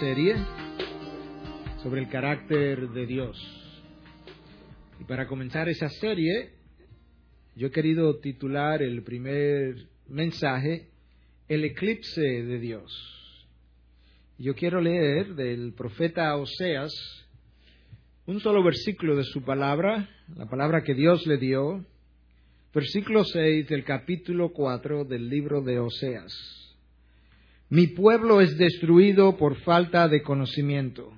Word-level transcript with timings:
serie 0.00 0.36
sobre 1.82 2.00
el 2.00 2.08
carácter 2.08 2.88
de 2.90 3.06
Dios. 3.06 3.36
Y 5.00 5.04
para 5.04 5.26
comenzar 5.26 5.68
esa 5.68 5.88
serie, 5.88 6.50
yo 7.56 7.68
he 7.68 7.70
querido 7.70 8.18
titular 8.20 8.80
el 8.82 9.02
primer 9.02 9.88
mensaje 10.06 10.90
El 11.48 11.64
eclipse 11.64 12.20
de 12.20 12.58
Dios. 12.60 13.46
Yo 14.38 14.54
quiero 14.54 14.80
leer 14.80 15.34
del 15.34 15.72
profeta 15.74 16.36
Oseas 16.36 16.92
un 18.26 18.40
solo 18.40 18.62
versículo 18.62 19.16
de 19.16 19.24
su 19.24 19.42
palabra, 19.42 20.08
la 20.36 20.46
palabra 20.46 20.82
que 20.84 20.94
Dios 20.94 21.26
le 21.26 21.38
dio, 21.38 21.84
versículo 22.72 23.24
6 23.24 23.66
del 23.66 23.84
capítulo 23.84 24.52
4 24.52 25.04
del 25.04 25.28
libro 25.28 25.62
de 25.62 25.80
Oseas. 25.80 26.67
Mi 27.70 27.86
pueblo 27.86 28.40
es 28.40 28.56
destruido 28.56 29.36
por 29.36 29.56
falta 29.56 30.08
de 30.08 30.22
conocimiento. 30.22 31.12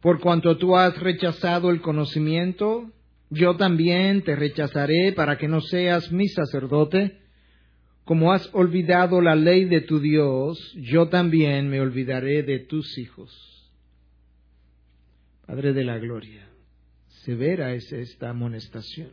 Por 0.00 0.18
cuanto 0.20 0.56
tú 0.58 0.76
has 0.76 0.98
rechazado 0.98 1.70
el 1.70 1.80
conocimiento, 1.80 2.90
yo 3.30 3.56
también 3.56 4.22
te 4.22 4.34
rechazaré 4.34 5.12
para 5.12 5.38
que 5.38 5.46
no 5.46 5.60
seas 5.60 6.10
mi 6.10 6.28
sacerdote. 6.28 7.20
Como 8.04 8.32
has 8.32 8.52
olvidado 8.52 9.20
la 9.20 9.36
ley 9.36 9.64
de 9.64 9.80
tu 9.80 10.00
Dios, 10.00 10.58
yo 10.76 11.08
también 11.08 11.68
me 11.68 11.80
olvidaré 11.80 12.42
de 12.42 12.58
tus 12.58 12.98
hijos. 12.98 13.70
Padre 15.46 15.72
de 15.72 15.84
la 15.84 15.98
Gloria, 15.98 16.48
severa 17.06 17.72
es 17.74 17.92
esta 17.92 18.30
amonestación. 18.30 19.12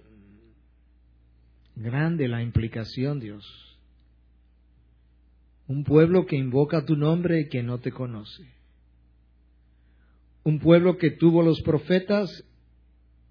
Grande 1.76 2.28
la 2.28 2.42
implicación, 2.42 3.20
Dios. 3.20 3.69
Un 5.70 5.84
pueblo 5.84 6.26
que 6.26 6.36
invoca 6.36 6.84
tu 6.84 6.96
nombre 6.96 7.42
y 7.42 7.48
que 7.48 7.62
no 7.62 7.80
te 7.80 7.92
conoce. 7.92 8.44
Un 10.44 10.58
pueblo 10.58 10.98
que 10.98 11.12
tuvo 11.12 11.44
los 11.44 11.62
profetas 11.62 12.44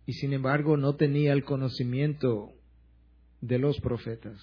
y 0.06 0.12
sin 0.12 0.32
embargo 0.32 0.76
no 0.76 0.94
tenía 0.94 1.32
el 1.32 1.42
conocimiento 1.42 2.52
de 3.40 3.58
los 3.58 3.80
profetas. 3.80 4.40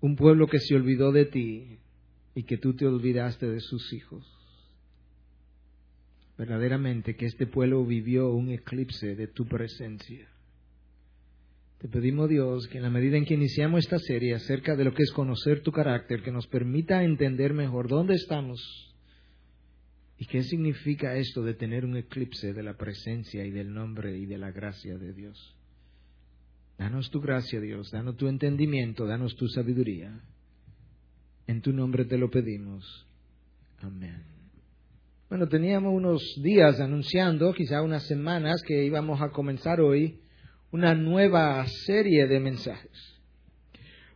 Un 0.00 0.16
pueblo 0.16 0.46
que 0.46 0.58
se 0.58 0.74
olvidó 0.74 1.12
de 1.12 1.26
ti 1.26 1.78
y 2.34 2.44
que 2.44 2.56
tú 2.56 2.74
te 2.74 2.86
olvidaste 2.86 3.46
de 3.46 3.60
sus 3.60 3.92
hijos. 3.92 4.26
Verdaderamente 6.38 7.14
que 7.14 7.26
este 7.26 7.46
pueblo 7.46 7.84
vivió 7.84 8.30
un 8.30 8.48
eclipse 8.48 9.14
de 9.16 9.26
tu 9.26 9.44
presencia. 9.44 10.33
Te 11.84 11.90
pedimos, 11.90 12.30
Dios, 12.30 12.66
que 12.68 12.78
en 12.78 12.84
la 12.84 12.88
medida 12.88 13.18
en 13.18 13.26
que 13.26 13.34
iniciamos 13.34 13.80
esta 13.80 13.98
serie 13.98 14.34
acerca 14.34 14.74
de 14.74 14.84
lo 14.84 14.94
que 14.94 15.02
es 15.02 15.12
conocer 15.12 15.60
tu 15.60 15.70
carácter, 15.70 16.22
que 16.22 16.32
nos 16.32 16.46
permita 16.46 17.04
entender 17.04 17.52
mejor 17.52 17.88
dónde 17.88 18.14
estamos 18.14 18.58
y 20.16 20.24
qué 20.24 20.42
significa 20.44 21.14
esto 21.16 21.42
de 21.42 21.52
tener 21.52 21.84
un 21.84 21.98
eclipse 21.98 22.54
de 22.54 22.62
la 22.62 22.78
presencia 22.78 23.44
y 23.44 23.50
del 23.50 23.74
nombre 23.74 24.16
y 24.16 24.24
de 24.24 24.38
la 24.38 24.50
gracia 24.50 24.96
de 24.96 25.12
Dios. 25.12 25.54
Danos 26.78 27.10
tu 27.10 27.20
gracia, 27.20 27.60
Dios, 27.60 27.90
danos 27.90 28.16
tu 28.16 28.28
entendimiento, 28.28 29.04
danos 29.04 29.36
tu 29.36 29.46
sabiduría. 29.48 30.22
En 31.46 31.60
tu 31.60 31.74
nombre 31.74 32.06
te 32.06 32.16
lo 32.16 32.30
pedimos. 32.30 33.06
Amén. 33.80 34.22
Bueno, 35.28 35.48
teníamos 35.48 35.92
unos 35.92 36.22
días 36.42 36.80
anunciando, 36.80 37.52
quizá 37.52 37.82
unas 37.82 38.06
semanas, 38.06 38.62
que 38.66 38.86
íbamos 38.86 39.20
a 39.20 39.28
comenzar 39.28 39.82
hoy 39.82 40.23
una 40.74 40.92
nueva 40.92 41.64
serie 41.86 42.26
de 42.26 42.40
mensajes. 42.40 43.20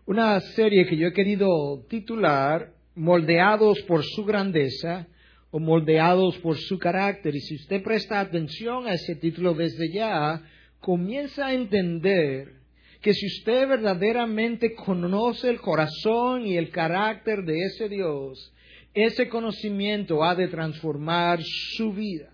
Una 0.07 0.41
serie 0.41 0.87
que 0.87 0.97
yo 0.97 1.07
he 1.07 1.13
querido 1.13 1.87
titular 1.89 2.73
Moldeados 2.97 3.81
por 3.83 4.03
su 4.03 4.25
grandeza 4.25 5.07
o 5.53 5.61
moldeados 5.61 6.37
por 6.39 6.57
su 6.57 6.77
carácter. 6.77 7.37
Y 7.37 7.41
si 7.43 7.55
usted 7.55 7.81
presta 7.81 8.19
atención 8.19 8.89
a 8.89 8.95
ese 8.95 9.15
título 9.15 9.55
desde 9.55 9.93
ya, 9.93 10.43
comienza 10.81 11.47
a 11.47 11.55
entender 11.55 12.55
que 13.01 13.15
si 13.15 13.27
usted 13.27 13.69
verdaderamente 13.69 14.75
conoce 14.75 15.51
el 15.51 15.61
corazón 15.61 16.45
y 16.45 16.57
el 16.57 16.71
carácter 16.71 17.45
de 17.45 17.67
ese 17.67 17.89
Dios, 17.89 18.53
ese 18.95 19.29
conocimiento 19.29 20.25
ha 20.25 20.35
de 20.35 20.49
transformar 20.49 21.39
su 21.77 21.93
vida 21.93 22.33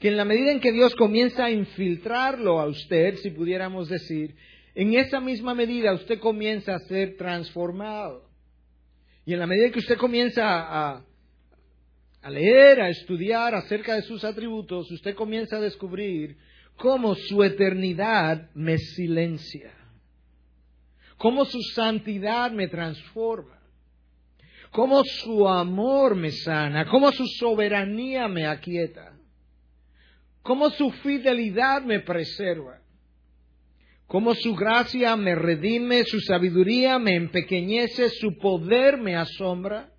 que 0.00 0.08
en 0.08 0.16
la 0.16 0.24
medida 0.24 0.50
en 0.50 0.60
que 0.60 0.72
Dios 0.72 0.94
comienza 0.94 1.44
a 1.44 1.50
infiltrarlo 1.50 2.58
a 2.58 2.66
usted, 2.66 3.16
si 3.16 3.30
pudiéramos 3.30 3.90
decir, 3.90 4.34
en 4.74 4.94
esa 4.94 5.20
misma 5.20 5.54
medida 5.54 5.92
usted 5.92 6.18
comienza 6.18 6.74
a 6.74 6.78
ser 6.78 7.18
transformado. 7.18 8.30
Y 9.26 9.34
en 9.34 9.40
la 9.40 9.46
medida 9.46 9.66
en 9.66 9.72
que 9.72 9.78
usted 9.78 9.98
comienza 9.98 10.42
a, 10.46 11.04
a 12.22 12.30
leer, 12.30 12.80
a 12.80 12.88
estudiar 12.88 13.54
acerca 13.54 13.94
de 13.94 14.00
sus 14.02 14.24
atributos, 14.24 14.90
usted 14.90 15.14
comienza 15.14 15.58
a 15.58 15.60
descubrir 15.60 16.38
cómo 16.76 17.14
su 17.14 17.44
eternidad 17.44 18.48
me 18.54 18.78
silencia, 18.78 19.74
cómo 21.18 21.44
su 21.44 21.60
santidad 21.74 22.50
me 22.52 22.68
transforma, 22.68 23.60
cómo 24.70 25.04
su 25.04 25.46
amor 25.46 26.16
me 26.16 26.30
sana, 26.30 26.86
cómo 26.86 27.12
su 27.12 27.26
soberanía 27.38 28.26
me 28.28 28.46
aquieta 28.46 29.19
cómo 30.42 30.70
su 30.70 30.90
fidelidad 30.90 31.82
me 31.82 32.00
preserva, 32.00 32.80
cómo 34.06 34.34
su 34.34 34.54
gracia 34.54 35.16
me 35.16 35.34
redime, 35.34 36.04
su 36.04 36.20
sabiduría 36.20 36.98
me 36.98 37.14
empequeñece, 37.14 38.10
su 38.10 38.38
poder 38.38 38.98
me 38.98 39.16
asombra. 39.16 39.92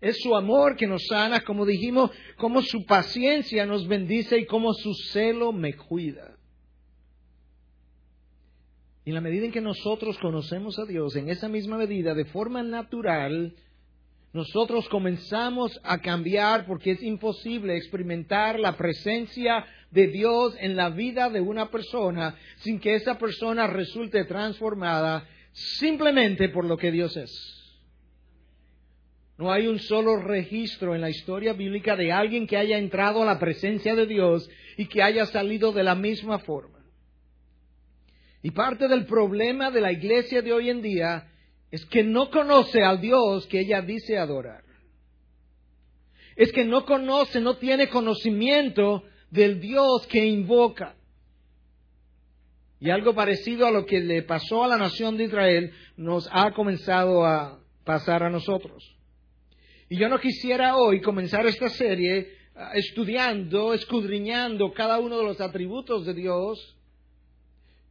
Es 0.00 0.18
su 0.20 0.36
amor 0.36 0.76
que 0.76 0.86
nos 0.86 1.06
sana, 1.06 1.40
como 1.40 1.64
dijimos, 1.64 2.10
cómo 2.36 2.62
su 2.62 2.84
paciencia 2.84 3.66
nos 3.66 3.88
bendice 3.88 4.38
y 4.38 4.46
cómo 4.46 4.72
su 4.74 4.92
celo 5.10 5.52
me 5.52 5.74
cuida. 5.74 6.36
Y 9.04 9.10
en 9.10 9.14
la 9.14 9.20
medida 9.20 9.46
en 9.46 9.52
que 9.52 9.60
nosotros 9.60 10.18
conocemos 10.18 10.78
a 10.78 10.84
Dios, 10.84 11.14
en 11.14 11.28
esa 11.28 11.48
misma 11.48 11.78
medida, 11.78 12.12
de 12.12 12.24
forma 12.24 12.62
natural, 12.64 13.54
nosotros 14.36 14.86
comenzamos 14.90 15.80
a 15.82 15.98
cambiar 15.98 16.66
porque 16.66 16.90
es 16.90 17.02
imposible 17.02 17.74
experimentar 17.74 18.60
la 18.60 18.76
presencia 18.76 19.64
de 19.90 20.08
Dios 20.08 20.54
en 20.60 20.76
la 20.76 20.90
vida 20.90 21.30
de 21.30 21.40
una 21.40 21.70
persona 21.70 22.36
sin 22.58 22.78
que 22.78 22.96
esa 22.96 23.16
persona 23.16 23.66
resulte 23.66 24.26
transformada 24.26 25.26
simplemente 25.52 26.50
por 26.50 26.66
lo 26.66 26.76
que 26.76 26.92
Dios 26.92 27.16
es. 27.16 27.32
No 29.38 29.50
hay 29.50 29.68
un 29.68 29.78
solo 29.78 30.16
registro 30.16 30.94
en 30.94 31.00
la 31.00 31.08
historia 31.08 31.54
bíblica 31.54 31.96
de 31.96 32.12
alguien 32.12 32.46
que 32.46 32.58
haya 32.58 32.76
entrado 32.76 33.22
a 33.22 33.26
la 33.26 33.38
presencia 33.38 33.94
de 33.94 34.06
Dios 34.06 34.50
y 34.76 34.84
que 34.84 35.02
haya 35.02 35.24
salido 35.24 35.72
de 35.72 35.82
la 35.82 35.94
misma 35.94 36.40
forma. 36.40 36.84
Y 38.42 38.50
parte 38.50 38.86
del 38.86 39.06
problema 39.06 39.70
de 39.70 39.80
la 39.80 39.92
iglesia 39.92 40.42
de 40.42 40.52
hoy 40.52 40.68
en 40.68 40.82
día 40.82 41.26
es 41.76 41.84
que 41.84 42.02
no 42.02 42.30
conoce 42.30 42.82
al 42.82 43.02
Dios 43.02 43.46
que 43.48 43.60
ella 43.60 43.82
dice 43.82 44.16
adorar. 44.16 44.64
Es 46.34 46.50
que 46.50 46.64
no 46.64 46.86
conoce, 46.86 47.38
no 47.38 47.58
tiene 47.58 47.90
conocimiento 47.90 49.04
del 49.30 49.60
Dios 49.60 50.06
que 50.06 50.24
invoca. 50.24 50.96
Y 52.80 52.88
algo 52.88 53.14
parecido 53.14 53.66
a 53.66 53.70
lo 53.70 53.84
que 53.84 54.00
le 54.00 54.22
pasó 54.22 54.64
a 54.64 54.68
la 54.68 54.78
nación 54.78 55.18
de 55.18 55.24
Israel 55.24 55.70
nos 55.98 56.26
ha 56.32 56.52
comenzado 56.52 57.26
a 57.26 57.60
pasar 57.84 58.22
a 58.22 58.30
nosotros. 58.30 58.96
Y 59.90 59.98
yo 59.98 60.08
no 60.08 60.18
quisiera 60.18 60.78
hoy 60.78 61.02
comenzar 61.02 61.44
esta 61.46 61.68
serie 61.68 62.38
ah, 62.54 62.70
estudiando, 62.72 63.74
escudriñando 63.74 64.72
cada 64.72 64.98
uno 64.98 65.18
de 65.18 65.24
los 65.24 65.42
atributos 65.42 66.06
de 66.06 66.14
Dios, 66.14 66.75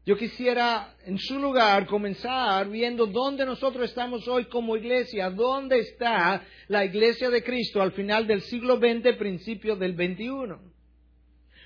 yo 0.05 0.15
quisiera, 0.15 0.95
en 1.05 1.17
su 1.17 1.39
lugar, 1.39 1.87
comenzar 1.87 2.69
viendo 2.69 3.07
dónde 3.07 3.43
nosotros 3.43 3.85
estamos 3.85 4.27
hoy 4.27 4.45
como 4.45 4.77
iglesia, 4.77 5.31
dónde 5.31 5.79
está 5.79 6.43
la 6.67 6.85
iglesia 6.85 7.31
de 7.31 7.43
Cristo 7.43 7.81
al 7.81 7.91
final 7.91 8.27
del 8.27 8.41
siglo 8.41 8.77
XX, 8.77 9.15
principio 9.17 9.75
del 9.75 9.95
XXI. 9.95 10.57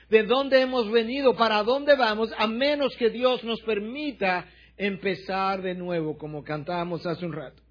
De 0.09 0.23
dónde 0.23 0.61
hemos 0.61 0.89
venido, 0.89 1.35
para 1.35 1.61
dónde 1.63 1.97
vamos, 1.97 2.31
a 2.37 2.47
menos 2.47 2.95
que 2.95 3.09
Dios 3.09 3.43
nos 3.43 3.59
permita 3.61 4.45
empezar 4.77 5.61
de 5.61 5.75
nuevo, 5.75 6.17
como 6.17 6.41
cantábamos 6.41 7.05
hace 7.05 7.25
un 7.25 7.33
rato. 7.33 7.61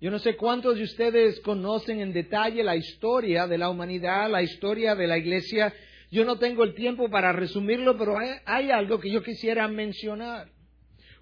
Yo 0.00 0.10
no 0.10 0.18
sé 0.18 0.36
cuántos 0.36 0.76
de 0.76 0.84
ustedes 0.84 1.38
conocen 1.40 2.00
en 2.00 2.14
detalle 2.14 2.62
la 2.62 2.76
historia 2.76 3.46
de 3.46 3.58
la 3.58 3.68
humanidad, 3.68 4.30
la 4.30 4.42
historia 4.42 4.94
de 4.94 5.06
la 5.06 5.18
iglesia 5.18 5.72
yo 6.14 6.24
no 6.24 6.38
tengo 6.38 6.62
el 6.62 6.74
tiempo 6.74 7.10
para 7.10 7.32
resumirlo, 7.32 7.98
pero 7.98 8.16
hay, 8.46 8.70
algo 8.70 9.00
que 9.00 9.10
yo 9.10 9.20
quisiera 9.20 9.66
mencionar. 9.66 10.48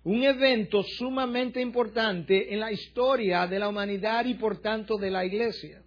Un 0.05 0.23
evento 0.23 0.83
sumamente 0.83 1.63
importante 1.63 2.53
en 2.53 2.61
la 2.61 2.71
historia 2.71 3.47
de 3.47 3.59
la 3.59 3.71
humanidad 3.71 4.27
y 4.27 4.35
por 4.35 4.61
tanto 4.61 4.99
de 4.99 5.11
la 5.11 5.25
iglesia. 5.25 5.83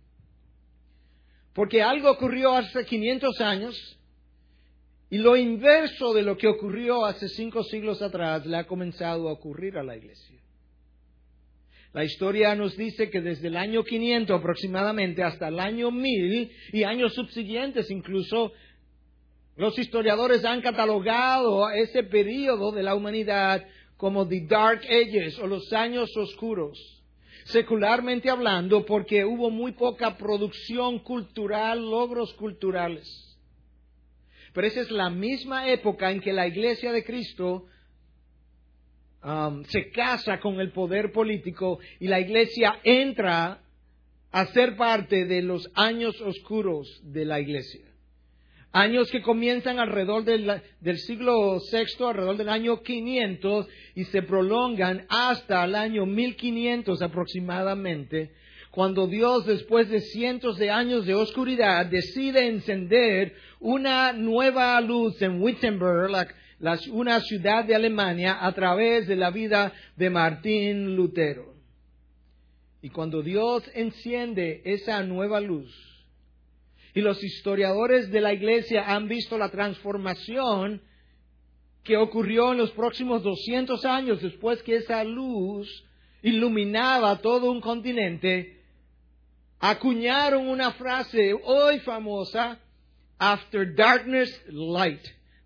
Porque 1.53 1.83
algo 1.83 2.09
ocurrió 2.09 2.53
hace 2.53 2.83
500 2.83 3.41
años 3.41 3.99
y 5.11 5.19
lo 5.19 5.37
inverso 5.37 6.11
de 6.15 6.23
lo 6.23 6.35
que 6.35 6.47
ocurrió 6.47 7.05
hace 7.05 7.29
cinco 7.29 7.63
siglos 7.63 8.01
atrás 8.01 8.43
le 8.47 8.57
ha 8.57 8.65
comenzado 8.65 9.29
a 9.29 9.33
ocurrir 9.33 9.77
a 9.77 9.83
la 9.83 9.95
iglesia. 9.95 10.41
La 11.95 12.03
historia 12.03 12.53
nos 12.55 12.75
dice 12.75 13.09
que 13.09 13.21
desde 13.21 13.47
el 13.47 13.55
año 13.55 13.85
500 13.85 14.37
aproximadamente 14.37 15.23
hasta 15.23 15.47
el 15.47 15.61
año 15.61 15.91
1000 15.91 16.51
y 16.73 16.83
años 16.83 17.13
subsiguientes 17.13 17.89
incluso, 17.89 18.51
los 19.55 19.77
historiadores 19.79 20.43
han 20.43 20.61
catalogado 20.61 21.69
ese 21.69 22.03
periodo 22.03 22.71
de 22.71 22.83
la 22.83 22.95
humanidad 22.95 23.65
como 23.97 24.27
the 24.27 24.41
Dark 24.41 24.81
Ages 24.83 25.39
o 25.39 25.47
los 25.47 25.71
años 25.71 26.15
oscuros, 26.17 26.77
secularmente 27.45 28.29
hablando, 28.29 28.85
porque 28.85 29.23
hubo 29.23 29.49
muy 29.49 29.71
poca 29.71 30.17
producción 30.17 30.99
cultural, 30.99 31.79
logros 31.79 32.33
culturales. 32.33 33.07
Pero 34.53 34.67
esa 34.67 34.81
es 34.81 34.91
la 34.91 35.09
misma 35.09 35.69
época 35.69 36.11
en 36.11 36.19
que 36.19 36.33
la 36.33 36.47
iglesia 36.47 36.91
de 36.91 37.03
Cristo 37.03 37.65
Um, 39.25 39.63
se 39.63 39.89
casa 39.89 40.39
con 40.39 40.59
el 40.59 40.71
poder 40.71 41.11
político 41.11 41.79
y 41.99 42.07
la 42.07 42.19
iglesia 42.19 42.79
entra 42.83 43.59
a 44.31 44.45
ser 44.53 44.77
parte 44.77 45.25
de 45.25 45.41
los 45.41 45.67
años 45.73 46.21
oscuros 46.21 47.01
de 47.03 47.25
la 47.25 47.39
iglesia. 47.39 47.87
Años 48.75 49.09
que 49.09 49.21
comienzan 49.21 49.79
alrededor 49.79 50.25
del, 50.25 50.97
siglo 50.97 51.59
VI, 51.59 52.03
alrededor 52.03 52.35
del 52.35 52.49
año 52.49 52.83
500 52.83 53.67
y 53.95 54.03
se 54.03 54.21
prolongan 54.21 55.05
hasta 55.07 55.63
el 55.63 55.75
año 55.75 56.05
1500 56.05 57.01
aproximadamente, 57.01 58.33
cuando 58.71 59.07
Dios, 59.07 59.45
después 59.45 59.87
de 59.87 60.01
cientos 60.01 60.57
de 60.57 60.71
años 60.71 61.05
de 61.05 61.15
oscuridad, 61.15 61.85
decide 61.85 62.49
encender 62.49 63.33
una 63.61 64.11
nueva 64.11 64.81
luz 64.81 65.21
en 65.21 65.41
Wittenberg, 65.41 66.35
una 66.91 67.21
ciudad 67.21 67.63
de 67.63 67.75
Alemania 67.75 68.45
a 68.45 68.51
través 68.51 69.07
de 69.07 69.15
la 69.15 69.31
vida 69.31 69.71
de 69.95 70.09
Martín 70.09 70.97
Lutero. 70.97 71.53
Y 72.81 72.89
cuando 72.89 73.21
Dios 73.21 73.63
enciende 73.73 74.63
esa 74.65 75.01
nueva 75.01 75.39
luz, 75.39 75.94
y 76.95 77.01
los 77.01 77.21
historiadores 77.21 78.09
de 78.09 78.21
la 78.21 78.33
iglesia 78.33 78.85
han 78.87 79.09
visto 79.09 79.37
la 79.37 79.49
transformación 79.49 80.81
que 81.83 81.97
ocurrió 81.97 82.53
en 82.53 82.57
los 82.57 82.71
próximos 82.71 83.21
200 83.21 83.83
años 83.83 84.21
después 84.21 84.63
que 84.63 84.77
esa 84.77 85.03
luz 85.03 85.83
iluminaba 86.23 87.19
todo 87.19 87.51
un 87.51 87.59
continente, 87.59 88.61
acuñaron 89.59 90.47
una 90.47 90.71
frase 90.71 91.33
hoy 91.43 91.79
famosa, 91.79 92.59
After 93.17 93.73
darkness, 93.75 94.41
light 94.49 95.01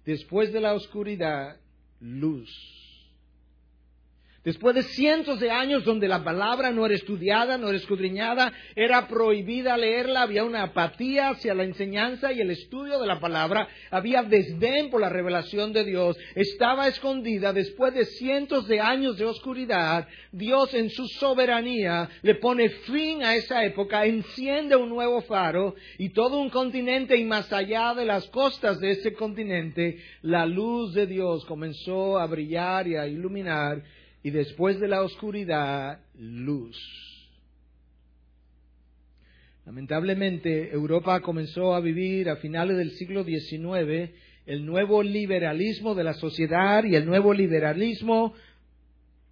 después 0.06 0.52
de 0.52 0.60
la 0.60 0.74
oscuridad, 0.74 1.58
luz. 2.00 2.79
Después 4.50 4.74
de 4.74 4.82
cientos 4.82 5.40
de 5.40 5.52
años 5.52 5.86
donde 5.86 6.08
la 6.08 6.24
palabra 6.24 6.72
no 6.72 6.84
era 6.84 6.96
estudiada, 6.96 7.60
no 7.60 7.68
era 7.70 7.78
escudriñada, 7.78 8.52
era 8.76 9.08
prohibida 9.08 9.78
leerla, 9.78 10.24
había 10.24 10.44
una 10.44 10.64
apatía 10.64 11.30
hacia 11.30 11.54
la 11.54 11.66
enseñanza 11.66 12.34
y 12.34 12.42
el 12.42 12.50
estudio 12.50 12.98
de 12.98 13.06
la 13.06 13.20
palabra, 13.20 13.68
había 13.92 14.24
desdén 14.24 14.90
por 14.90 15.02
la 15.02 15.10
revelación 15.10 15.72
de 15.72 15.84
Dios, 15.84 16.18
estaba 16.34 16.88
escondida. 16.88 17.54
Después 17.54 17.94
de 17.94 18.06
cientos 18.06 18.68
de 18.68 18.80
años 18.80 19.20
de 19.20 19.26
oscuridad, 19.26 20.08
Dios 20.32 20.74
en 20.74 20.90
su 20.90 21.08
soberanía 21.08 22.10
le 22.24 22.34
pone 22.34 22.70
fin 22.70 23.24
a 23.24 23.36
esa 23.36 23.64
época, 23.64 24.08
enciende 24.08 24.76
un 24.76 24.90
nuevo 24.90 25.22
faro 25.22 25.76
y 26.00 26.10
todo 26.10 26.40
un 26.40 26.50
continente 26.50 27.16
y 27.18 27.24
más 27.24 27.54
allá 27.54 27.94
de 27.94 28.06
las 28.06 28.28
costas 28.30 28.80
de 28.80 28.94
ese 28.94 29.14
continente, 29.14 30.00
la 30.24 30.48
luz 30.48 30.96
de 30.96 31.06
Dios 31.06 31.46
comenzó 31.46 32.18
a 32.18 32.26
brillar 32.26 32.88
y 32.88 32.96
a 32.96 33.06
iluminar 33.06 33.84
y 34.24 34.32
después 34.32 34.80
de 34.80 34.88
la 34.88 35.02
oscuridad, 35.02 36.00
luz. 36.16 36.78
Lamentablemente, 39.66 40.72
Europa 40.72 41.22
comenzó 41.22 41.74
a 41.76 41.80
vivir 41.80 42.30
a 42.30 42.38
finales 42.38 42.78
del 42.78 42.92
siglo 42.92 43.24
XIX 43.24 44.12
el 44.46 44.66
nuevo 44.66 45.04
liberalismo 45.04 45.94
de 45.94 46.04
la 46.04 46.14
sociedad 46.16 46.84
y 46.84 46.96
el 46.96 47.06
nuevo 47.06 47.34
liberalismo 47.34 48.34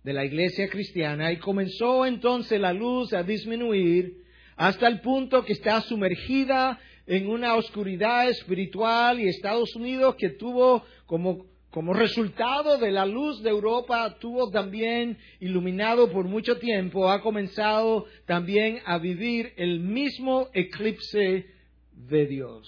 de 0.03 0.13
la 0.13 0.23
iglesia 0.23 0.69
cristiana 0.69 1.31
y 1.31 1.37
comenzó 1.37 2.05
entonces 2.05 2.61
la 2.61 2.71
luz 2.71 3.13
a 3.13 3.23
disminuir 3.23 4.23
hasta 4.55 4.87
el 4.87 5.01
punto 5.01 5.43
que 5.43 5.53
está 5.53 5.81
sumergida 5.81 6.79
en 7.07 7.27
una 7.29 7.55
oscuridad 7.55 8.29
espiritual 8.29 9.19
y 9.19 9.27
Estados 9.27 9.75
Unidos 9.75 10.15
que 10.17 10.29
tuvo 10.29 10.83
como 11.07 11.45
como 11.71 11.93
resultado 11.93 12.77
de 12.77 12.91
la 12.91 13.05
luz 13.05 13.43
de 13.43 13.49
Europa, 13.49 14.17
tuvo 14.19 14.49
también 14.49 15.17
iluminado 15.39 16.09
por 16.11 16.25
mucho 16.25 16.57
tiempo, 16.57 17.09
ha 17.09 17.21
comenzado 17.21 18.05
también 18.25 18.79
a 18.85 18.97
vivir 18.97 19.53
el 19.57 19.81
mismo 19.81 20.47
eclipse 20.53 21.45
de 21.91 22.25
Dios, 22.25 22.67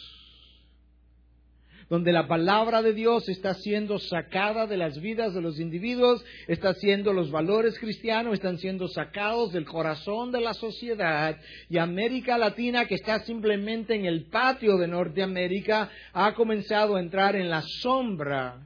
donde 1.90 2.12
la 2.12 2.28
palabra 2.28 2.82
de 2.82 2.94
Dios 2.94 3.28
está 3.30 3.54
siendo 3.54 4.00
sacada 4.00 4.68
de 4.68 4.76
las 4.76 5.00
vidas 5.00 5.34
de 5.34 5.42
los 5.42 5.62
individuos, 5.62 6.24
está 6.48 6.74
siendo 6.74 7.14
los 7.14 7.32
valores 7.32 7.80
cristianos, 7.80 8.34
están 8.34 8.58
siendo 8.58 8.90
sacados 8.90 9.54
del 9.54 9.66
corazón 9.66 10.34
de 10.34 10.42
la 10.42 10.54
sociedad, 10.54 11.38
y 11.70 11.78
América 11.78 12.38
Latina, 12.38 12.86
que 12.86 12.96
está 12.96 13.22
simplemente 13.22 13.96
en 13.96 14.06
el 14.06 14.26
patio 14.26 14.78
de 14.78 14.90
Norteamérica, 14.90 15.90
ha 16.12 16.34
comenzado 16.36 16.98
a 16.98 17.00
entrar 17.00 17.38
en 17.38 17.50
la 17.50 17.62
sombra 17.62 18.66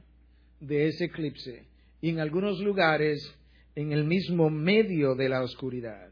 de 0.66 0.88
ese 0.88 1.04
eclipse 1.04 1.64
y 2.00 2.10
en 2.10 2.20
algunos 2.20 2.60
lugares 2.60 3.34
en 3.74 3.92
el 3.92 4.04
mismo 4.04 4.50
medio 4.50 5.14
de 5.14 5.28
la 5.28 5.42
oscuridad. 5.42 6.10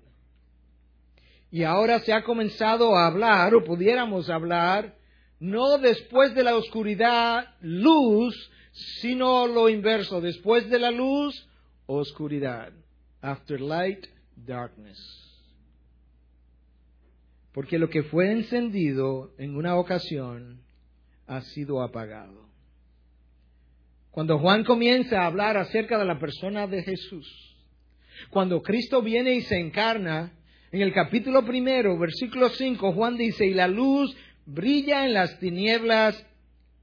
Y 1.51 1.65
ahora 1.65 2.01
se 2.01 2.13
ha 2.13 2.25
comenzado 2.25 2.97
a 2.97 3.07
hablar, 3.07 3.55
o 3.55 3.63
pudiéramos 3.63 4.31
hablar, 4.31 4.97
no 5.39 5.77
después 5.79 6.35
de 6.35 6.45
la 6.45 6.57
oscuridad, 6.57 7.55
luz, 7.61 8.51
sino 8.73 9.47
lo 9.47 9.69
inverso, 9.69 10.21
después 10.21 10.69
de 10.71 10.79
la 10.79 10.91
luz, 10.91 11.47
oscuridad. 11.87 12.73
After 13.21 13.61
light, 13.61 14.07
darkness. 14.35 14.99
Porque 17.53 17.79
lo 17.79 17.91
que 17.91 18.03
fue 18.03 18.33
encendido 18.33 19.35
en 19.37 19.57
una 19.57 19.77
ocasión 19.77 20.63
ha 21.27 21.43
sido 21.43 21.83
apagado. 21.83 22.42
Cuando 24.13 24.39
Juan 24.39 24.63
comienza 24.63 25.23
a 25.23 25.27
hablar 25.27 25.57
acerca 25.57 25.99
de 25.99 26.05
la 26.05 26.19
persona 26.19 26.67
de 26.67 26.83
Jesús, 26.83 27.57
cuando 28.29 28.63
Cristo 28.63 29.01
viene 29.01 29.33
y 29.33 29.41
se 29.41 29.59
encarna, 29.59 30.33
en 30.71 30.83
el 30.83 30.93
capítulo 30.93 31.45
primero, 31.47 31.99
versículo 31.99 32.51
5, 32.51 32.93
Juan 32.93 33.17
dice, 33.17 33.47
y 33.47 33.55
la 33.55 33.69
luz 33.69 34.15
brilla 34.45 35.07
en 35.07 35.15
las 35.15 35.39
tinieblas, 35.39 36.27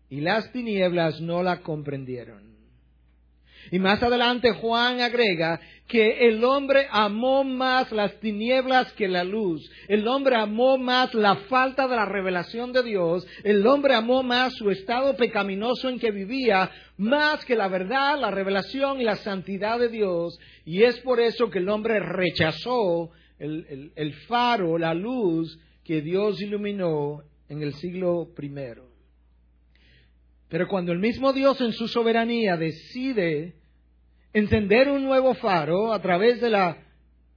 y 0.10 0.22
las 0.22 0.52
tinieblas 0.52 1.22
no 1.22 1.44
la 1.44 1.62
comprendieron. 1.62 2.49
Y 3.72 3.80
más 3.80 4.02
adelante 4.02 4.52
Juan 4.54 5.02
agrega 5.02 5.60
que 5.88 6.28
el 6.28 6.44
hombre 6.44 6.88
amó 6.92 7.44
más 7.44 7.92
las 7.92 8.20
tinieblas 8.20 8.94
que 8.94 9.08
la 9.08 9.24
luz. 9.24 9.70
El 9.88 10.08
hombre 10.08 10.36
amó 10.36 10.78
más 10.78 11.14
la 11.14 11.36
falta 11.36 11.88
de 11.88 11.96
la 11.96 12.06
revelación 12.06 12.72
de 12.72 12.84
Dios. 12.84 13.26
El 13.44 13.66
hombre 13.66 13.96
amó 13.96 14.22
más 14.22 14.54
su 14.54 14.70
estado 14.70 15.16
pecaminoso 15.18 15.90
en 15.90 16.00
que 16.00 16.12
vivía, 16.12 16.70
más 16.98 17.44
que 17.46 17.56
la 17.56 17.68
verdad, 17.68 18.20
la 18.20 18.30
revelación 18.30 19.02
y 19.02 19.04
la 19.04 19.16
santidad 19.16 19.80
de 19.80 19.90
Dios. 19.90 20.40
Y 20.66 20.84
es 20.84 21.00
por 21.00 21.20
eso 21.20 21.50
que 21.50 21.60
el 21.60 21.70
hombre 21.70 22.00
rechazó 22.00 23.12
el, 23.40 24.14
faro, 24.28 24.78
la 24.78 24.94
luz 24.94 25.60
que 25.84 26.02
Dios 26.02 26.42
iluminó 26.42 27.24
en 27.48 27.64
el 27.64 27.74
siglo 27.74 28.30
primero. 28.36 28.90
Pero 30.50 30.68
cuando 30.68 30.92
el 30.92 31.00
mismo 31.00 31.32
Dios 31.32 31.62
en 31.62 31.74
su 31.74 31.88
soberanía 31.88 32.58
decide 32.58 33.59
encender 34.34 34.90
un 34.90 35.04
nuevo 35.04 35.34
faro 35.36 35.94
a 35.94 36.02
través 36.02 36.40
de 36.42 36.50
la 36.50 36.78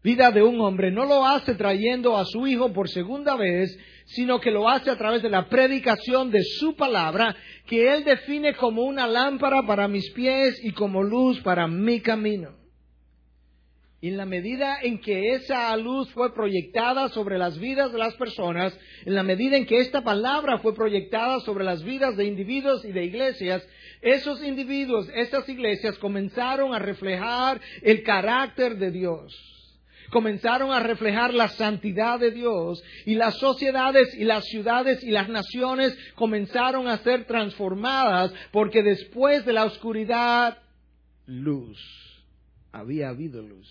vida 0.03 0.31
de 0.33 0.43
un 0.43 0.61
hombre, 0.61 0.91
no 0.91 1.05
lo 1.05 1.25
hace 1.25 1.55
trayendo 1.55 2.17
a 2.17 2.25
su 2.25 2.47
hijo 2.47 2.73
por 2.73 2.89
segunda 2.89 3.37
vez, 3.37 3.79
sino 4.07 4.41
que 4.41 4.51
lo 4.51 4.69
hace 4.69 4.91
a 4.91 4.99
través 4.99 5.23
de 5.23 5.31
la 5.31 5.49
predicación 5.49 6.31
de 6.31 6.43
su 6.43 6.75
palabra, 6.75 7.37
que 7.67 7.95
él 7.95 8.05
define 8.05 8.55
como 8.55 8.83
una 8.83 9.07
lámpara 9.07 9.63
para 9.67 9.87
mis 9.89 10.11
pies 10.11 10.59
y 10.65 10.73
como 10.73 11.03
luz 11.03 11.41
para 11.41 11.69
mi 11.69 12.01
camino. 12.01 12.63
Y 14.01 14.09
en 14.09 14.17
la 14.17 14.27
medida 14.27 14.79
en 14.83 14.99
que 14.99 15.35
esa 15.35 15.77
luz 15.77 16.11
fue 16.11 16.35
proyectada 16.35 17.09
sobre 17.11 17.39
las 17.39 17.57
vidas 17.61 17.93
de 17.93 17.99
las 17.99 18.15
personas, 18.15 18.77
en 19.05 19.15
la 19.15 19.23
medida 19.23 19.57
en 19.57 19.65
que 19.65 19.79
esta 19.79 20.03
palabra 20.03 20.59
fue 20.59 20.75
proyectada 20.75 21.39
sobre 21.41 21.63
las 21.63 21.85
vidas 21.85 22.17
de 22.17 22.25
individuos 22.25 22.85
y 22.85 22.91
de 22.91 23.05
iglesias, 23.05 23.65
esos 24.03 24.43
individuos, 24.43 25.09
esas 25.15 25.49
iglesias 25.49 25.97
comenzaron 25.99 26.75
a 26.75 26.79
reflejar 26.79 27.61
el 27.81 28.03
carácter 28.03 28.77
de 28.77 28.91
Dios. 28.91 29.49
Comenzaron 30.11 30.73
a 30.73 30.81
reflejar 30.81 31.33
la 31.33 31.49
santidad 31.49 32.21
de 32.21 32.33
Dios 32.33 32.83
y 33.07 33.15
las 33.15 33.39
sociedades 33.39 34.15
y 34.15 34.25
las 34.25 34.45
ciudades 34.45 35.03
y 35.03 35.11
las 35.11 35.29
naciones 35.29 35.97
comenzaron 36.17 36.87
a 36.87 36.99
ser 36.99 37.25
transformadas 37.25 38.35
porque 38.51 38.83
después 38.83 39.47
de 39.47 39.55
la 39.55 39.65
oscuridad, 39.65 40.59
luz. 41.27 41.79
Había 42.73 43.09
habido 43.09 43.41
luz. 43.41 43.71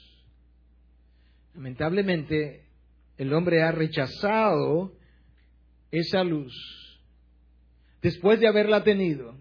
Lamentablemente, 1.54 2.66
el 3.18 3.34
hombre 3.34 3.62
ha 3.62 3.72
rechazado 3.72 4.94
esa 5.92 6.24
luz 6.24 6.54
después 8.02 8.40
de 8.40 8.48
haberla 8.48 8.84
tenido, 8.84 9.36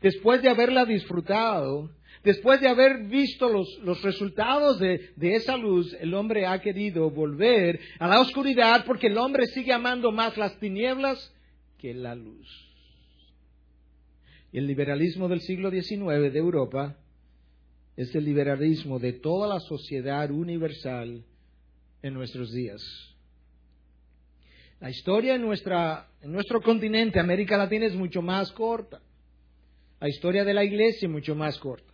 después 0.00 0.42
de 0.42 0.48
haberla 0.48 0.84
disfrutado, 0.84 1.90
después 2.22 2.60
de 2.60 2.68
haber 2.68 3.04
visto 3.04 3.48
los, 3.48 4.02
resultados 4.02 4.78
de, 4.78 5.14
esa 5.20 5.56
luz, 5.56 5.96
el 6.00 6.14
hombre 6.14 6.46
ha 6.46 6.60
querido 6.60 7.10
volver 7.10 7.80
a 7.98 8.08
la 8.08 8.20
oscuridad 8.20 8.84
porque 8.84 9.06
el 9.06 9.18
hombre 9.18 9.46
sigue 9.46 9.72
amando 9.72 10.12
más 10.12 10.36
las 10.36 10.58
tinieblas 10.58 11.32
que 11.78 11.94
la 11.94 12.14
luz. 12.14 12.48
El 14.52 14.66
liberalismo 14.66 15.28
del 15.28 15.40
siglo 15.40 15.70
XIX 15.70 16.32
de 16.32 16.38
Europa 16.38 16.96
es 17.96 18.14
el 18.14 18.24
liberalismo 18.24 18.98
de 18.98 19.12
toda 19.12 19.48
la 19.48 19.60
sociedad 19.60 20.30
universal 20.30 21.24
en 22.02 22.14
nuestros 22.14 22.52
días. 22.52 22.82
La 24.80 24.90
historia 24.90 25.38
nuestra, 25.38 26.08
en 26.20 26.32
nuestro 26.32 26.60
continente, 26.60 27.18
América 27.18 27.56
Latina, 27.56 27.86
es 27.86 27.94
mucho 27.94 28.20
más 28.20 28.52
corta. 28.52 29.00
La 30.00 30.08
historia 30.08 30.44
de 30.44 30.54
la 30.54 30.64
iglesia 30.64 31.06
es 31.06 31.12
mucho 31.12 31.34
más 31.34 31.58
corta. 31.58 31.92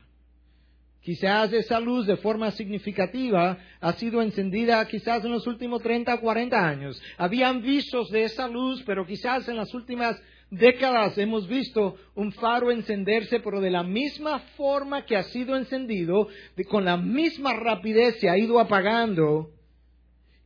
Quizás 1.02 1.52
esa 1.52 1.80
luz 1.80 2.06
de 2.06 2.16
forma 2.16 2.52
significativa 2.52 3.58
ha 3.80 3.92
sido 3.94 4.22
encendida 4.22 4.86
quizás 4.86 5.24
en 5.24 5.32
los 5.32 5.46
últimos 5.48 5.82
30 5.82 6.14
o 6.14 6.20
40 6.20 6.68
años. 6.68 7.02
Habían 7.18 7.60
visos 7.60 8.08
de 8.10 8.22
esa 8.22 8.46
luz, 8.46 8.82
pero 8.86 9.04
quizás 9.04 9.48
en 9.48 9.56
las 9.56 9.74
últimas 9.74 10.20
décadas 10.48 11.18
hemos 11.18 11.48
visto 11.48 11.96
un 12.14 12.30
faro 12.32 12.70
encenderse, 12.70 13.40
pero 13.40 13.60
de 13.60 13.70
la 13.70 13.82
misma 13.82 14.38
forma 14.56 15.04
que 15.04 15.16
ha 15.16 15.24
sido 15.24 15.56
encendido, 15.56 16.28
con 16.68 16.84
la 16.84 16.96
misma 16.96 17.54
rapidez 17.54 18.20
se 18.20 18.28
ha 18.28 18.38
ido 18.38 18.60
apagando. 18.60 19.50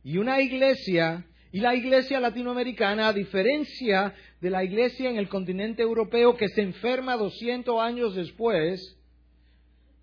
Y 0.03 0.17
una 0.17 0.41
iglesia 0.41 1.27
y 1.51 1.59
la 1.59 1.75
iglesia 1.75 2.19
latinoamericana, 2.19 3.07
a 3.07 3.13
diferencia 3.13 4.13
de 4.41 4.49
la 4.49 4.63
iglesia 4.63 5.09
en 5.09 5.17
el 5.17 5.29
continente 5.29 5.81
europeo 5.81 6.35
que 6.35 6.49
se 6.49 6.61
enferma 6.61 7.15
200 7.15 7.79
años 7.81 8.15
después, 8.15 8.97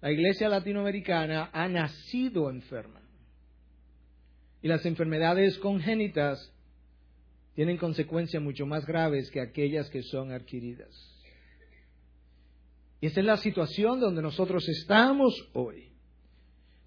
la 0.00 0.10
iglesia 0.10 0.48
latinoamericana 0.48 1.50
ha 1.52 1.68
nacido 1.68 2.50
enferma. 2.50 3.00
Y 4.62 4.68
las 4.68 4.86
enfermedades 4.86 5.58
congénitas 5.58 6.50
tienen 7.54 7.76
consecuencias 7.76 8.42
mucho 8.42 8.66
más 8.66 8.86
graves 8.86 9.30
que 9.30 9.40
aquellas 9.40 9.88
que 9.90 10.02
son 10.02 10.32
adquiridas. 10.32 10.90
Y 13.00 13.06
esa 13.06 13.20
es 13.20 13.26
la 13.26 13.36
situación 13.36 14.00
donde 14.00 14.22
nosotros 14.22 14.66
estamos 14.68 15.34
hoy. 15.52 15.92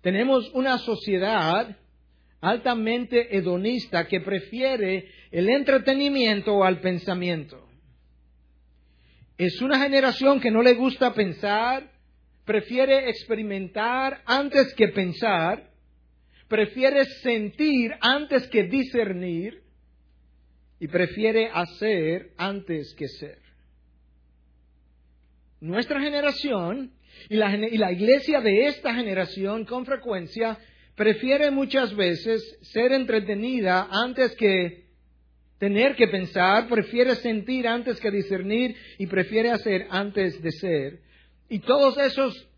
Tenemos 0.02 0.50
una 0.54 0.80
sociedad 0.80 1.78
altamente 2.42 3.38
hedonista 3.38 4.08
que 4.08 4.22
prefiere 4.22 5.10
el 5.32 5.50
entretenimiento 5.50 6.64
al 6.64 6.80
pensamiento. 6.80 7.68
Es 9.38 9.62
una 9.62 9.80
generación 9.80 10.40
que 10.40 10.52
no 10.52 10.62
le 10.62 10.74
gusta 10.74 11.14
pensar, 11.14 11.92
prefiere 12.46 13.10
experimentar 13.10 14.22
antes 14.26 14.74
que 14.74 14.88
pensar, 14.90 15.70
prefiere 16.48 17.06
sentir 17.06 17.92
antes 18.02 18.48
que 18.48 18.64
discernir 18.64 19.62
y 20.80 20.88
prefiere 20.88 21.50
hacer 21.54 22.32
antes 22.38 22.94
que 22.96 23.08
ser. 23.08 23.40
Nuestra 25.60 26.00
generación 26.00 26.94
y 27.30 27.36
la, 27.36 27.92
iglesia 27.92 28.42
de 28.42 28.68
esta 28.68 28.94
generación 28.94 29.66
con 29.66 29.86
frecuencia 29.86 30.58
prefiere 30.98 31.52
muchas 31.52 31.96
veces 31.96 32.58
ser 32.74 32.92
entretenida 32.92 33.88
antes 33.90 34.36
que 34.36 34.88
tener 35.60 35.96
que 35.96 36.08
pensar, 36.08 36.68
prefiere 36.68 37.16
sentir 37.16 37.68
antes 37.68 38.00
que 38.00 38.10
discernir 38.10 38.76
y 38.98 39.06
prefiere 39.06 39.52
hacer 39.52 39.86
antes 39.92 40.42
de 40.42 40.52
ser. 40.52 41.00
Y 41.50 41.60
todos 41.60 41.98
esos 42.00 42.50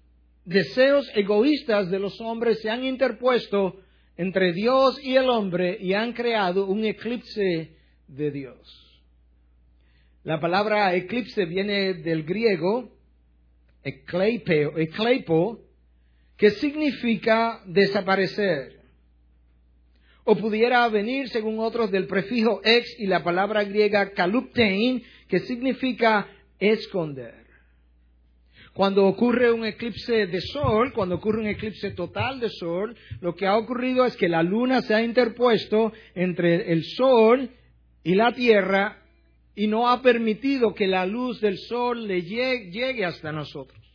deseos 0.46 1.06
egoístas 1.16 1.92
de 1.92 2.00
los 2.00 2.20
hombres 2.22 2.62
se 2.62 2.70
han 2.70 2.86
interpuesto 2.86 3.82
entre 4.16 4.54
Dios 4.54 4.98
y 5.04 5.18
el 5.18 5.30
hombre 5.30 5.78
y 5.80 5.94
han 5.94 6.14
creado 6.14 6.66
un 6.66 6.86
eclipse 6.86 7.76
de 8.08 8.32
Dios. 8.32 9.02
La 10.24 10.40
palabra 10.40 10.96
eclipse 10.96 11.44
viene 11.44 11.94
del 11.94 12.24
griego 12.24 12.90
ecleipo, 13.84 15.60
que 16.40 16.52
significa 16.52 17.62
desaparecer. 17.66 18.80
O 20.24 20.36
pudiera 20.36 20.88
venir, 20.88 21.28
según 21.30 21.60
otros, 21.60 21.92
del 21.92 22.08
prefijo 22.08 22.62
ex 22.64 22.98
y 22.98 23.08
la 23.08 23.24
palabra 23.24 23.66
griega 23.66 24.12
kaluptein, 24.12 25.04
que 25.28 25.40
significa 25.40 26.28
esconder. 26.58 27.46
Cuando 28.74 29.06
ocurre 29.06 29.52
un 29.52 29.66
eclipse 29.66 30.28
de 30.28 30.40
sol, 30.40 30.94
cuando 30.94 31.16
ocurre 31.16 31.42
un 31.42 31.48
eclipse 31.48 31.92
total 31.92 32.40
de 32.40 32.50
sol, 32.50 32.96
lo 33.20 33.36
que 33.36 33.46
ha 33.46 33.58
ocurrido 33.58 34.06
es 34.06 34.16
que 34.16 34.30
la 34.30 34.42
luna 34.42 34.82
se 34.82 34.96
ha 34.96 35.04
interpuesto 35.04 35.92
entre 36.16 36.72
el 36.72 36.86
sol 36.86 37.50
y 38.02 38.16
la 38.16 38.32
tierra 38.32 39.04
y 39.56 39.68
no 39.68 39.90
ha 39.90 40.02
permitido 40.02 40.74
que 40.74 40.88
la 40.88 41.06
luz 41.06 41.42
del 41.42 41.58
sol 41.58 42.08
le 42.08 42.22
llegue 42.22 43.04
hasta 43.04 43.34
nosotros. 43.34 43.89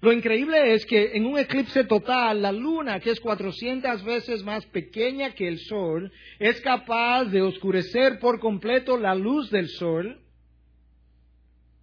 Lo 0.00 0.12
increíble 0.12 0.74
es 0.74 0.84
que 0.84 1.12
en 1.14 1.26
un 1.26 1.38
eclipse 1.38 1.84
total, 1.84 2.42
la 2.42 2.52
luna, 2.52 3.00
que 3.00 3.10
es 3.10 3.20
400 3.20 4.04
veces 4.04 4.42
más 4.42 4.64
pequeña 4.66 5.32
que 5.34 5.48
el 5.48 5.58
sol, 5.58 6.12
es 6.38 6.60
capaz 6.60 7.24
de 7.24 7.42
oscurecer 7.42 8.18
por 8.18 8.38
completo 8.38 8.98
la 8.98 9.14
luz 9.14 9.50
del 9.50 9.68
sol. 9.68 10.20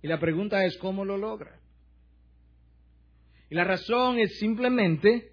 Y 0.02 0.08
la 0.08 0.20
pregunta 0.20 0.64
es, 0.66 0.78
¿cómo 0.78 1.06
lo 1.06 1.18
logra? 1.18 1.60
Y 3.50 3.56
la 3.56 3.64
razón 3.64 4.20
es 4.20 4.38
simplemente 4.38 5.32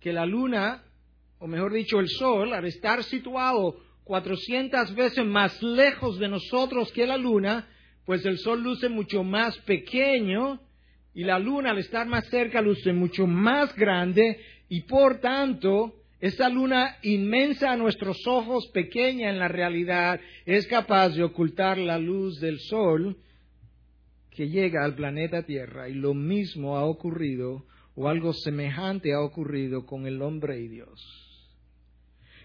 que 0.00 0.12
la 0.12 0.26
luna, 0.26 0.82
o 1.38 1.46
mejor 1.46 1.72
dicho, 1.72 2.00
el 2.00 2.08
sol, 2.08 2.52
al 2.52 2.64
estar 2.64 3.02
situado 3.04 3.76
400 4.04 4.94
veces 4.94 5.24
más 5.24 5.62
lejos 5.62 6.18
de 6.18 6.28
nosotros 6.28 6.90
que 6.92 7.06
la 7.06 7.16
luna, 7.16 7.68
pues 8.04 8.24
el 8.24 8.38
sol 8.38 8.62
luce 8.62 8.88
mucho 8.88 9.24
más 9.24 9.56
pequeño 9.58 10.60
y 11.16 11.24
la 11.24 11.38
luna 11.38 11.70
al 11.70 11.78
estar 11.78 12.06
más 12.06 12.26
cerca 12.26 12.60
luce 12.60 12.92
mucho 12.92 13.26
más 13.26 13.74
grande 13.74 14.38
y 14.68 14.82
por 14.82 15.18
tanto 15.18 15.94
esa 16.20 16.50
luna 16.50 16.98
inmensa 17.02 17.72
a 17.72 17.76
nuestros 17.76 18.26
ojos, 18.26 18.68
pequeña 18.68 19.30
en 19.30 19.38
la 19.38 19.48
realidad, 19.48 20.20
es 20.44 20.66
capaz 20.66 21.10
de 21.10 21.22
ocultar 21.22 21.78
la 21.78 21.98
luz 21.98 22.38
del 22.38 22.60
sol 22.60 23.16
que 24.30 24.50
llega 24.50 24.84
al 24.84 24.94
planeta 24.94 25.42
Tierra 25.44 25.88
y 25.88 25.94
lo 25.94 26.12
mismo 26.12 26.76
ha 26.76 26.84
ocurrido 26.84 27.64
o 27.94 28.08
algo 28.08 28.34
semejante 28.34 29.14
ha 29.14 29.22
ocurrido 29.22 29.86
con 29.86 30.06
el 30.06 30.20
hombre 30.20 30.60
y 30.60 30.68
Dios. 30.68 31.00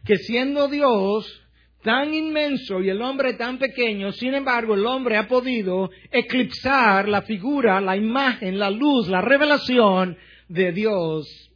Que 0.06 0.16
siendo 0.16 0.70
Dios, 0.70 1.41
tan 1.84 2.14
inmenso 2.14 2.82
y 2.82 2.90
el 2.90 3.02
hombre 3.02 3.34
tan 3.34 3.58
pequeño, 3.58 4.12
sin 4.12 4.34
embargo 4.34 4.76
el 4.76 4.86
hombre 4.86 5.18
ha 5.18 5.28
podido 5.28 5.90
eclipsar 6.12 7.08
la 7.08 7.24
figura, 7.24 7.82
la 7.82 7.98
imagen, 7.98 8.60
la 8.60 8.70
luz, 8.70 9.08
la 9.08 9.22
revelación 9.22 10.18
de 10.48 10.72
Dios 10.72 11.52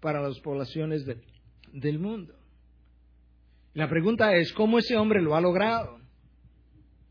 para 0.00 0.20
las 0.20 0.38
poblaciones 0.40 1.04
del 1.72 1.98
mundo. 1.98 2.34
La 3.74 3.88
pregunta 3.88 4.34
es, 4.34 4.52
¿cómo 4.52 4.78
ese 4.78 4.96
hombre 4.96 5.20
lo 5.20 5.34
ha 5.34 5.40
logrado? 5.40 6.00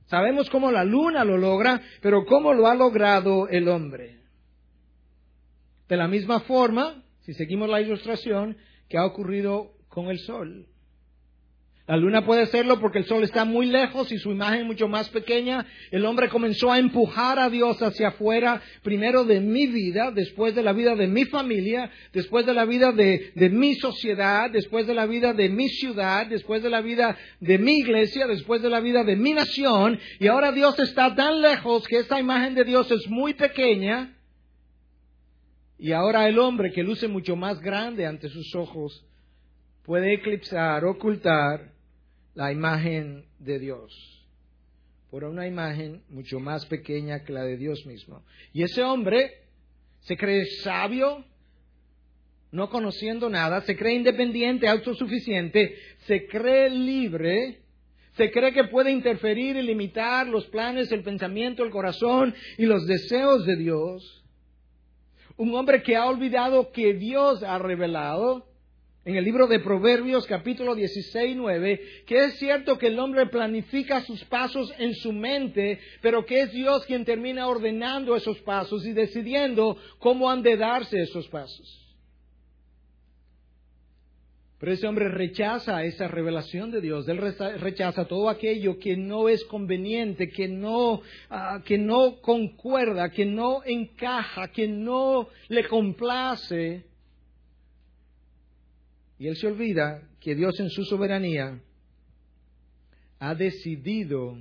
Sabemos 0.05 0.49
cómo 0.49 0.71
la 0.71 0.83
luna 0.83 1.23
lo 1.23 1.37
logra, 1.37 1.81
pero 2.01 2.25
¿cómo 2.25 2.53
lo 2.53 2.67
ha 2.67 2.75
logrado 2.75 3.47
el 3.47 3.67
hombre? 3.67 4.19
De 5.87 5.97
la 5.97 6.07
misma 6.07 6.39
forma, 6.41 7.03
si 7.21 7.33
seguimos 7.33 7.69
la 7.69 7.81
ilustración, 7.81 8.57
que 8.87 8.97
ha 8.97 9.05
ocurrido 9.05 9.73
con 9.89 10.07
el 10.07 10.19
sol. 10.19 10.67
La 11.87 11.97
luna 11.97 12.25
puede 12.25 12.47
serlo 12.47 12.79
porque 12.79 12.97
el 12.97 13.05
sol 13.05 13.23
está 13.23 13.45
muy 13.45 13.67
lejos 13.67 14.11
y 14.11 14.17
su 14.17 14.31
imagen 14.31 14.65
mucho 14.65 14.87
más 14.87 15.07
pequeña. 15.09 15.67
El 15.91 16.03
hombre 16.05 16.29
comenzó 16.29 16.71
a 16.71 16.79
empujar 16.79 17.37
a 17.37 17.51
Dios 17.51 17.79
hacia 17.79 18.07
afuera, 18.07 18.59
primero 18.81 19.23
de 19.23 19.39
mi 19.39 19.67
vida, 19.67 20.09
después 20.09 20.55
de 20.55 20.63
la 20.63 20.73
vida 20.73 20.95
de 20.95 21.05
mi 21.05 21.25
familia, 21.25 21.91
después 22.11 22.47
de 22.47 22.55
la 22.55 22.65
vida 22.65 22.91
de, 22.91 23.31
de, 23.35 23.49
mi 23.51 23.75
sociedad, 23.75 24.49
después 24.49 24.87
de 24.87 24.95
la 24.95 25.05
vida 25.05 25.33
de 25.33 25.47
mi 25.49 25.69
ciudad, 25.69 26.25
después 26.25 26.63
de 26.63 26.71
la 26.71 26.81
vida 26.81 27.15
de 27.39 27.59
mi 27.59 27.77
iglesia, 27.77 28.25
después 28.25 28.63
de 28.63 28.71
la 28.71 28.79
vida 28.79 29.03
de 29.03 29.15
mi 29.15 29.33
nación. 29.33 29.99
Y 30.19 30.25
ahora 30.25 30.51
Dios 30.51 30.79
está 30.79 31.13
tan 31.13 31.39
lejos 31.39 31.87
que 31.87 31.99
esta 31.99 32.19
imagen 32.19 32.55
de 32.55 32.63
Dios 32.63 32.89
es 32.89 33.07
muy 33.07 33.35
pequeña. 33.35 34.17
Y 35.77 35.91
ahora 35.91 36.27
el 36.27 36.39
hombre 36.39 36.71
que 36.71 36.81
luce 36.81 37.07
mucho 37.07 37.35
más 37.35 37.61
grande 37.61 38.07
ante 38.07 38.27
sus 38.29 38.55
ojos 38.55 39.05
puede 39.83 40.15
eclipsar, 40.15 40.83
ocultar 40.83 41.74
la 42.35 42.51
imagen 42.51 43.25
de 43.39 43.59
Dios 43.59 44.15
por 45.15 45.23
una 45.23 45.47
imagen 45.47 46.01
mucho 46.09 46.41
más 46.41 46.65
pequeña 46.65 47.23
que 47.23 47.31
la 47.31 47.43
de 47.43 47.55
Dios 47.55 47.85
mismo. 47.85 48.21
Y 48.51 48.63
ese 48.63 48.83
hombre 48.83 49.31
se 50.01 50.17
cree 50.17 50.45
sabio, 50.61 51.23
no 52.51 52.69
conociendo 52.69 53.29
nada, 53.29 53.61
se 53.61 53.77
cree 53.77 53.95
independiente, 53.95 54.67
autosuficiente, 54.67 55.73
se 55.99 56.27
cree 56.27 56.69
libre, 56.69 57.61
se 58.17 58.29
cree 58.29 58.51
que 58.51 58.65
puede 58.65 58.91
interferir 58.91 59.55
y 59.55 59.61
limitar 59.61 60.27
los 60.27 60.45
planes, 60.47 60.91
el 60.91 61.01
pensamiento, 61.01 61.63
el 61.63 61.71
corazón 61.71 62.35
y 62.57 62.65
los 62.65 62.85
deseos 62.85 63.45
de 63.45 63.55
Dios. 63.55 64.25
Un 65.37 65.55
hombre 65.55 65.81
que 65.81 65.95
ha 65.95 66.07
olvidado 66.07 66.73
que 66.73 66.93
Dios 66.93 67.41
ha 67.41 67.57
revelado 67.57 68.47
en 69.05 69.15
el 69.15 69.23
libro 69.23 69.45
de 69.45 69.59
Proverbios 69.59 70.25
capítulo 70.25 70.73
16, 70.73 71.35
9, 71.35 71.81
que 72.07 72.25
es 72.25 72.39
cierto 72.39 72.79
que 72.79 72.87
el 72.87 72.97
hombre 72.97 73.27
planifica 73.27 74.01
sus 74.01 74.25
pasos 74.25 74.73
en 74.79 74.95
su 74.95 75.13
mente, 75.13 75.79
pero 76.01 76.25
que 76.25 76.41
es 76.41 76.51
Dios 76.51 76.83
quien 76.87 77.05
termina 77.05 77.47
ordenando 77.47 78.15
esos 78.15 78.39
pasos 78.39 78.83
y 78.83 78.93
decidiendo 78.93 79.77
cómo 79.99 80.29
han 80.29 80.41
de 80.41 80.57
darse 80.57 80.99
esos 80.99 81.27
pasos. 81.27 81.83
Pero 84.57 84.71
ese 84.71 84.87
hombre 84.87 85.09
rechaza 85.09 85.83
esa 85.83 86.07
revelación 86.07 86.71
de 86.71 86.81
Dios, 86.81 87.07
él 87.07 87.19
rechaza 87.59 88.05
todo 88.05 88.27
aquello 88.27 88.79
que 88.79 88.97
no 88.97 89.29
es 89.29 89.43
conveniente, 89.45 90.29
que 90.29 90.47
no, 90.47 91.03
ah, 91.29 91.61
que 91.63 91.77
no 91.77 92.19
concuerda, 92.21 93.11
que 93.11 93.25
no 93.25 93.61
encaja, 93.65 94.47
que 94.47 94.67
no 94.67 95.27
le 95.49 95.67
complace 95.67 96.94
y 99.17 99.27
él 99.27 99.35
se 99.37 99.47
olvida 99.47 100.01
que 100.19 100.35
Dios 100.35 100.59
en 100.59 100.69
su 100.69 100.83
soberanía 100.83 101.59
ha 103.19 103.35
decidido 103.35 104.37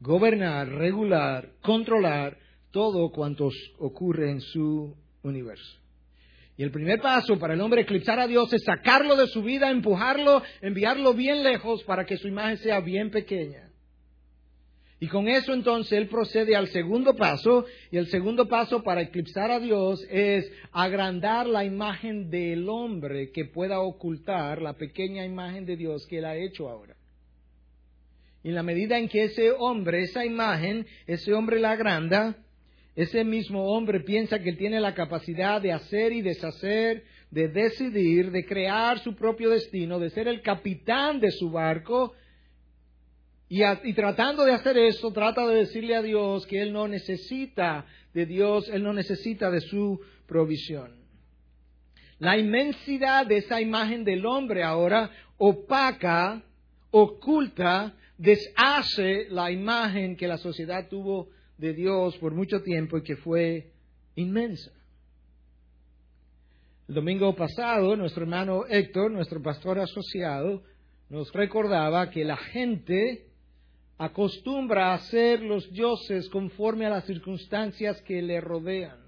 gobernar, 0.00 0.68
regular, 0.68 1.52
controlar 1.62 2.36
todo 2.70 3.10
cuanto 3.10 3.48
ocurre 3.78 4.30
en 4.30 4.40
su 4.40 4.94
universo. 5.22 5.78
Y 6.56 6.62
el 6.62 6.70
primer 6.70 7.00
paso 7.00 7.38
para 7.38 7.54
el 7.54 7.60
hombre 7.60 7.82
eclipsar 7.82 8.20
a 8.20 8.26
Dios 8.26 8.52
es 8.52 8.62
sacarlo 8.64 9.16
de 9.16 9.26
su 9.28 9.42
vida, 9.42 9.70
empujarlo, 9.70 10.42
enviarlo 10.60 11.14
bien 11.14 11.42
lejos 11.42 11.82
para 11.84 12.04
que 12.04 12.18
su 12.18 12.28
imagen 12.28 12.58
sea 12.58 12.80
bien 12.80 13.10
pequeña. 13.10 13.71
Y 15.02 15.08
con 15.08 15.26
eso 15.26 15.52
entonces 15.52 15.94
él 15.94 16.06
procede 16.06 16.54
al 16.54 16.68
segundo 16.68 17.16
paso, 17.16 17.66
y 17.90 17.96
el 17.96 18.06
segundo 18.06 18.46
paso 18.46 18.84
para 18.84 19.00
eclipsar 19.00 19.50
a 19.50 19.58
Dios 19.58 20.06
es 20.08 20.48
agrandar 20.70 21.48
la 21.48 21.64
imagen 21.64 22.30
del 22.30 22.68
hombre 22.68 23.32
que 23.32 23.44
pueda 23.44 23.80
ocultar 23.80 24.62
la 24.62 24.74
pequeña 24.74 25.24
imagen 25.24 25.66
de 25.66 25.76
Dios 25.76 26.06
que 26.06 26.18
él 26.18 26.24
ha 26.24 26.36
hecho 26.36 26.68
ahora. 26.68 26.94
Y 28.44 28.50
en 28.50 28.54
la 28.54 28.62
medida 28.62 28.96
en 28.96 29.08
que 29.08 29.24
ese 29.24 29.50
hombre, 29.50 30.04
esa 30.04 30.24
imagen, 30.24 30.86
ese 31.08 31.34
hombre 31.34 31.58
la 31.58 31.72
agranda, 31.72 32.36
ese 32.94 33.24
mismo 33.24 33.72
hombre 33.72 34.04
piensa 34.04 34.38
que 34.38 34.52
tiene 34.52 34.78
la 34.78 34.94
capacidad 34.94 35.60
de 35.60 35.72
hacer 35.72 36.12
y 36.12 36.22
deshacer, 36.22 37.02
de 37.28 37.48
decidir, 37.48 38.30
de 38.30 38.46
crear 38.46 39.00
su 39.00 39.16
propio 39.16 39.50
destino, 39.50 39.98
de 39.98 40.10
ser 40.10 40.28
el 40.28 40.42
capitán 40.42 41.18
de 41.18 41.32
su 41.32 41.50
barco, 41.50 42.14
y, 43.54 43.92
tratando 43.92 44.46
de 44.46 44.54
hacer 44.54 44.78
eso, 44.78 45.12
trata 45.12 45.46
de 45.46 45.56
decirle 45.56 45.94
a 45.94 46.00
Dios 46.00 46.46
que 46.46 46.62
Él 46.62 46.72
no 46.72 46.88
necesita 46.88 47.84
de 48.14 48.24
Dios, 48.24 48.66
Él 48.70 48.82
no 48.82 48.94
necesita 48.94 49.50
de 49.50 49.60
su 49.60 50.00
provisión. 50.26 50.96
La 52.18 52.38
inmensidad 52.38 53.26
de 53.26 53.36
esa 53.36 53.60
imagen 53.60 54.04
del 54.04 54.24
hombre 54.24 54.62
ahora 54.62 55.10
opaca, 55.36 56.42
oculta, 56.92 57.94
deshace 58.16 59.26
la 59.28 59.50
imagen 59.50 60.16
que 60.16 60.28
la 60.28 60.38
sociedad 60.38 60.88
tuvo 60.88 61.28
de 61.58 61.74
Dios 61.74 62.16
por 62.16 62.32
mucho 62.32 62.62
tiempo 62.62 62.96
y 62.96 63.02
que 63.02 63.16
fue 63.16 63.72
inmensa. 64.14 64.72
El 66.88 66.94
domingo 66.94 67.36
pasado, 67.36 67.96
nuestro 67.96 68.22
hermano 68.22 68.64
Héctor, 68.66 69.10
nuestro 69.10 69.42
pastor 69.42 69.78
asociado, 69.78 70.62
nos 71.10 71.30
recordaba 71.34 72.08
que 72.08 72.24
la 72.24 72.38
gente 72.38 73.31
acostumbra 73.98 74.88
a 74.90 74.94
hacer 74.94 75.42
los 75.42 75.70
dioses 75.72 76.28
conforme 76.28 76.86
a 76.86 76.90
las 76.90 77.04
circunstancias 77.04 78.00
que 78.02 78.22
le 78.22 78.40
rodean. 78.40 78.98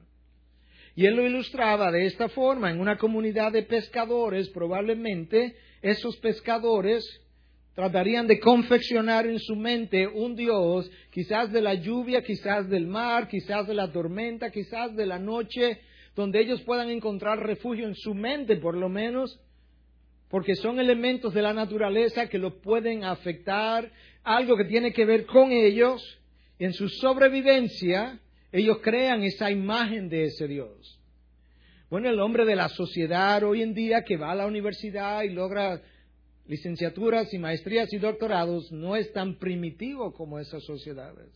Y 0.96 1.06
él 1.06 1.16
lo 1.16 1.26
ilustraba 1.26 1.90
de 1.90 2.06
esta 2.06 2.28
forma, 2.28 2.70
en 2.70 2.80
una 2.80 2.96
comunidad 2.96 3.52
de 3.52 3.64
pescadores, 3.64 4.48
probablemente 4.50 5.56
esos 5.82 6.16
pescadores 6.18 7.04
tratarían 7.74 8.28
de 8.28 8.38
confeccionar 8.38 9.26
en 9.26 9.40
su 9.40 9.56
mente 9.56 10.06
un 10.06 10.36
dios, 10.36 10.88
quizás 11.10 11.52
de 11.52 11.60
la 11.60 11.74
lluvia, 11.74 12.22
quizás 12.22 12.68
del 12.68 12.86
mar, 12.86 13.26
quizás 13.26 13.66
de 13.66 13.74
la 13.74 13.90
tormenta, 13.90 14.50
quizás 14.50 14.94
de 14.94 15.06
la 15.06 15.18
noche, 15.18 15.80
donde 16.14 16.40
ellos 16.40 16.62
puedan 16.62 16.88
encontrar 16.88 17.44
refugio 17.44 17.88
en 17.88 17.96
su 17.96 18.14
mente 18.14 18.56
por 18.56 18.76
lo 18.76 18.88
menos, 18.88 19.40
porque 20.34 20.56
son 20.56 20.80
elementos 20.80 21.32
de 21.32 21.42
la 21.42 21.52
naturaleza 21.52 22.28
que 22.28 22.38
lo 22.38 22.60
pueden 22.60 23.04
afectar 23.04 23.88
algo 24.24 24.56
que 24.56 24.64
tiene 24.64 24.92
que 24.92 25.04
ver 25.04 25.26
con 25.26 25.52
ellos, 25.52 26.02
en 26.58 26.72
su 26.72 26.88
sobrevivencia, 26.88 28.18
ellos 28.50 28.78
crean 28.82 29.22
esa 29.22 29.52
imagen 29.52 30.08
de 30.08 30.24
ese 30.24 30.48
Dios. 30.48 31.00
Bueno, 31.88 32.10
el 32.10 32.18
hombre 32.18 32.44
de 32.44 32.56
la 32.56 32.68
sociedad 32.68 33.44
hoy 33.44 33.62
en 33.62 33.74
día 33.74 34.02
que 34.02 34.16
va 34.16 34.32
a 34.32 34.34
la 34.34 34.46
universidad 34.46 35.22
y 35.22 35.28
logra 35.28 35.80
licenciaturas 36.48 37.32
y 37.32 37.38
maestrías 37.38 37.92
y 37.92 37.98
doctorados 37.98 38.72
no 38.72 38.96
es 38.96 39.12
tan 39.12 39.38
primitivo 39.38 40.12
como 40.14 40.40
esas 40.40 40.64
sociedades. 40.64 41.30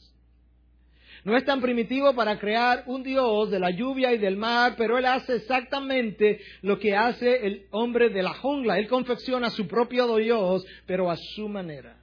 No 1.28 1.36
es 1.36 1.44
tan 1.44 1.60
primitivo 1.60 2.14
para 2.14 2.38
crear 2.38 2.84
un 2.86 3.02
Dios 3.02 3.50
de 3.50 3.60
la 3.60 3.68
lluvia 3.70 4.14
y 4.14 4.18
del 4.18 4.38
mar, 4.38 4.76
pero 4.78 4.96
él 4.96 5.04
hace 5.04 5.36
exactamente 5.36 6.40
lo 6.62 6.78
que 6.78 6.96
hace 6.96 7.46
el 7.46 7.66
hombre 7.70 8.08
de 8.08 8.22
la 8.22 8.32
jungla. 8.32 8.78
Él 8.78 8.88
confecciona 8.88 9.50
su 9.50 9.68
propio 9.68 10.16
Dios, 10.16 10.64
pero 10.86 11.10
a 11.10 11.16
su 11.18 11.46
manera. 11.50 11.98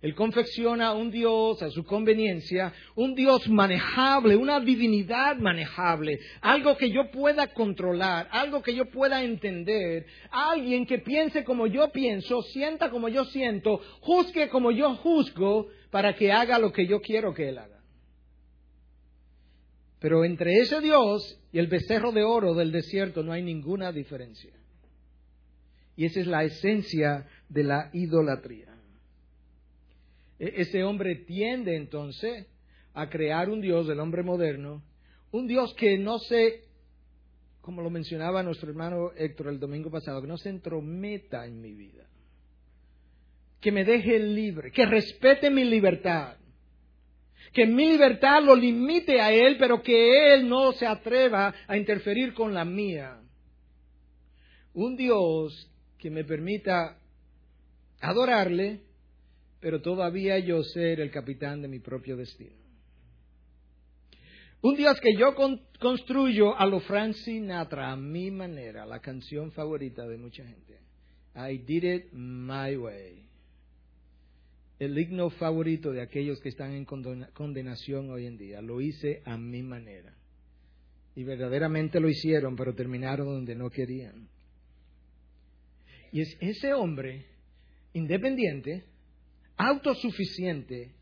Él 0.00 0.14
confecciona 0.14 0.94
un 0.94 1.10
Dios 1.10 1.62
a 1.62 1.68
su 1.68 1.84
conveniencia, 1.84 2.72
un 2.94 3.14
Dios 3.14 3.46
manejable, 3.50 4.34
una 4.34 4.60
divinidad 4.60 5.36
manejable, 5.36 6.18
algo 6.40 6.74
que 6.78 6.90
yo 6.90 7.10
pueda 7.10 7.48
controlar, 7.48 8.28
algo 8.30 8.62
que 8.62 8.74
yo 8.74 8.86
pueda 8.86 9.22
entender, 9.22 10.06
alguien 10.30 10.86
que 10.86 11.00
piense 11.00 11.44
como 11.44 11.66
yo 11.66 11.90
pienso, 11.92 12.40
sienta 12.40 12.88
como 12.88 13.10
yo 13.10 13.26
siento, 13.26 13.78
juzgue 14.00 14.48
como 14.48 14.70
yo 14.70 14.94
juzgo, 14.94 15.66
para 15.90 16.14
que 16.14 16.32
haga 16.32 16.58
lo 16.58 16.72
que 16.72 16.86
yo 16.86 17.02
quiero 17.02 17.34
que 17.34 17.50
Él 17.50 17.58
haga. 17.58 17.75
Pero 20.06 20.24
entre 20.24 20.60
ese 20.60 20.80
Dios 20.80 21.36
y 21.50 21.58
el 21.58 21.66
becerro 21.66 22.12
de 22.12 22.22
oro 22.22 22.54
del 22.54 22.70
desierto 22.70 23.24
no 23.24 23.32
hay 23.32 23.42
ninguna 23.42 23.90
diferencia. 23.90 24.52
Y 25.96 26.04
esa 26.04 26.20
es 26.20 26.28
la 26.28 26.44
esencia 26.44 27.26
de 27.48 27.64
la 27.64 27.90
idolatría. 27.92 28.72
E-, 30.38 30.52
ese 30.58 30.84
hombre 30.84 31.16
tiende 31.26 31.74
entonces 31.74 32.46
a 32.94 33.08
crear 33.08 33.50
un 33.50 33.60
Dios 33.60 33.88
del 33.88 33.98
hombre 33.98 34.22
moderno, 34.22 34.84
un 35.32 35.48
Dios 35.48 35.74
que 35.74 35.98
no 35.98 36.20
se, 36.20 36.62
como 37.60 37.82
lo 37.82 37.90
mencionaba 37.90 38.44
nuestro 38.44 38.70
hermano 38.70 39.10
Héctor 39.16 39.48
el 39.48 39.58
domingo 39.58 39.90
pasado, 39.90 40.22
que 40.22 40.28
no 40.28 40.36
se 40.36 40.50
entrometa 40.50 41.46
en 41.46 41.60
mi 41.60 41.74
vida, 41.74 42.06
que 43.60 43.72
me 43.72 43.84
deje 43.84 44.20
libre, 44.20 44.70
que 44.70 44.86
respete 44.86 45.50
mi 45.50 45.64
libertad, 45.64 46.36
que 47.52 47.66
mi 47.66 47.90
libertad 47.90 48.42
lo 48.42 48.54
limite 48.54 49.20
a 49.20 49.32
Él, 49.32 49.56
pero 49.58 49.82
que 49.82 50.34
Él 50.34 50.48
no 50.48 50.72
se 50.72 50.86
atreva 50.86 51.54
a 51.66 51.76
interferir 51.76 52.34
con 52.34 52.54
la 52.54 52.64
mía. 52.64 53.20
Un 54.74 54.96
Dios 54.96 55.70
que 55.98 56.10
me 56.10 56.24
permita 56.24 56.98
adorarle, 58.00 58.82
pero 59.60 59.80
todavía 59.80 60.38
yo 60.38 60.62
ser 60.62 61.00
el 61.00 61.10
capitán 61.10 61.62
de 61.62 61.68
mi 61.68 61.78
propio 61.78 62.16
destino. 62.16 62.66
Un 64.62 64.74
Dios 64.74 65.00
que 65.00 65.14
yo 65.16 65.34
construyo 65.78 66.58
a 66.58 66.66
lo 66.66 66.80
Frank 66.80 67.12
Sinatra, 67.12 67.92
a 67.92 67.96
mi 67.96 68.30
manera, 68.30 68.84
la 68.86 69.00
canción 69.00 69.52
favorita 69.52 70.06
de 70.06 70.16
mucha 70.18 70.44
gente. 70.44 70.80
I 71.36 71.58
did 71.58 71.84
it 71.84 72.12
my 72.12 72.76
way. 72.76 73.28
El 74.78 74.98
himno 74.98 75.30
favorito 75.30 75.92
de 75.92 76.02
aquellos 76.02 76.40
que 76.40 76.50
están 76.50 76.72
en 76.72 76.84
condenación 76.84 78.10
hoy 78.10 78.26
en 78.26 78.36
día. 78.36 78.60
Lo 78.60 78.80
hice 78.80 79.22
a 79.24 79.36
mi 79.36 79.62
manera. 79.62 80.14
Y 81.14 81.24
verdaderamente 81.24 81.98
lo 81.98 82.08
hicieron, 82.08 82.56
pero 82.56 82.74
terminaron 82.74 83.26
donde 83.26 83.54
no 83.54 83.70
querían. 83.70 84.28
Y 86.12 86.20
es 86.20 86.36
ese 86.40 86.74
hombre 86.74 87.24
independiente 87.94 88.84
autosuficiente, 89.56 90.92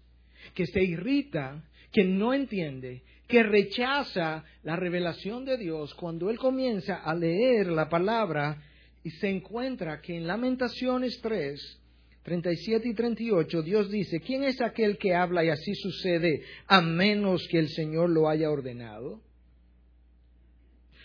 que 0.54 0.66
se 0.66 0.82
irrita, 0.82 1.62
que 1.90 2.04
no 2.04 2.34
entiende, 2.34 3.02
que 3.26 3.42
rechaza 3.42 4.44
la 4.62 4.76
revelación 4.76 5.44
de 5.44 5.56
Dios, 5.56 5.94
cuando 5.94 6.30
él 6.30 6.38
comienza 6.38 6.96
a 6.96 7.14
leer 7.14 7.68
la 7.68 7.88
palabra 7.88 8.62
y 9.02 9.10
se 9.10 9.28
encuentra 9.28 10.00
que 10.00 10.16
en 10.16 10.26
Lamentaciones 10.26 11.20
3, 11.20 11.80
37 12.24 12.88
y 12.88 12.94
38, 12.94 13.62
Dios 13.62 13.90
dice, 13.90 14.18
¿quién 14.20 14.44
es 14.44 14.60
aquel 14.62 14.96
que 14.96 15.14
habla 15.14 15.44
y 15.44 15.50
así 15.50 15.74
sucede 15.74 16.42
a 16.66 16.80
menos 16.80 17.46
que 17.50 17.58
el 17.58 17.68
Señor 17.68 18.08
lo 18.08 18.30
haya 18.30 18.50
ordenado? 18.50 19.20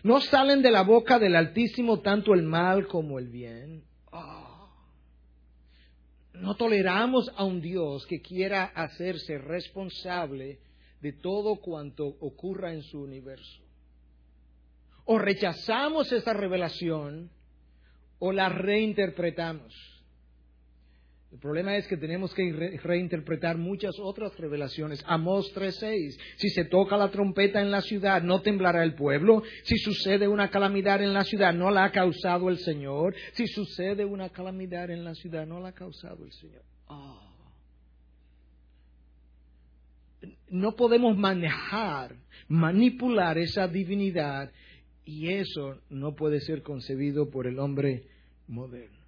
¿No 0.01 0.21
salen 0.21 0.61
de 0.61 0.71
la 0.71 0.83
boca 0.83 1.19
del 1.19 1.35
Altísimo 1.35 1.99
tanto 1.99 2.33
el 2.33 2.43
mal 2.43 2.87
como 2.87 3.19
el 3.19 3.27
bien? 3.27 3.83
Oh. 4.13 4.71
No 6.35 6.55
toleramos 6.55 7.29
a 7.35 7.43
un 7.43 7.59
Dios 7.59 8.05
que 8.05 8.21
quiera 8.21 8.63
hacerse 8.63 9.37
responsable 9.39 10.59
de 11.01 11.11
todo 11.11 11.57
cuanto 11.57 12.05
ocurra 12.21 12.73
en 12.73 12.81
su 12.81 13.01
universo. 13.01 13.61
O 15.03 15.19
rechazamos 15.19 16.13
esa 16.13 16.31
revelación 16.31 17.29
o 18.19 18.31
la 18.31 18.47
reinterpretamos. 18.47 19.98
El 21.31 21.37
problema 21.37 21.77
es 21.77 21.87
que 21.87 21.95
tenemos 21.95 22.33
que 22.33 22.79
reinterpretar 22.81 23.57
muchas 23.57 23.95
otras 23.99 24.35
revelaciones. 24.37 25.03
Amós 25.05 25.53
3:6. 25.53 26.17
Si 26.37 26.49
se 26.49 26.65
toca 26.65 26.97
la 26.97 27.11
trompeta 27.11 27.61
en 27.61 27.69
la 27.69 27.81
ciudad, 27.81 28.23
no 28.23 28.41
temblará 28.41 28.83
el 28.83 28.95
pueblo. 28.95 29.43
Si 29.63 29.77
sucede 29.77 30.27
una 30.27 30.49
calamidad 30.49 31.03
en 31.03 31.13
la 31.13 31.23
ciudad, 31.23 31.53
no 31.53 31.69
la 31.69 31.85
ha 31.85 31.91
causado 31.91 32.49
el 32.49 32.57
Señor. 32.57 33.15
Si 33.33 33.45
sucede 33.45 34.05
una 34.05 34.29
calamidad 34.29 34.89
en 34.89 35.03
la 35.03 35.13
ciudad, 35.13 35.45
no 35.45 35.59
la 35.59 35.69
ha 35.69 35.73
causado 35.73 36.25
el 36.25 36.31
Señor. 36.31 36.63
Ah. 36.87 37.29
No 40.49 40.75
podemos 40.75 41.15
manejar, 41.15 42.15
manipular 42.47 43.37
esa 43.37 43.67
divinidad 43.67 44.51
y 45.05 45.29
eso 45.29 45.79
no 45.89 46.15
puede 46.15 46.41
ser 46.41 46.63
concebido 46.63 47.29
por 47.29 47.45
el 47.45 47.59
hombre 47.59 48.07
moderno. 48.47 48.98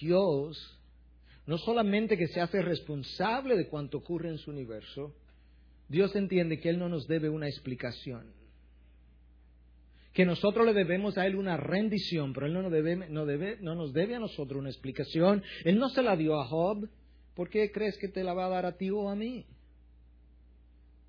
Dios 0.00 0.78
no 1.46 1.58
solamente 1.58 2.16
que 2.16 2.28
se 2.28 2.40
hace 2.40 2.62
responsable 2.62 3.56
de 3.56 3.68
cuanto 3.68 3.98
ocurre 3.98 4.30
en 4.30 4.38
su 4.38 4.50
universo, 4.50 5.14
Dios 5.88 6.14
entiende 6.16 6.58
que 6.58 6.70
Él 6.70 6.78
no 6.78 6.88
nos 6.88 7.06
debe 7.06 7.28
una 7.28 7.48
explicación. 7.48 8.32
Que 10.14 10.24
nosotros 10.24 10.64
le 10.64 10.72
debemos 10.72 11.18
a 11.18 11.26
Él 11.26 11.36
una 11.36 11.56
rendición, 11.56 12.32
pero 12.32 12.46
Él 12.46 12.54
no 12.54 12.62
nos 12.62 13.92
debe, 13.92 14.14
a 14.14 14.18
nosotros 14.20 14.58
una 14.58 14.70
explicación. 14.70 15.42
Él 15.64 15.78
no 15.78 15.90
se 15.90 16.02
la 16.02 16.16
dio 16.16 16.40
a 16.40 16.46
Job. 16.46 16.88
¿Por 17.34 17.50
qué 17.50 17.70
crees 17.72 17.98
que 17.98 18.08
te 18.08 18.24
la 18.24 18.32
va 18.32 18.46
a 18.46 18.50
dar 18.50 18.64
a 18.64 18.76
ti 18.76 18.90
o 18.90 19.10
a 19.10 19.16
mí? 19.16 19.44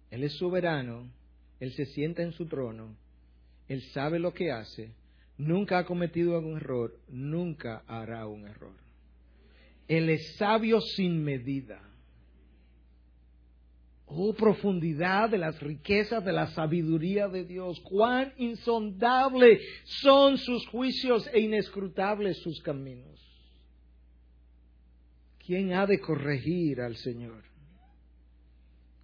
Él 0.09 0.23
es 0.23 0.33
soberano, 0.37 1.11
Él 1.59 1.71
se 1.73 1.85
sienta 1.85 2.23
en 2.23 2.31
su 2.31 2.47
trono, 2.47 2.95
Él 3.67 3.81
sabe 3.93 4.19
lo 4.19 4.33
que 4.33 4.51
hace, 4.51 4.91
nunca 5.37 5.79
ha 5.79 5.85
cometido 5.85 6.39
un 6.39 6.57
error, 6.57 6.97
nunca 7.09 7.83
hará 7.87 8.27
un 8.27 8.47
error. 8.47 8.75
Él 9.87 10.09
es 10.09 10.35
sabio 10.37 10.81
sin 10.81 11.23
medida. 11.23 11.81
Oh, 14.07 14.33
profundidad 14.33 15.29
de 15.29 15.39
las 15.39 15.59
riquezas 15.59 16.23
de 16.23 16.31
la 16.31 16.47
sabiduría 16.47 17.27
de 17.27 17.43
Dios. 17.43 17.79
Cuán 17.81 18.33
insondable 18.37 19.59
son 19.83 20.37
sus 20.37 20.67
juicios 20.67 21.27
e 21.33 21.39
inescrutables 21.39 22.37
sus 22.41 22.61
caminos. 22.61 23.19
¿Quién 25.45 25.73
ha 25.73 25.85
de 25.85 25.99
corregir 25.99 26.81
al 26.81 26.95
Señor? 26.97 27.43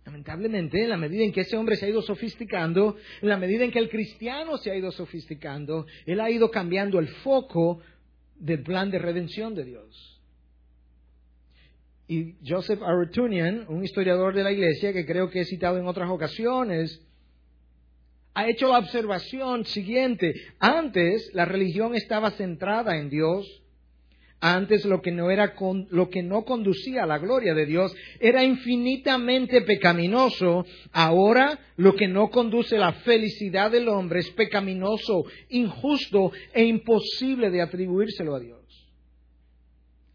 Lamentablemente, 0.05 0.81
en 0.81 0.89
la 0.89 0.97
medida 0.97 1.23
en 1.23 1.31
que 1.31 1.41
ese 1.41 1.55
hombre 1.55 1.75
se 1.75 1.85
ha 1.85 1.89
ido 1.89 2.01
sofisticando, 2.01 2.97
en 3.21 3.29
la 3.29 3.37
medida 3.37 3.63
en 3.63 3.71
que 3.71 3.79
el 3.79 3.89
cristiano 3.89 4.57
se 4.57 4.71
ha 4.71 4.75
ido 4.75 4.91
sofisticando, 4.91 5.85
él 6.05 6.19
ha 6.19 6.29
ido 6.31 6.49
cambiando 6.49 6.99
el 6.99 7.07
foco 7.07 7.81
del 8.35 8.63
plan 8.63 8.89
de 8.89 8.97
redención 8.97 9.53
de 9.53 9.65
Dios. 9.65 10.21
Y 12.07 12.35
Joseph 12.45 12.81
Aretunian, 12.81 13.65
un 13.69 13.83
historiador 13.83 14.33
de 14.33 14.43
la 14.43 14.51
iglesia 14.51 14.91
que 14.91 15.05
creo 15.05 15.29
que 15.29 15.41
he 15.41 15.45
citado 15.45 15.77
en 15.77 15.87
otras 15.87 16.09
ocasiones, 16.09 16.99
ha 18.33 18.49
hecho 18.49 18.67
la 18.67 18.79
observación 18.79 19.65
siguiente. 19.65 20.33
Antes 20.59 21.33
la 21.33 21.45
religión 21.45 21.95
estaba 21.95 22.31
centrada 22.31 22.97
en 22.97 23.09
Dios, 23.09 23.61
antes 24.41 24.85
lo 24.85 25.01
que 25.01 25.11
no 25.11 25.29
era 25.29 25.53
lo 25.91 26.09
que 26.09 26.23
no 26.23 26.43
conducía 26.43 27.03
a 27.03 27.05
la 27.05 27.19
gloria 27.19 27.53
de 27.53 27.67
Dios 27.67 27.95
era 28.19 28.43
infinitamente 28.43 29.61
pecaminoso. 29.61 30.65
Ahora 30.91 31.59
lo 31.77 31.95
que 31.95 32.07
no 32.07 32.31
conduce 32.31 32.75
a 32.75 32.79
la 32.79 32.93
felicidad 32.93 33.69
del 33.69 33.87
hombre 33.87 34.21
es 34.21 34.31
pecaminoso, 34.31 35.25
injusto 35.49 36.31
e 36.53 36.63
imposible 36.63 37.51
de 37.51 37.61
atribuírselo 37.61 38.35
a 38.35 38.39
Dios. 38.39 38.91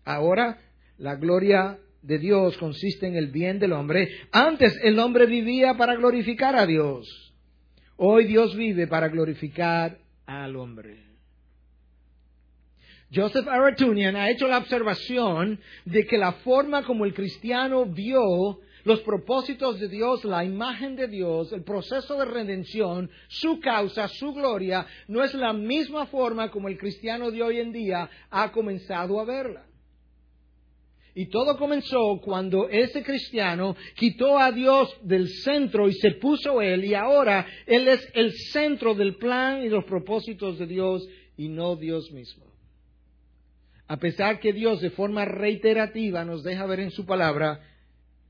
Ahora 0.05 0.59
la 0.99 1.15
gloria 1.15 1.79
de 2.03 2.19
Dios 2.19 2.59
consiste 2.59 3.07
en 3.07 3.15
el 3.15 3.29
bien 3.29 3.61
del 3.61 3.73
hombre. 3.73 4.09
Antes 4.33 4.77
el 4.83 4.99
hombre 4.99 5.27
vivía 5.27 5.77
para 5.77 5.95
glorificar 5.95 6.57
a 6.57 6.67
Dios. 6.67 7.33
Hoy 7.97 8.25
Dios 8.27 8.57
vive 8.57 8.89
para 8.89 9.09
glorificar 9.09 9.99
al 10.27 10.57
hombre. 10.57 11.06
Joseph 13.14 13.47
Aratunian 13.47 14.16
ha 14.16 14.31
hecho 14.31 14.49
la 14.49 14.59
observación 14.59 15.61
de 15.85 16.07
que 16.07 16.19
la 16.19 16.33
forma 16.33 16.85
como 16.85 17.05
el 17.05 17.14
cristiano 17.14 17.87
vio 17.87 18.61
los 18.85 19.01
propósitos 19.01 19.81
de 19.81 19.88
Dios, 19.88 20.25
la 20.25 20.45
imagen 20.45 20.95
de 20.95 21.09
Dios, 21.09 21.53
el 21.53 21.64
proceso 21.64 22.16
de 22.19 22.25
redención, 22.25 23.11
su 23.29 23.59
causa, 23.59 24.07
su 24.07 24.33
gloria, 24.33 24.87
no 25.09 25.25
es 25.25 25.35
la 25.35 25.53
misma 25.53 26.07
forma 26.07 26.51
como 26.51 26.69
el 26.69 26.79
cristiano 26.79 27.33
de 27.33 27.42
hoy 27.42 27.59
en 27.59 27.73
día 27.73 28.09
ha 28.31 28.53
comenzado 28.53 29.21
a 29.21 29.25
verla. 29.25 29.66
Y 31.16 31.27
todo 31.27 31.57
comenzó 31.57 32.21
cuando 32.23 32.69
ese 32.69 33.03
cristiano 33.03 33.75
quitó 33.97 34.38
a 34.38 34.53
Dios 34.53 34.95
del 35.03 35.29
centro 35.29 35.88
y 35.88 35.95
se 35.95 36.12
puso 36.12 36.61
él 36.61 36.85
y 36.85 36.95
ahora 36.95 37.47
él 37.66 37.88
es 37.88 38.07
el 38.14 38.33
centro 38.53 38.95
del 38.95 39.16
plan 39.16 39.64
y 39.64 39.69
los 39.69 39.85
propósitos 39.85 40.59
de 40.59 40.66
Dios 40.66 41.09
y 41.37 41.49
no 41.49 41.75
Dios 41.75 42.12
mismo. 42.12 42.56
A 43.88 43.99
pesar 43.99 44.40
que 44.40 44.53
Dios 44.53 44.81
de 44.81 44.90
forma 44.90 45.25
reiterativa 45.25 46.25
nos 46.25 46.42
deja 46.42 46.66
ver 46.66 46.81
en 46.81 46.90
su 46.90 47.07
palabra 47.07 47.61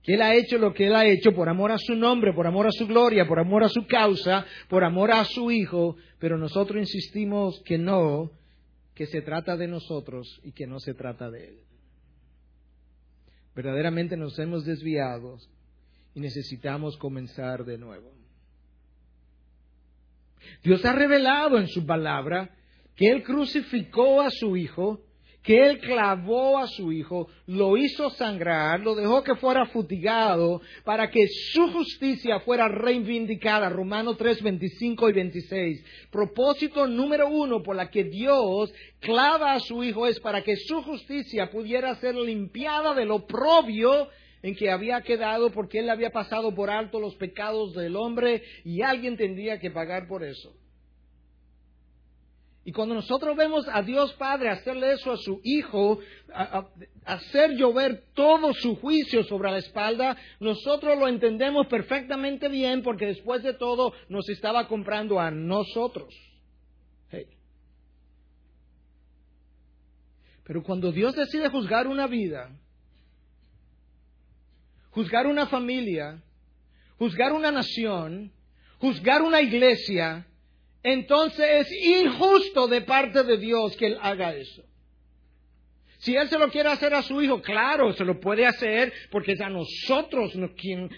que 0.02 0.14
Él 0.14 0.22
ha 0.22 0.34
hecho 0.34 0.58
lo 0.58 0.72
que 0.74 0.86
Él 0.86 0.94
ha 0.94 1.06
hecho 1.06 1.32
por 1.32 1.48
amor 1.48 1.72
a 1.72 1.78
su 1.78 1.96
nombre, 1.96 2.32
por 2.32 2.46
amor 2.46 2.66
a 2.66 2.72
su 2.72 2.86
gloria, 2.86 3.26
por 3.26 3.40
amor 3.40 3.64
a 3.64 3.68
su 3.68 3.86
causa, 3.86 4.46
por 4.68 4.84
amor 4.84 5.10
a 5.10 5.24
su 5.24 5.50
Hijo, 5.50 5.96
pero 6.18 6.36
nosotros 6.36 6.78
insistimos 6.78 7.60
que 7.64 7.78
no, 7.78 8.30
que 8.94 9.06
se 9.06 9.22
trata 9.22 9.56
de 9.56 9.66
nosotros 9.66 10.40
y 10.44 10.52
que 10.52 10.66
no 10.66 10.78
se 10.78 10.94
trata 10.94 11.30
de 11.30 11.48
Él. 11.48 11.58
Verdaderamente 13.54 14.16
nos 14.16 14.38
hemos 14.38 14.64
desviado 14.64 15.38
y 16.14 16.20
necesitamos 16.20 16.98
comenzar 16.98 17.64
de 17.64 17.78
nuevo. 17.78 18.12
Dios 20.62 20.84
ha 20.84 20.92
revelado 20.92 21.58
en 21.58 21.66
su 21.66 21.86
palabra 21.86 22.54
que 22.94 23.08
Él 23.08 23.22
crucificó 23.22 24.20
a 24.20 24.30
su 24.30 24.56
Hijo 24.56 25.05
que 25.46 25.64
él 25.64 25.78
clavó 25.78 26.58
a 26.58 26.66
su 26.66 26.90
hijo, 26.90 27.28
lo 27.46 27.76
hizo 27.76 28.10
sangrar, 28.10 28.80
lo 28.80 28.96
dejó 28.96 29.22
que 29.22 29.36
fuera 29.36 29.64
futigado 29.66 30.60
para 30.84 31.08
que 31.08 31.28
su 31.28 31.70
justicia 31.70 32.40
fuera 32.40 32.66
reivindicada. 32.66 33.68
Romanos 33.68 34.16
3, 34.18 34.42
25 34.42 35.08
y 35.08 35.12
26. 35.12 35.84
Propósito 36.10 36.88
número 36.88 37.28
uno 37.28 37.62
por 37.62 37.76
la 37.76 37.88
que 37.88 38.02
Dios 38.02 38.74
clava 38.98 39.52
a 39.52 39.60
su 39.60 39.84
hijo 39.84 40.08
es 40.08 40.18
para 40.18 40.42
que 40.42 40.56
su 40.56 40.82
justicia 40.82 41.48
pudiera 41.48 41.94
ser 41.94 42.16
limpiada 42.16 42.92
de 42.92 43.04
lo 43.04 43.24
propio 43.24 44.08
en 44.42 44.56
que 44.56 44.68
había 44.68 45.00
quedado 45.02 45.52
porque 45.52 45.78
él 45.78 45.90
había 45.90 46.10
pasado 46.10 46.56
por 46.56 46.70
alto 46.70 46.98
los 46.98 47.14
pecados 47.14 47.72
del 47.74 47.94
hombre 47.94 48.42
y 48.64 48.82
alguien 48.82 49.16
tendría 49.16 49.60
que 49.60 49.70
pagar 49.70 50.08
por 50.08 50.24
eso. 50.24 50.52
Y 52.66 52.72
cuando 52.72 52.96
nosotros 52.96 53.36
vemos 53.36 53.64
a 53.72 53.80
Dios 53.80 54.12
Padre 54.14 54.48
hacerle 54.48 54.94
eso 54.94 55.12
a 55.12 55.16
su 55.16 55.40
Hijo, 55.44 56.00
hacer 57.04 57.52
llover 57.52 58.06
todo 58.12 58.52
su 58.54 58.74
juicio 58.74 59.22
sobre 59.22 59.52
la 59.52 59.58
espalda, 59.58 60.16
nosotros 60.40 60.98
lo 60.98 61.06
entendemos 61.06 61.68
perfectamente 61.68 62.48
bien 62.48 62.82
porque 62.82 63.06
después 63.06 63.44
de 63.44 63.54
todo 63.54 63.92
nos 64.08 64.28
estaba 64.28 64.66
comprando 64.66 65.20
a 65.20 65.30
nosotros. 65.30 66.12
Pero 70.42 70.64
cuando 70.64 70.90
Dios 70.90 71.14
decide 71.14 71.48
juzgar 71.48 71.86
una 71.86 72.08
vida, 72.08 72.50
juzgar 74.90 75.28
una 75.28 75.46
familia, 75.46 76.20
juzgar 76.98 77.32
una 77.32 77.52
nación, 77.52 78.32
juzgar 78.78 79.22
una 79.22 79.40
iglesia, 79.40 80.26
entonces 80.86 81.68
es 81.68 81.72
injusto 81.72 82.68
de 82.68 82.80
parte 82.80 83.24
de 83.24 83.38
Dios 83.38 83.76
que 83.76 83.86
Él 83.86 83.98
haga 84.00 84.34
eso. 84.36 84.62
Si 85.98 86.14
él 86.14 86.28
se 86.28 86.38
lo 86.38 86.50
quiere 86.50 86.68
hacer 86.68 86.92
a 86.92 87.02
su 87.02 87.22
hijo, 87.22 87.40
claro, 87.40 87.92
se 87.94 88.04
lo 88.04 88.20
puede 88.20 88.46
hacer 88.46 88.92
porque 89.10 89.32
es 89.32 89.40
a 89.40 89.48
nosotros 89.48 90.32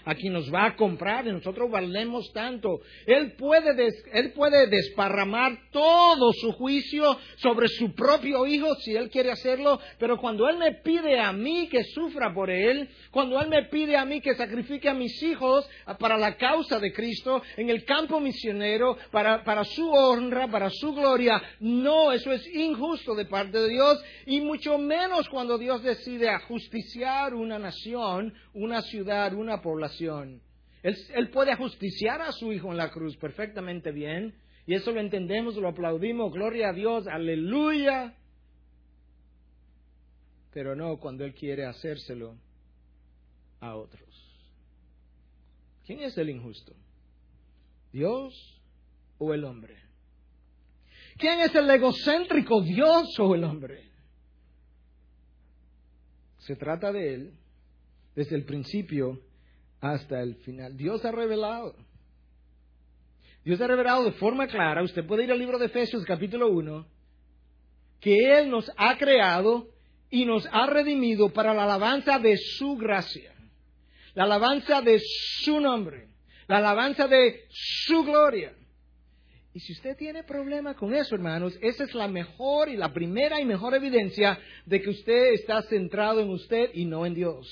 a 0.05 0.15
quien 0.15 0.33
nos 0.33 0.53
va 0.53 0.65
a 0.65 0.75
comprar 0.75 1.25
y 1.25 1.31
nosotros 1.31 1.71
valemos 1.71 2.31
tanto. 2.33 2.81
Él 3.05 3.33
puede, 3.33 3.89
él 4.11 4.33
puede 4.33 4.67
desparramar 4.67 5.57
todo 5.71 6.33
su 6.33 6.51
juicio 6.51 7.17
sobre 7.37 7.69
su 7.69 7.93
propio 7.93 8.45
hijo 8.45 8.75
si 8.75 8.95
él 8.95 9.09
quiere 9.09 9.31
hacerlo, 9.31 9.79
pero 9.97 10.17
cuando 10.17 10.49
él 10.49 10.57
me 10.57 10.73
pide 10.73 11.19
a 11.19 11.31
mí 11.31 11.69
que 11.69 11.83
sufra 11.85 12.33
por 12.33 12.49
él, 12.49 12.89
cuando 13.11 13.39
él 13.39 13.47
me 13.47 13.63
pide 13.65 13.95
a 13.95 14.05
mí 14.05 14.19
que 14.19 14.35
sacrifique 14.35 14.89
a 14.89 14.93
mis 14.93 15.23
hijos 15.23 15.67
para 15.97 16.17
la 16.17 16.35
causa 16.35 16.77
de 16.77 16.91
Cristo 16.91 17.41
en 17.55 17.69
el 17.69 17.85
campo 17.85 18.19
misionero, 18.19 18.97
para, 19.11 19.43
para 19.45 19.63
su 19.63 19.89
honra, 19.89 20.47
para 20.49 20.69
su 20.69 20.93
gloria, 20.93 21.41
no, 21.61 22.11
eso 22.11 22.33
es 22.33 22.45
injusto 22.53 23.15
de 23.15 23.25
parte 23.25 23.57
de 23.59 23.69
Dios 23.69 24.03
y 24.25 24.41
mucho 24.41 24.77
menos 24.77 24.88
cuando 25.29 25.57
Dios 25.57 25.83
decide 25.83 26.29
ajusticiar 26.29 27.33
una 27.33 27.59
nación, 27.59 28.33
una 28.53 28.81
ciudad, 28.81 29.33
una 29.33 29.61
población. 29.61 30.41
Él, 30.81 31.29
puede 31.31 31.51
ajusticiar 31.51 32.21
a 32.21 32.31
su 32.31 32.51
Hijo 32.51 32.71
en 32.71 32.77
la 32.77 32.89
cruz 32.89 33.17
perfectamente 33.17 33.91
bien, 33.91 34.35
y 34.65 34.75
eso 34.75 34.91
lo 34.91 34.99
entendemos, 34.99 35.55
lo 35.55 35.67
aplaudimos, 35.67 36.31
gloria 36.31 36.69
a 36.69 36.73
Dios, 36.73 37.07
aleluya. 37.07 38.15
Pero 40.51 40.75
no 40.75 40.97
cuando 40.97 41.25
Él 41.25 41.33
quiere 41.33 41.65
hacérselo 41.65 42.35
a 43.59 43.75
otros. 43.75 44.09
¿Quién 45.85 46.01
es 46.01 46.17
el 46.17 46.29
injusto? 46.29 46.73
¿Dios 47.91 48.61
o 49.17 49.33
el 49.33 49.43
hombre? 49.43 49.75
¿Quién 51.17 51.41
es 51.41 51.53
el 51.55 51.69
egocéntrico, 51.69 52.61
Dios 52.61 53.19
o 53.19 53.35
el 53.35 53.43
hombre? 53.43 53.88
Se 56.39 56.55
trata 56.55 56.91
de 56.91 57.13
Él 57.13 57.33
desde 58.15 58.35
el 58.35 58.45
principio 58.45 59.21
hasta 59.81 60.21
el 60.21 60.35
final. 60.35 60.75
Dios 60.77 61.03
ha 61.05 61.11
revelado. 61.11 61.75
Dios 63.43 63.59
ha 63.61 63.67
revelado 63.67 64.03
de 64.03 64.11
forma 64.13 64.47
clara, 64.47 64.83
usted 64.83 65.05
puede 65.05 65.23
ir 65.23 65.31
al 65.31 65.39
libro 65.39 65.57
de 65.57 65.67
Efesios 65.67 66.03
capítulo 66.05 66.49
1, 66.49 66.85
que 68.01 68.15
Él 68.37 68.49
nos 68.49 68.69
ha 68.77 68.97
creado 68.97 69.69
y 70.09 70.25
nos 70.25 70.45
ha 70.51 70.67
redimido 70.67 71.31
para 71.31 71.53
la 71.53 71.63
alabanza 71.63 72.19
de 72.19 72.35
su 72.37 72.75
gracia, 72.75 73.33
la 74.13 74.25
alabanza 74.25 74.81
de 74.81 74.99
su 74.99 75.59
nombre, 75.59 76.09
la 76.47 76.57
alabanza 76.57 77.07
de 77.07 77.45
su 77.49 78.03
gloria. 78.03 78.53
Y 79.59 79.61
si 79.61 79.73
usted 79.73 79.97
tiene 79.97 80.23
problema 80.23 80.73
con 80.73 80.93
eso, 80.93 81.15
hermanos, 81.15 81.59
esa 81.61 81.83
es 81.83 81.93
la 81.93 82.07
mejor 82.07 82.69
y 82.69 82.77
la 82.77 82.93
primera 82.93 83.41
y 83.41 83.45
mejor 83.45 83.75
evidencia 83.75 84.39
de 84.65 84.81
que 84.81 84.89
usted 84.89 85.33
está 85.33 85.61
centrado 85.63 86.21
en 86.21 86.29
usted 86.29 86.69
y 86.73 86.85
no 86.85 87.05
en 87.05 87.13
Dios. 87.13 87.45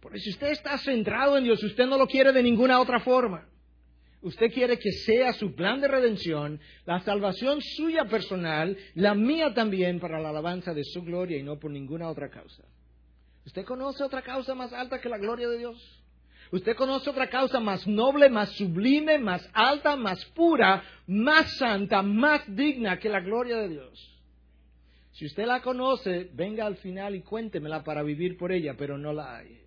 Porque 0.00 0.18
si 0.18 0.28
usted 0.28 0.48
está 0.48 0.76
centrado 0.76 1.38
en 1.38 1.44
Dios, 1.44 1.64
usted 1.64 1.86
no 1.86 1.96
lo 1.96 2.06
quiere 2.06 2.30
de 2.32 2.42
ninguna 2.42 2.78
otra 2.78 3.00
forma. 3.00 3.48
Usted 4.20 4.52
quiere 4.52 4.78
que 4.78 4.92
sea 4.92 5.32
su 5.32 5.54
plan 5.54 5.80
de 5.80 5.88
redención, 5.88 6.60
la 6.84 7.00
salvación 7.00 7.62
suya 7.62 8.04
personal, 8.04 8.76
la 8.92 9.14
mía 9.14 9.54
también 9.54 9.98
para 9.98 10.20
la 10.20 10.28
alabanza 10.28 10.74
de 10.74 10.84
su 10.84 11.02
gloria 11.02 11.38
y 11.38 11.42
no 11.42 11.58
por 11.58 11.70
ninguna 11.70 12.10
otra 12.10 12.28
causa. 12.28 12.64
¿Usted 13.46 13.64
conoce 13.64 14.04
otra 14.04 14.20
causa 14.20 14.54
más 14.54 14.74
alta 14.74 15.00
que 15.00 15.08
la 15.08 15.16
gloria 15.16 15.48
de 15.48 15.56
Dios? 15.56 15.99
Usted 16.52 16.74
conoce 16.74 17.10
otra 17.10 17.28
causa 17.28 17.60
más 17.60 17.86
noble, 17.86 18.28
más 18.28 18.50
sublime, 18.50 19.18
más 19.18 19.48
alta, 19.52 19.94
más 19.96 20.24
pura, 20.26 20.82
más 21.06 21.56
santa, 21.58 22.02
más 22.02 22.42
digna 22.54 22.98
que 22.98 23.08
la 23.08 23.20
gloria 23.20 23.58
de 23.58 23.68
Dios. 23.68 24.20
Si 25.12 25.26
usted 25.26 25.46
la 25.46 25.62
conoce, 25.62 26.30
venga 26.34 26.66
al 26.66 26.76
final 26.76 27.14
y 27.14 27.22
cuéntemela 27.22 27.84
para 27.84 28.02
vivir 28.02 28.36
por 28.36 28.52
ella, 28.52 28.74
pero 28.76 28.98
no 28.98 29.12
la 29.12 29.36
hay. 29.36 29.60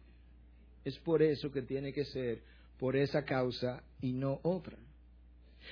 Es 0.84 0.98
por 1.00 1.22
eso 1.22 1.52
que 1.52 1.62
tiene 1.62 1.94
que 1.94 2.04
ser 2.06 2.42
por 2.78 2.98
esa 2.98 3.24
causa 3.24 3.84
y 4.02 4.12
no 4.12 4.40
otra. 4.44 4.78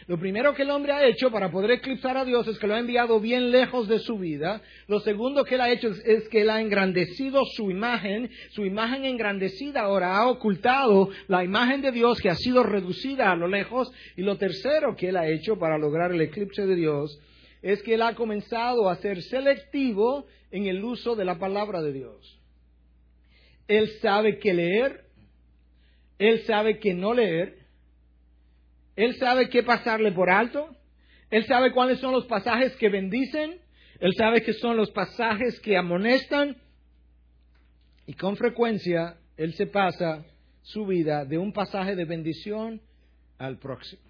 Lo 0.07 0.17
primero 0.17 0.53
que 0.53 0.63
el 0.63 0.71
hombre 0.71 0.93
ha 0.93 1.05
hecho 1.05 1.31
para 1.31 1.51
poder 1.51 1.71
eclipsar 1.71 2.17
a 2.17 2.25
Dios 2.25 2.47
es 2.47 2.57
que 2.57 2.67
lo 2.67 2.75
ha 2.75 2.79
enviado 2.79 3.19
bien 3.19 3.51
lejos 3.51 3.87
de 3.87 3.99
su 3.99 4.17
vida. 4.17 4.61
Lo 4.87 4.99
segundo 4.99 5.43
que 5.43 5.55
él 5.55 5.61
ha 5.61 5.71
hecho 5.71 5.89
es, 5.89 6.27
que 6.29 6.41
él 6.41 6.49
ha 6.49 6.61
engrandecido 6.61 7.43
su 7.45 7.69
imagen. 7.69 8.29
Su 8.51 8.65
imagen 8.65 9.05
engrandecida 9.05 9.81
ahora 9.81 10.17
ha 10.17 10.27
ocultado 10.27 11.09
la 11.27 11.43
imagen 11.43 11.81
de 11.81 11.91
Dios 11.91 12.19
que 12.19 12.29
ha 12.29 12.35
sido 12.35 12.63
reducida 12.63 13.31
a 13.31 13.35
lo 13.35 13.47
lejos. 13.47 13.91
Y 14.17 14.23
lo 14.23 14.37
tercero 14.37 14.95
que 14.95 15.09
él 15.09 15.17
ha 15.17 15.27
hecho 15.27 15.57
para 15.57 15.77
lograr 15.77 16.11
el 16.11 16.21
eclipse 16.21 16.65
de 16.65 16.75
Dios 16.75 17.19
es 17.61 17.81
que 17.83 17.93
él 17.93 18.01
ha 18.01 18.15
comenzado 18.15 18.89
a 18.89 18.95
ser 18.95 19.21
selectivo 19.21 20.25
en 20.49 20.65
el 20.65 20.83
uso 20.83 21.15
de 21.15 21.25
la 21.25 21.37
palabra 21.37 21.81
de 21.81 21.93
Dios. 21.93 22.39
Él 23.67 23.87
sabe 24.01 24.39
qué 24.39 24.53
leer, 24.53 25.05
él 26.17 26.41
sabe 26.41 26.79
qué 26.79 26.93
no 26.93 27.13
leer, 27.13 27.60
él 28.95 29.15
sabe 29.15 29.49
qué 29.49 29.63
pasarle 29.63 30.11
por 30.11 30.29
alto. 30.29 30.75
Él 31.29 31.45
sabe 31.45 31.71
cuáles 31.71 31.99
son 31.99 32.11
los 32.11 32.25
pasajes 32.25 32.75
que 32.75 32.89
bendicen. 32.89 33.59
Él 33.99 34.13
sabe 34.15 34.41
qué 34.41 34.53
son 34.53 34.77
los 34.77 34.91
pasajes 34.91 35.59
que 35.61 35.77
amonestan. 35.77 36.57
Y 38.05 38.13
con 38.13 38.35
frecuencia 38.35 39.17
Él 39.37 39.53
se 39.53 39.67
pasa 39.67 40.25
su 40.63 40.85
vida 40.85 41.25
de 41.25 41.37
un 41.37 41.53
pasaje 41.53 41.95
de 41.95 42.05
bendición 42.05 42.81
al 43.37 43.57
próximo. 43.57 44.01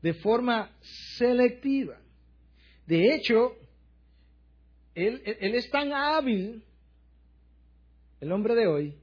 De 0.00 0.14
forma 0.14 0.70
selectiva. 1.16 1.98
De 2.86 3.14
hecho, 3.14 3.56
él, 4.94 5.22
él, 5.24 5.54
es 5.54 5.70
tan 5.70 5.92
hábil, 5.92 6.64
el 8.20 8.32
hombre 8.32 8.54
de 8.54 8.66
hoy, 8.66 8.98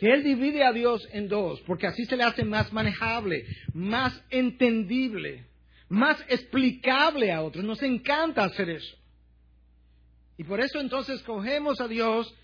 que 0.00 0.10
Él 0.10 0.24
divide 0.24 0.64
a 0.64 0.72
Dios 0.72 1.06
en 1.12 1.28
dos, 1.28 1.60
porque 1.66 1.86
así 1.86 2.06
se 2.06 2.16
le 2.16 2.24
hace 2.24 2.42
más 2.42 2.72
manejable, 2.72 3.44
más 3.74 4.18
entendible, 4.30 5.44
más 5.90 6.18
explicable 6.28 7.30
a 7.30 7.42
otros. 7.42 7.62
Nos 7.62 7.82
encanta 7.82 8.44
hacer 8.44 8.70
eso. 8.70 8.96
Y 10.38 10.44
por 10.44 10.58
eso 10.60 10.80
entonces 10.80 11.20
cogemos 11.22 11.82
a 11.82 11.86
Dios, 11.86 12.34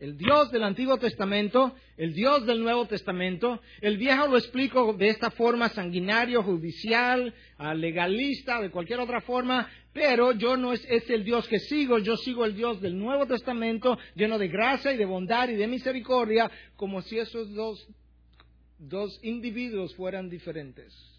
el 0.00 0.16
Dios 0.16 0.50
del 0.50 0.64
Antiguo 0.64 0.98
Testamento, 0.98 1.74
el 1.96 2.14
Dios 2.14 2.44
del 2.46 2.62
Nuevo 2.62 2.86
Testamento. 2.86 3.60
El 3.80 3.96
viejo 3.96 4.26
lo 4.26 4.36
explico 4.36 4.92
de 4.92 5.08
esta 5.08 5.30
forma 5.30 5.68
sanguinario, 5.68 6.42
judicial, 6.42 7.32
legalista, 7.76 8.60
de 8.60 8.70
cualquier 8.70 9.00
otra 9.00 9.20
forma. 9.20 9.68
Pero 9.92 10.32
yo 10.32 10.56
no 10.56 10.72
es, 10.72 10.84
el 10.88 11.22
Dios 11.22 11.46
que 11.46 11.60
sigo, 11.60 11.98
yo 11.98 12.16
sigo 12.16 12.44
el 12.44 12.56
Dios 12.56 12.80
del 12.80 12.98
Nuevo 12.98 13.26
Testamento, 13.26 13.98
lleno 14.14 14.38
de 14.38 14.48
gracia 14.48 14.92
y 14.92 14.96
de 14.96 15.04
bondad 15.04 15.48
y 15.48 15.54
de 15.54 15.68
misericordia, 15.68 16.50
como 16.76 17.02
si 17.02 17.18
esos 17.18 17.52
dos, 17.54 17.86
dos 18.78 19.20
individuos 19.22 19.94
fueran 19.94 20.28
diferentes. 20.28 21.11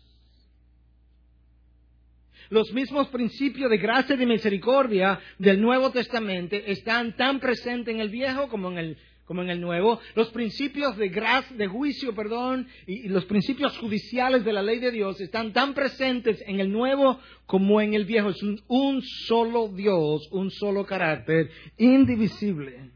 Los 2.49 2.71
mismos 2.73 3.08
principios 3.08 3.69
de 3.69 3.77
gracia 3.77 4.15
y 4.15 4.17
de 4.17 4.25
misericordia 4.25 5.19
del 5.38 5.62
Nuevo 5.62 5.91
Testamento 5.91 6.56
están 6.56 7.15
tan 7.15 7.39
presentes 7.39 7.93
en 7.93 8.01
el 8.01 8.10
Viejo 8.10 8.47
como 8.49 8.71
en 8.71 8.77
el 8.77 8.97
como 9.25 9.41
en 9.41 9.49
el 9.49 9.62
Nuevo, 9.62 9.99
los 10.15 10.29
principios 10.32 10.97
de 10.97 11.10
gracia, 11.10 11.56
de 11.56 11.67
juicio, 11.67 12.13
perdón, 12.13 12.67
y, 12.86 13.08
los 13.08 13.25
principios 13.25 13.77
judiciales 13.77 14.43
de 14.43 14.51
la 14.51 14.62
ley 14.62 14.79
de 14.79 14.91
Dios 14.91 15.19
están 15.21 15.53
tan 15.53 15.73
presentes 15.73 16.43
en 16.45 16.60
el 16.60 16.71
Nuevo 16.71 17.19
como 17.45 17.79
en 17.79 17.93
el 17.93 18.06
Viejo. 18.06 18.29
Es 18.29 18.43
un, 18.43 18.62
un 18.67 19.01
solo 19.01 19.69
Dios, 19.69 20.27
un 20.32 20.51
solo 20.51 20.86
carácter, 20.86 21.49
indivisible. 21.77 22.91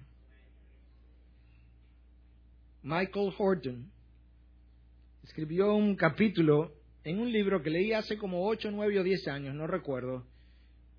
Michael 2.84 3.34
Horton 3.38 3.92
escribió 5.24 5.74
un 5.74 5.96
capítulo 5.96 6.77
en 7.08 7.20
un 7.20 7.32
libro 7.32 7.64
que 7.64 7.70
leí 7.70 7.94
hace 7.94 8.18
como 8.18 8.46
8, 8.46 8.70
9 8.70 9.00
o 9.00 9.04
10 9.04 9.30
años, 9.30 9.56
no 9.56 9.66
recuerdo. 9.66 10.26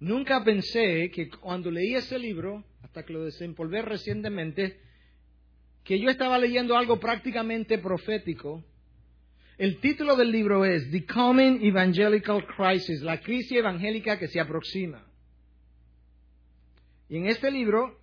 Nunca 0.01 0.43
pensé 0.43 1.11
que 1.11 1.29
cuando 1.29 1.71
leí 1.71 1.95
ese 1.95 2.19
libro, 2.19 2.65
hasta 2.83 3.03
que 3.05 3.13
lo 3.13 3.27
desempolvé 3.27 3.83
recientemente, 3.83 4.81
que 5.85 6.01
yo 6.01 6.09
estaba 6.09 6.39
leyendo 6.39 6.79
algo 6.79 6.99
prácticamente 6.99 7.77
profético. 7.77 8.65
El 9.59 9.81
título 9.81 10.17
del 10.17 10.31
libro 10.31 10.65
es 10.65 10.91
The 10.91 11.05
Coming 11.05 11.63
Evangelical 11.63 12.47
Crisis, 12.57 13.03
la 13.03 13.21
crisis 13.21 13.59
evangélica 13.59 14.19
que 14.19 14.29
se 14.29 14.41
aproxima. 14.41 15.05
Y 17.11 17.19
en 17.19 17.27
este 17.27 17.51
libro, 17.51 17.99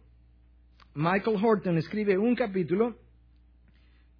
Michael 0.93 1.43
Horton 1.43 1.79
escribe 1.79 2.19
un 2.19 2.35
capítulo 2.35 2.99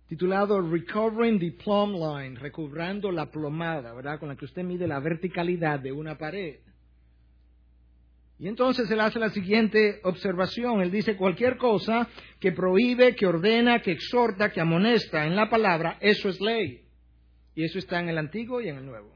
titulado 0.07 0.61
Recovering 0.61 1.39
the 1.39 1.51
Plumb 1.51 1.95
Line, 1.95 2.39
recobrando 2.39 3.11
la 3.11 3.31
plomada, 3.31 3.93
¿verdad? 3.93 4.19
Con 4.19 4.29
la 4.29 4.35
que 4.35 4.45
usted 4.45 4.63
mide 4.63 4.87
la 4.87 4.99
verticalidad 4.99 5.79
de 5.79 5.91
una 5.91 6.17
pared. 6.17 6.59
Y 8.37 8.47
entonces 8.47 8.89
él 8.91 8.99
hace 8.99 9.17
la 9.17 9.29
siguiente 9.29 10.01
observación. 10.03 10.81
Él 10.81 10.91
dice, 10.91 11.15
cualquier 11.15 11.57
cosa 11.57 12.09
que 12.39 12.51
prohíbe, 12.51 13.15
que 13.15 13.25
ordena, 13.25 13.81
que 13.81 13.91
exhorta, 13.91 14.51
que 14.51 14.59
amonesta 14.59 15.25
en 15.25 15.35
la 15.35 15.49
palabra, 15.49 15.97
eso 16.01 16.27
es 16.27 16.41
ley. 16.41 16.81
Y 17.55 17.63
eso 17.63 17.79
está 17.79 17.99
en 18.01 18.09
el 18.09 18.17
Antiguo 18.17 18.59
y 18.59 18.67
en 18.67 18.77
el 18.77 18.85
Nuevo. 18.85 19.15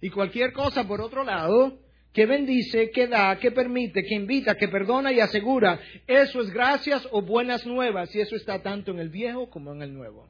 Y 0.00 0.08
cualquier 0.08 0.52
cosa, 0.52 0.88
por 0.88 1.02
otro 1.02 1.22
lado, 1.22 1.78
que 2.12 2.26
bendice, 2.26 2.90
que 2.90 3.06
da, 3.06 3.38
que 3.38 3.50
permite, 3.50 4.04
que 4.04 4.14
invita, 4.14 4.56
que 4.56 4.68
perdona 4.68 5.12
y 5.12 5.20
asegura. 5.20 5.80
Eso 6.06 6.42
es 6.42 6.50
gracias 6.50 7.08
o 7.10 7.22
buenas 7.22 7.66
nuevas, 7.66 8.14
y 8.14 8.20
eso 8.20 8.36
está 8.36 8.62
tanto 8.62 8.90
en 8.90 8.98
el 8.98 9.08
viejo 9.08 9.48
como 9.48 9.72
en 9.72 9.82
el 9.82 9.94
nuevo. 9.94 10.28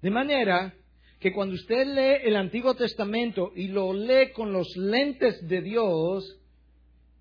De 0.00 0.10
manera 0.10 0.74
que 1.20 1.32
cuando 1.32 1.54
usted 1.54 1.86
lee 1.86 2.28
el 2.28 2.36
Antiguo 2.36 2.74
Testamento 2.74 3.52
y 3.54 3.68
lo 3.68 3.92
lee 3.92 4.32
con 4.32 4.52
los 4.52 4.76
lentes 4.76 5.46
de 5.46 5.60
Dios, 5.60 6.38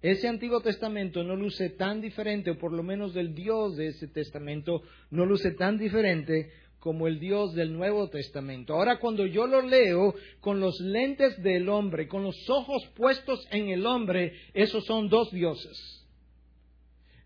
ese 0.01 0.27
Antiguo 0.27 0.61
Testamento 0.61 1.23
no 1.23 1.35
luce 1.35 1.71
tan 1.71 1.99
diferente, 1.99 2.51
o 2.51 2.57
por 2.57 2.71
lo 2.71 2.83
menos 2.83 3.13
del 3.13 3.33
Dios 3.33 3.75
de 3.75 3.87
ese 3.87 4.07
Testamento 4.07 4.83
no 5.09 5.25
luce 5.25 5.51
tan 5.51 5.77
diferente 5.77 6.51
como 6.85 7.07
el 7.07 7.19
Dios 7.19 7.55
del 7.55 7.73
Nuevo 7.73 8.09
Testamento. 8.09 8.75
Ahora 8.75 8.99
cuando 8.99 9.25
yo 9.25 9.47
lo 9.47 9.63
leo 9.63 10.13
con 10.39 10.59
los 10.59 10.79
lentes 10.79 11.41
del 11.41 11.67
hombre, 11.67 12.07
con 12.07 12.21
los 12.21 12.47
ojos 12.47 12.87
puestos 12.95 13.43
en 13.49 13.69
el 13.69 13.87
hombre, 13.87 14.33
esos 14.53 14.85
son 14.85 15.09
dos 15.09 15.31
dioses. 15.31 16.05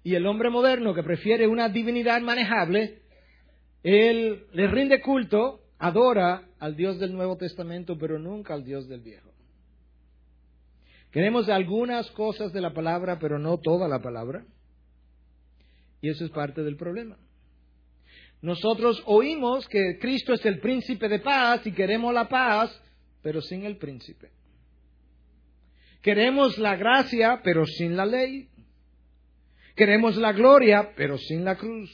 Y 0.02 0.15
el 0.15 0.26
hombre 0.28 0.50
moderno 0.50 0.93
que 0.93 1.04
prefiere 1.04 1.45
una 1.45 1.67
divinidad 1.67 2.22
manejable, 2.22 3.02
él 3.84 4.45
le 4.54 4.67
rinde 4.67 5.02
culto, 5.02 5.60
adora 5.78 6.48
al 6.60 6.78
Dios 6.78 6.98
del 6.98 7.12
Nuevo 7.12 7.36
Testamento, 7.36 7.98
pero 7.98 8.17
nunca 8.17 8.54
al 8.54 8.63
Dios 8.63 8.88
del 8.88 9.02
Viejo. 9.02 9.30
Queremos 11.12 11.50
algunas 11.50 12.10
cosas 12.12 12.54
de 12.54 12.62
la 12.62 12.74
palabra, 12.74 13.19
pero 13.19 13.38
no 13.39 13.58
toda 13.58 13.89
la 13.89 14.00
palabra. 14.00 14.45
Y 16.00 16.08
eso 16.08 16.24
es 16.24 16.32
parte 16.32 16.63
del 16.63 16.78
problema. 16.78 17.17
Nosotros 18.41 19.02
oímos 19.06 19.67
que 19.67 19.97
Cristo 19.99 20.34
es 20.34 20.45
el 20.45 20.60
príncipe 20.60 21.10
de 21.10 21.19
paz 21.19 21.65
y 21.65 21.71
queremos 21.71 22.13
la 22.13 22.30
paz, 22.30 22.82
pero 23.21 23.41
sin 23.41 23.65
el 23.65 23.78
príncipe. 23.78 24.32
Queremos 26.02 26.58
la 26.58 26.78
gracia, 26.78 27.41
pero 27.43 27.65
sin 27.65 27.97
la 27.97 28.06
ley. 28.06 28.49
Queremos 29.75 30.15
la 30.15 30.32
gloria, 30.32 30.93
pero 30.95 31.17
sin 31.17 31.43
la 31.43 31.58
cruz. 31.58 31.91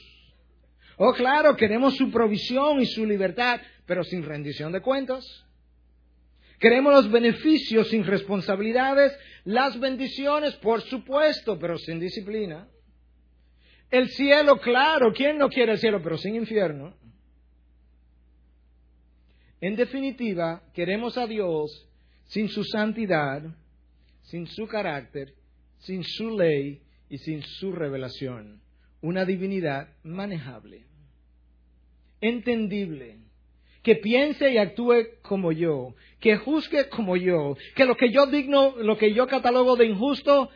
Oh, 0.98 1.12
claro, 1.12 1.56
queremos 1.56 1.96
su 1.96 2.10
provisión 2.10 2.80
y 2.80 2.86
su 2.86 3.04
libertad, 3.04 3.60
pero 3.84 4.04
sin 4.04 4.24
rendición 4.24 4.72
de 4.72 4.80
cuentas. 4.80 5.24
Queremos 6.58 6.92
los 6.92 7.10
beneficios 7.10 7.88
sin 7.88 8.04
responsabilidades, 8.04 9.16
las 9.44 9.78
bendiciones, 9.78 10.54
por 10.56 10.80
supuesto, 10.82 11.58
pero 11.58 11.76
sin 11.76 12.00
disciplina. 12.00 12.66
El 13.90 14.08
cielo, 14.10 14.58
claro, 14.58 15.12
¿quién 15.12 15.38
no 15.38 15.48
quiere 15.48 15.72
el 15.72 15.78
cielo? 15.78 16.00
Pero 16.02 16.18
sin 16.18 16.34
infierno. 16.34 16.94
En 19.60 19.76
definitiva, 19.76 20.62
queremos 20.74 21.16
a 21.16 21.26
Dios 21.26 21.88
sin 22.24 22.48
su 22.48 22.64
santidad, 22.64 23.42
sin 24.22 24.46
su 24.46 24.66
carácter, 24.66 25.34
sin 25.78 26.02
su 26.02 26.36
ley 26.36 26.82
y 27.08 27.18
sin 27.18 27.42
su 27.42 27.72
revelación. 27.72 28.60
Una 29.00 29.24
divinidad 29.24 29.88
manejable, 30.02 30.84
entendible, 32.20 33.18
que 33.82 33.94
piense 33.94 34.50
y 34.50 34.58
actúe 34.58 35.20
como 35.22 35.52
yo, 35.52 35.94
que 36.18 36.36
juzgue 36.38 36.88
como 36.88 37.16
yo, 37.16 37.56
que 37.76 37.84
lo 37.84 37.96
que 37.96 38.10
yo 38.10 38.26
digno, 38.26 38.74
lo 38.76 38.98
que 38.98 39.14
yo 39.14 39.28
catalogo 39.28 39.76
de 39.76 39.86
injusto 39.86 40.50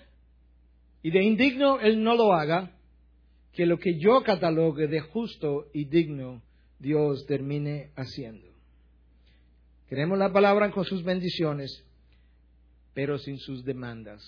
y 1.03 1.11
de 1.11 1.23
indigno, 1.23 1.79
Él 1.81 2.03
no 2.03 2.16
lo 2.16 2.33
haga, 2.33 2.73
que 3.53 3.67
lo 3.67 3.79
que 3.79 3.99
yo 3.99 4.23
catalogue 4.23 4.87
de 4.87 5.01
justo 5.01 5.67
y 5.73 5.85
digno, 5.87 6.43
Dios 6.79 7.27
termine 7.27 7.91
haciendo. 7.97 8.49
Queremos 9.89 10.19
la 10.19 10.33
palabra 10.33 10.71
con 10.71 10.85
sus 10.85 11.03
bendiciones, 11.03 11.85
pero 12.95 13.19
sin 13.19 13.39
sus 13.39 13.65
demandas. 13.65 14.23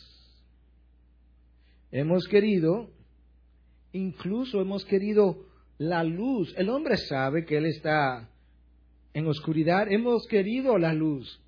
Hemos 1.93 2.27
querido, 2.27 2.91
incluso 3.93 4.61
hemos 4.61 4.85
querido 4.85 5.47
la 5.79 6.03
luz. 6.03 6.53
El 6.57 6.69
hombre 6.69 6.97
sabe 6.97 7.45
que 7.45 7.59
él 7.59 7.67
está 7.67 8.29
en 9.15 9.27
oscuridad. 9.27 9.91
Hemos 9.91 10.27
querido 10.27 10.79
la 10.79 10.95
luz, 10.95 11.41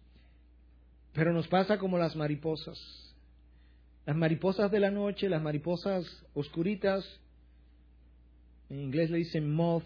pero 1.13 1.33
nos 1.33 1.49
pasa 1.49 1.79
como 1.79 1.99
las 1.99 2.15
mariposas. 2.15 2.79
Las 4.07 4.17
mariposas 4.17 4.71
de 4.71 4.81
la 4.81 4.91
noche, 4.91 5.29
las 5.29 5.43
mariposas 5.43 6.05
oscuritas, 6.35 7.05
en 8.75 8.81
inglés 8.81 9.11
le 9.11 9.19
dicen 9.19 9.51
moth. 9.51 9.85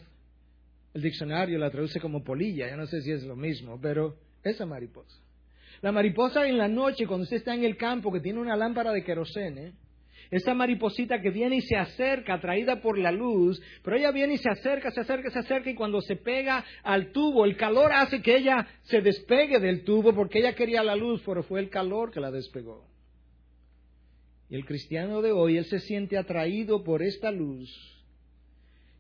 El 0.95 1.03
diccionario 1.03 1.59
la 1.59 1.71
traduce 1.71 2.01
como 2.01 2.25
polilla. 2.25 2.71
Yo 2.71 2.77
no 2.77 2.87
sé 2.87 3.03
si 3.03 3.13
es 3.13 3.23
lo 3.23 3.37
mismo, 3.37 3.79
pero 3.81 4.17
esa 4.43 4.65
mariposa. 4.65 5.17
La 5.83 5.93
mariposa 5.93 6.47
en 6.49 6.57
la 6.57 6.69
noche, 6.69 7.07
cuando 7.07 7.25
usted 7.25 7.37
está 7.37 7.55
en 7.55 7.65
el 7.65 7.77
campo, 7.77 8.11
que 8.11 8.21
tiene 8.21 8.41
una 8.41 8.57
lámpara 8.57 8.93
de 8.93 9.05
querosene, 9.05 9.75
esa 10.31 10.55
mariposita 10.55 11.21
que 11.21 11.31
viene 11.31 11.57
y 11.57 11.61
se 11.61 11.77
acerca, 11.77 12.35
atraída 12.35 12.81
por 12.81 12.99
la 12.99 13.13
luz, 13.13 13.63
pero 13.83 13.97
ella 13.97 14.11
viene 14.11 14.35
y 14.35 14.39
se 14.39 14.51
acerca, 14.51 14.91
se 14.91 15.01
acerca, 15.01 15.31
se 15.31 15.39
acerca, 15.39 15.71
y 15.71 15.75
cuando 15.75 16.01
se 16.01 16.17
pega 16.17 16.65
al 16.83 17.13
tubo, 17.13 17.45
el 17.45 17.57
calor 17.57 17.93
hace 17.93 18.21
que 18.21 18.37
ella 18.37 18.67
se 18.83 19.01
despegue 19.01 19.61
del 19.61 19.85
tubo 19.85 20.15
porque 20.15 20.41
ella 20.41 20.55
quería 20.55 20.83
la 20.83 20.97
luz, 20.97 21.23
pero 21.25 21.43
fue 21.43 21.61
el 21.61 21.71
calor 21.71 22.11
que 22.11 22.21
la 22.21 22.31
despegó. 22.31 22.87
Y 24.51 24.57
el 24.57 24.65
cristiano 24.65 25.23
de 25.23 25.33
hoy, 25.33 25.59
él 25.59 25.67
se 25.67 25.79
siente 25.79 26.17
atraído 26.17 26.83
por 26.83 27.03
esta 27.03 27.31
luz 27.31 27.98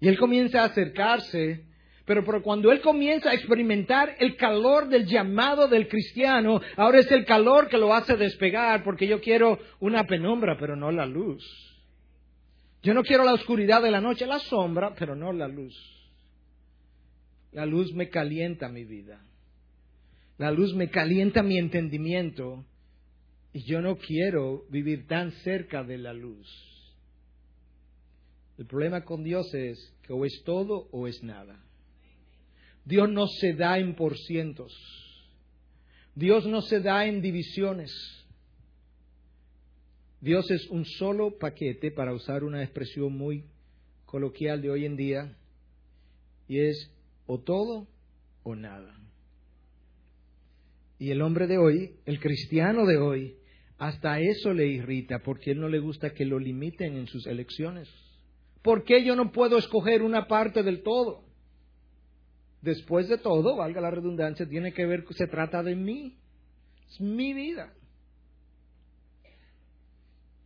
y 0.00 0.08
él 0.08 0.18
comienza 0.18 0.62
a 0.62 0.66
acercarse, 0.66 1.64
pero, 2.08 2.24
cuando 2.42 2.72
él 2.72 2.80
comienza 2.80 3.28
a 3.28 3.34
experimentar 3.34 4.16
el 4.18 4.34
calor 4.36 4.88
del 4.88 5.04
llamado 5.04 5.68
del 5.68 5.88
cristiano, 5.88 6.58
ahora 6.76 7.00
es 7.00 7.10
el 7.12 7.26
calor 7.26 7.68
que 7.68 7.76
lo 7.76 7.92
hace 7.92 8.16
despegar, 8.16 8.82
porque 8.82 9.06
yo 9.06 9.20
quiero 9.20 9.58
una 9.78 10.04
penumbra, 10.04 10.56
pero 10.58 10.74
no 10.74 10.90
la 10.90 11.04
luz. 11.04 11.44
Yo 12.82 12.94
no 12.94 13.02
quiero 13.02 13.24
la 13.24 13.34
oscuridad 13.34 13.82
de 13.82 13.90
la 13.90 14.00
noche, 14.00 14.26
la 14.26 14.38
sombra, 14.38 14.94
pero 14.98 15.14
no 15.14 15.34
la 15.34 15.48
luz. 15.48 15.76
La 17.52 17.66
luz 17.66 17.92
me 17.92 18.08
calienta 18.08 18.70
mi 18.70 18.84
vida. 18.84 19.20
La 20.38 20.50
luz 20.50 20.74
me 20.74 20.88
calienta 20.88 21.42
mi 21.42 21.58
entendimiento. 21.58 22.64
Y 23.52 23.64
yo 23.64 23.82
no 23.82 23.98
quiero 23.98 24.64
vivir 24.70 25.06
tan 25.06 25.32
cerca 25.42 25.84
de 25.84 25.98
la 25.98 26.14
luz. 26.14 26.67
El 28.58 28.66
problema 28.66 29.04
con 29.04 29.22
Dios 29.22 29.54
es 29.54 29.94
que 30.02 30.12
o 30.12 30.24
es 30.24 30.42
todo 30.44 30.88
o 30.90 31.06
es 31.06 31.22
nada. 31.22 31.64
Dios 32.84 33.08
no 33.08 33.28
se 33.28 33.54
da 33.54 33.78
en 33.78 33.94
por 33.94 34.18
cientos. 34.18 34.74
Dios 36.14 36.44
no 36.46 36.60
se 36.62 36.80
da 36.80 37.06
en 37.06 37.22
divisiones. 37.22 37.92
Dios 40.20 40.50
es 40.50 40.68
un 40.70 40.84
solo 40.84 41.38
paquete, 41.38 41.92
para 41.92 42.12
usar 42.12 42.42
una 42.42 42.62
expresión 42.64 43.16
muy 43.16 43.44
coloquial 44.04 44.60
de 44.60 44.70
hoy 44.70 44.84
en 44.84 44.96
día, 44.96 45.36
y 46.48 46.58
es 46.58 46.90
o 47.26 47.38
todo 47.38 47.86
o 48.42 48.56
nada. 48.56 48.98
Y 50.98 51.12
el 51.12 51.22
hombre 51.22 51.46
de 51.46 51.58
hoy, 51.58 51.94
el 52.06 52.18
cristiano 52.18 52.84
de 52.84 52.96
hoy, 52.96 53.36
hasta 53.76 54.18
eso 54.18 54.52
le 54.52 54.66
irrita, 54.66 55.20
porque 55.20 55.52
él 55.52 55.60
no 55.60 55.68
le 55.68 55.78
gusta 55.78 56.10
que 56.10 56.24
lo 56.24 56.40
limiten 56.40 56.96
en 56.96 57.06
sus 57.06 57.24
elecciones. 57.28 57.88
¿Por 58.68 58.84
qué 58.84 59.02
yo 59.02 59.16
no 59.16 59.32
puedo 59.32 59.56
escoger 59.56 60.02
una 60.02 60.28
parte 60.28 60.62
del 60.62 60.82
todo? 60.82 61.24
Después 62.60 63.08
de 63.08 63.16
todo, 63.16 63.56
valga 63.56 63.80
la 63.80 63.90
redundancia, 63.90 64.46
tiene 64.46 64.74
que 64.74 64.84
ver, 64.84 65.06
se 65.12 65.26
trata 65.26 65.62
de 65.62 65.74
mí. 65.74 66.18
Es 66.86 67.00
mi 67.00 67.32
vida. 67.32 67.72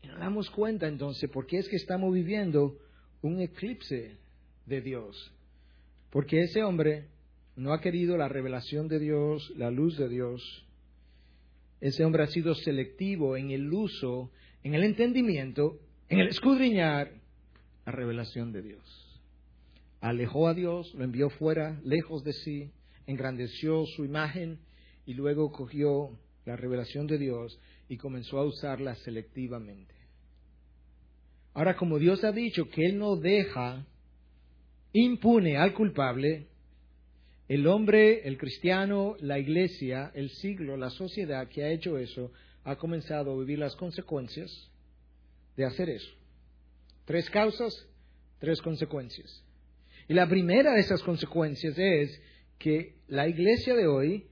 Y 0.05 0.07
nos 0.07 0.21
damos 0.21 0.49
cuenta 0.51 0.87
entonces 0.87 1.29
por 1.31 1.49
qué 1.49 1.59
es 1.59 1.69
que 1.69 1.75
estamos 1.75 2.15
viviendo 2.15 2.79
un 3.23 3.41
eclipse 3.41 4.19
de 4.67 4.81
Dios. 4.81 5.35
Porque 6.11 6.43
ese 6.43 6.63
hombre 6.63 7.09
no 7.57 7.73
ha 7.73 7.81
querido 7.81 8.17
la 8.17 8.29
revelación 8.29 8.87
de 8.87 9.01
Dios, 9.01 9.53
la 9.57 9.73
luz 9.73 9.99
de 9.99 10.09
Dios. 10.09 10.65
Ese 11.81 12.05
hombre 12.05 12.23
ha 12.23 12.29
sido 12.29 12.55
selectivo 12.55 13.37
en 13.37 13.51
el 13.51 13.69
uso, 13.73 14.31
en 14.63 14.77
el 14.77 14.85
entendimiento, 14.85 15.81
en 16.09 16.21
el 16.21 16.29
escudriñar 16.29 17.21
la 17.87 17.93
revelación 17.93 18.53
de 18.53 18.63
Dios. 18.63 19.21
Alejó 20.01 20.49
a 20.49 20.55
Dios, 20.55 20.93
lo 20.95 21.05
envió 21.05 21.31
fuera, 21.31 21.81
lejos 21.85 22.25
de 22.25 22.33
sí, 22.33 22.71
engrandeció 23.07 23.85
su 23.87 24.05
imagen 24.05 24.59
y 25.07 25.15
luego 25.15 25.53
cogió 25.53 26.19
la 26.45 26.57
revelación 26.57 27.07
de 27.07 27.19
Dios 27.19 27.59
y 27.89 27.97
comenzó 27.97 28.39
a 28.39 28.45
usarla 28.45 28.95
selectivamente. 28.97 29.95
Ahora, 31.55 31.77
como 31.77 31.99
Dios 31.99 32.25
ha 32.25 32.33
dicho 32.33 32.69
que 32.69 32.87
Él 32.87 32.99
no 32.99 33.17
deja 33.17 33.87
impune 34.93 35.57
al 35.57 35.75
culpable, 35.75 36.49
el 37.49 37.67
hombre, 37.67 38.27
el 38.27 38.39
cristiano, 38.39 39.17
la 39.21 39.39
iglesia, 39.39 40.11
el 40.15 40.31
siglo, 40.31 40.77
la 40.77 40.91
sociedad 40.91 41.49
que 41.49 41.63
ha 41.65 41.71
hecho 41.71 41.99
eso, 41.99 42.33
ha 42.65 42.77
comenzado 42.77 43.33
a 43.33 43.39
vivir 43.39 43.59
las 43.59 43.77
consecuencias 43.77 44.51
de 45.57 45.65
hacer 45.65 45.91
eso. 45.91 46.22
Tres 47.05 47.29
causas, 47.31 47.89
tres 48.39 48.61
consecuencias. 48.61 49.45
Y 50.09 50.15
la 50.15 50.29
primera 50.29 50.75
de 50.75 50.81
esas 50.81 51.03
consecuencias 51.03 51.75
es 51.77 52.21
que 52.59 52.97
la 53.09 53.29
iglesia 53.29 53.75
de 53.75 53.87
hoy, 53.87 54.27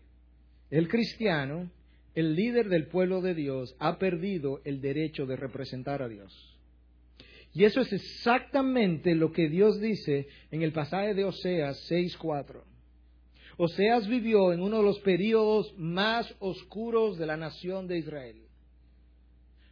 el 0.71 0.89
cristiano, 0.89 1.71
el 2.15 2.35
líder 2.35 2.69
del 2.69 2.87
pueblo 2.87 3.21
de 3.21 3.35
Dios 3.35 3.75
ha 3.79 3.99
perdido 3.99 4.61
el 4.65 4.81
derecho 4.81 5.27
de 5.27 5.37
representar 5.37 6.03
a 6.03 6.09
Dios. 6.09 6.59
Y 7.53 7.65
eso 7.65 7.81
es 7.81 7.93
exactamente 7.93 9.15
lo 9.15 9.33
que 9.33 9.49
Dios 9.49 9.81
dice 9.81 10.29
en 10.51 10.63
el 10.63 10.73
pasaje 10.73 11.15
de 11.15 11.25
Oseas 11.25 11.91
6.4. 11.91 12.63
Oseas 13.57 14.09
vivió 14.09 14.53
en 14.53 14.61
uno 14.61 14.79
de 14.79 14.85
los 14.85 15.01
periodos 15.01 15.75
más 15.77 16.33
oscuros 16.39 17.19
de 17.19 17.27
la 17.27 17.37
nación 17.37 17.89
de 17.89 17.99
Israel. 17.99 18.50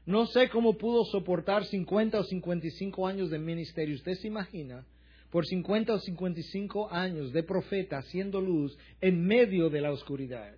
No 0.09 0.25
sé 0.25 0.49
cómo 0.49 0.79
pudo 0.79 1.05
soportar 1.05 1.67
50 1.67 2.21
o 2.21 2.25
55 2.25 3.07
años 3.07 3.29
de 3.29 3.39
ministerio. 3.39 3.95
¿Usted 3.95 4.15
se 4.15 4.27
imagina? 4.27 4.87
Por 5.31 5.45
50 5.45 5.93
o 5.93 5.99
55 5.99 6.91
años 6.91 7.31
de 7.35 7.43
profeta 7.43 7.99
haciendo 7.99 8.41
luz 8.41 8.75
en 9.03 9.27
medio 9.27 9.69
de 9.69 9.83
la 9.83 9.93
oscuridad. 9.93 10.55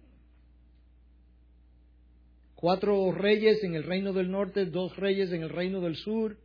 Cuatro 2.55 3.11
reyes 3.11 3.65
en 3.65 3.75
el 3.75 3.83
reino 3.83 4.13
del 4.13 4.31
norte, 4.31 4.67
dos 4.67 4.97
reyes 4.97 5.33
en 5.33 5.43
el 5.43 5.49
reino 5.49 5.81
del 5.81 5.97
sur, 5.97 6.37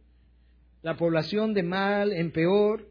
la 0.82 0.98
población 0.98 1.54
de 1.54 1.62
mal 1.62 2.12
en 2.12 2.32
peor. 2.32 2.88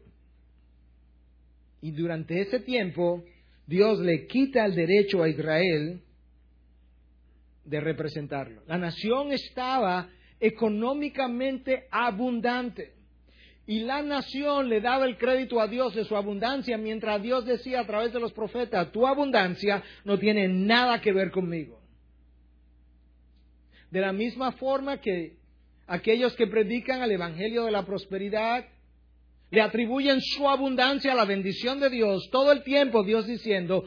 Y 1.81 1.91
durante 1.91 2.39
ese 2.39 2.61
tiempo, 2.61 3.25
Dios 3.67 3.99
le 3.99 4.27
quita 4.27 4.65
el 4.65 4.75
derecho 4.75 5.23
a 5.23 5.27
Israel 5.27 5.99
de 7.65 7.81
representarlo. 7.81 8.61
La 8.67 8.77
nación 8.77 9.31
estaba 9.31 10.09
económicamente 10.39 11.87
abundante. 11.91 12.93
Y 13.67 13.79
la 13.79 14.03
nación 14.03 14.69
le 14.69 14.79
daba 14.79 15.05
el 15.05 15.17
crédito 15.17 15.59
a 15.59 15.67
Dios 15.67 15.95
de 15.95 16.05
su 16.05 16.15
abundancia, 16.15 16.77
mientras 16.77 17.21
Dios 17.21 17.45
decía 17.45 17.79
a 17.79 17.87
través 17.87 18.13
de 18.13 18.19
los 18.19 18.31
profetas, 18.31 18.91
tu 18.91 19.07
abundancia 19.07 19.83
no 20.03 20.19
tiene 20.19 20.47
nada 20.47 21.01
que 21.01 21.11
ver 21.11 21.31
conmigo. 21.31 21.81
De 23.89 24.01
la 24.01 24.13
misma 24.13 24.51
forma 24.51 25.01
que 25.01 25.37
aquellos 25.87 26.35
que 26.35 26.45
predican 26.45 27.01
el 27.01 27.11
Evangelio 27.11 27.65
de 27.65 27.71
la 27.71 27.85
prosperidad 27.85 28.65
le 29.49 29.61
atribuyen 29.61 30.21
su 30.21 30.47
abundancia 30.47 31.13
a 31.13 31.15
la 31.15 31.25
bendición 31.25 31.79
de 31.79 31.89
Dios, 31.89 32.29
todo 32.31 32.51
el 32.51 32.63
tiempo 32.63 33.03
Dios 33.03 33.25
diciendo, 33.25 33.85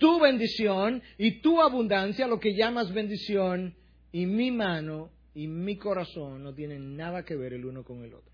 tu 0.00 0.18
bendición 0.18 1.02
y 1.18 1.42
tu 1.42 1.60
abundancia, 1.60 2.26
lo 2.26 2.40
que 2.40 2.56
llamas 2.56 2.92
bendición, 2.92 3.74
y 4.10 4.26
mi 4.26 4.50
mano 4.50 5.10
y 5.34 5.46
mi 5.46 5.76
corazón 5.76 6.42
no 6.42 6.54
tienen 6.54 6.96
nada 6.96 7.22
que 7.22 7.36
ver 7.36 7.52
el 7.52 7.66
uno 7.66 7.84
con 7.84 8.02
el 8.02 8.14
otro. 8.14 8.32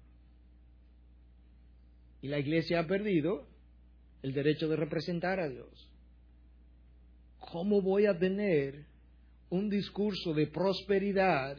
Y 2.22 2.28
la 2.28 2.38
iglesia 2.38 2.80
ha 2.80 2.86
perdido 2.86 3.46
el 4.22 4.32
derecho 4.32 4.68
de 4.68 4.76
representar 4.76 5.40
a 5.40 5.48
Dios. 5.48 5.90
¿Cómo 7.38 7.82
voy 7.82 8.06
a 8.06 8.16
tener 8.16 8.86
un 9.50 9.68
discurso 9.68 10.32
de 10.34 10.46
prosperidad 10.46 11.58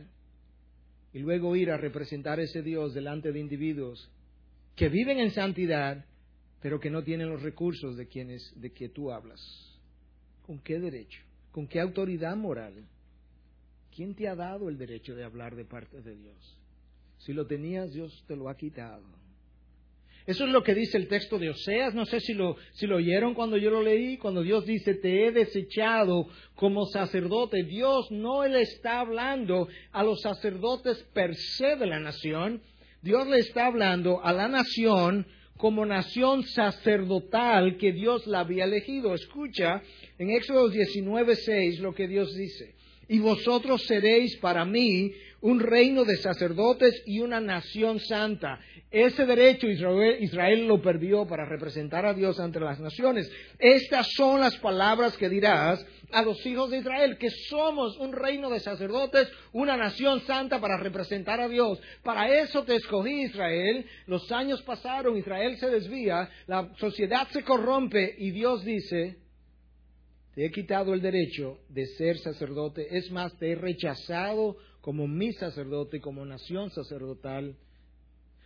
y 1.13 1.19
luego 1.19 1.55
ir 1.55 1.69
a 1.69 1.77
representar 1.77 2.39
ese 2.39 2.61
Dios 2.61 2.93
delante 2.93 3.31
de 3.31 3.39
individuos 3.39 4.09
que 4.75 4.87
viven 4.87 5.19
en 5.19 5.31
santidad, 5.31 6.05
pero 6.61 6.79
que 6.79 6.89
no 6.89 7.03
tienen 7.03 7.29
los 7.29 7.41
recursos 7.41 7.97
de 7.97 8.07
quienes 8.07 8.53
de 8.55 8.71
que 8.71 8.87
tú 8.89 9.11
hablas. 9.11 9.66
¿Con 10.47 10.59
qué 10.59 10.79
derecho? 10.79 11.21
¿Con 11.51 11.67
qué 11.67 11.81
autoridad 11.81 12.37
moral? 12.37 12.73
¿Quién 13.93 14.15
te 14.15 14.29
ha 14.29 14.35
dado 14.35 14.69
el 14.69 14.77
derecho 14.77 15.13
de 15.13 15.25
hablar 15.25 15.55
de 15.55 15.65
parte 15.65 16.01
de 16.01 16.15
Dios? 16.15 16.57
Si 17.17 17.33
lo 17.33 17.45
tenías, 17.45 17.91
Dios 17.91 18.23
te 18.27 18.37
lo 18.37 18.47
ha 18.47 18.55
quitado. 18.55 19.03
Eso 20.25 20.45
es 20.45 20.51
lo 20.51 20.63
que 20.63 20.73
dice 20.73 20.97
el 20.97 21.07
texto 21.09 21.37
de 21.37 21.49
Oseas. 21.49 21.93
No 21.93 22.05
sé 22.05 22.21
si 22.21 22.33
lo, 22.33 22.55
si 22.73 22.87
lo 22.87 22.97
oyeron 22.97 23.33
cuando 23.33 23.57
yo 23.57 23.69
lo 23.71 23.81
leí, 23.81 24.17
cuando 24.17 24.41
Dios 24.41 24.65
dice, 24.65 24.93
te 24.93 25.25
he 25.25 25.31
desechado 25.31 26.27
como 26.55 26.85
sacerdote. 26.85 27.63
Dios 27.63 28.09
no 28.11 28.45
le 28.45 28.61
está 28.61 29.01
hablando 29.01 29.67
a 29.91 30.03
los 30.03 30.21
sacerdotes 30.21 31.01
per 31.13 31.35
se 31.35 31.75
de 31.75 31.87
la 31.87 31.99
nación. 31.99 32.61
Dios 33.01 33.27
le 33.27 33.39
está 33.39 33.67
hablando 33.67 34.23
a 34.23 34.31
la 34.31 34.47
nación 34.47 35.27
como 35.57 35.85
nación 35.85 36.43
sacerdotal 36.43 37.77
que 37.77 37.91
Dios 37.91 38.25
la 38.27 38.41
había 38.41 38.65
elegido. 38.65 39.13
Escucha 39.13 39.81
en 40.17 40.29
Éxodo 40.29 40.69
19:6 40.69 41.79
lo 41.79 41.93
que 41.93 42.07
Dios 42.07 42.33
dice. 42.35 42.76
Y 43.07 43.19
vosotros 43.19 43.83
seréis 43.85 44.35
para 44.37 44.65
mí 44.65 45.13
un 45.41 45.59
reino 45.59 46.03
de 46.03 46.17
sacerdotes 46.17 47.03
y 47.05 47.19
una 47.19 47.39
nación 47.39 47.99
santa. 47.99 48.59
Ese 48.89 49.25
derecho 49.25 49.67
Israel, 49.67 50.67
lo 50.67 50.81
perdió 50.81 51.27
para 51.27 51.45
representar 51.45 52.05
a 52.05 52.13
Dios 52.13 52.39
ante 52.39 52.59
las 52.59 52.79
naciones. 52.79 53.31
Estas 53.59 54.07
son 54.13 54.39
las 54.39 54.57
palabras 54.57 55.15
que 55.17 55.29
dirás 55.29 55.85
a 56.11 56.21
los 56.21 56.43
hijos 56.45 56.71
de 56.71 56.79
Israel, 56.79 57.17
que 57.17 57.29
somos 57.29 57.97
un 57.97 58.13
reino 58.13 58.49
de 58.49 58.61
sacerdotes, 58.61 59.29
una 59.51 59.77
nación 59.77 60.21
santa 60.21 60.59
para 60.59 60.77
representar 60.77 61.39
a 61.41 61.49
Dios. 61.49 61.79
Para 62.03 62.33
eso 62.33 62.63
te 62.63 62.75
escogí 62.75 63.23
Israel. 63.23 63.85
Los 64.07 64.31
años 64.31 64.61
pasaron, 64.63 65.17
Israel 65.17 65.57
se 65.57 65.69
desvía, 65.69 66.29
la 66.47 66.69
sociedad 66.77 67.27
se 67.29 67.43
corrompe 67.43 68.15
y 68.17 68.31
Dios 68.31 68.63
dice, 68.63 69.17
te 70.37 70.45
he 70.45 70.51
quitado 70.51 70.93
el 70.93 71.01
derecho 71.01 71.57
de 71.67 71.87
ser 71.87 72.19
sacerdote. 72.19 72.95
Es 72.95 73.09
más, 73.09 73.35
te 73.39 73.49
he 73.49 73.55
rechazado 73.55 74.55
como 74.81 75.07
mi 75.07 75.33
sacerdote, 75.33 75.99
como 75.99 76.23
nación 76.23 76.69
sacerdotal 76.69 77.55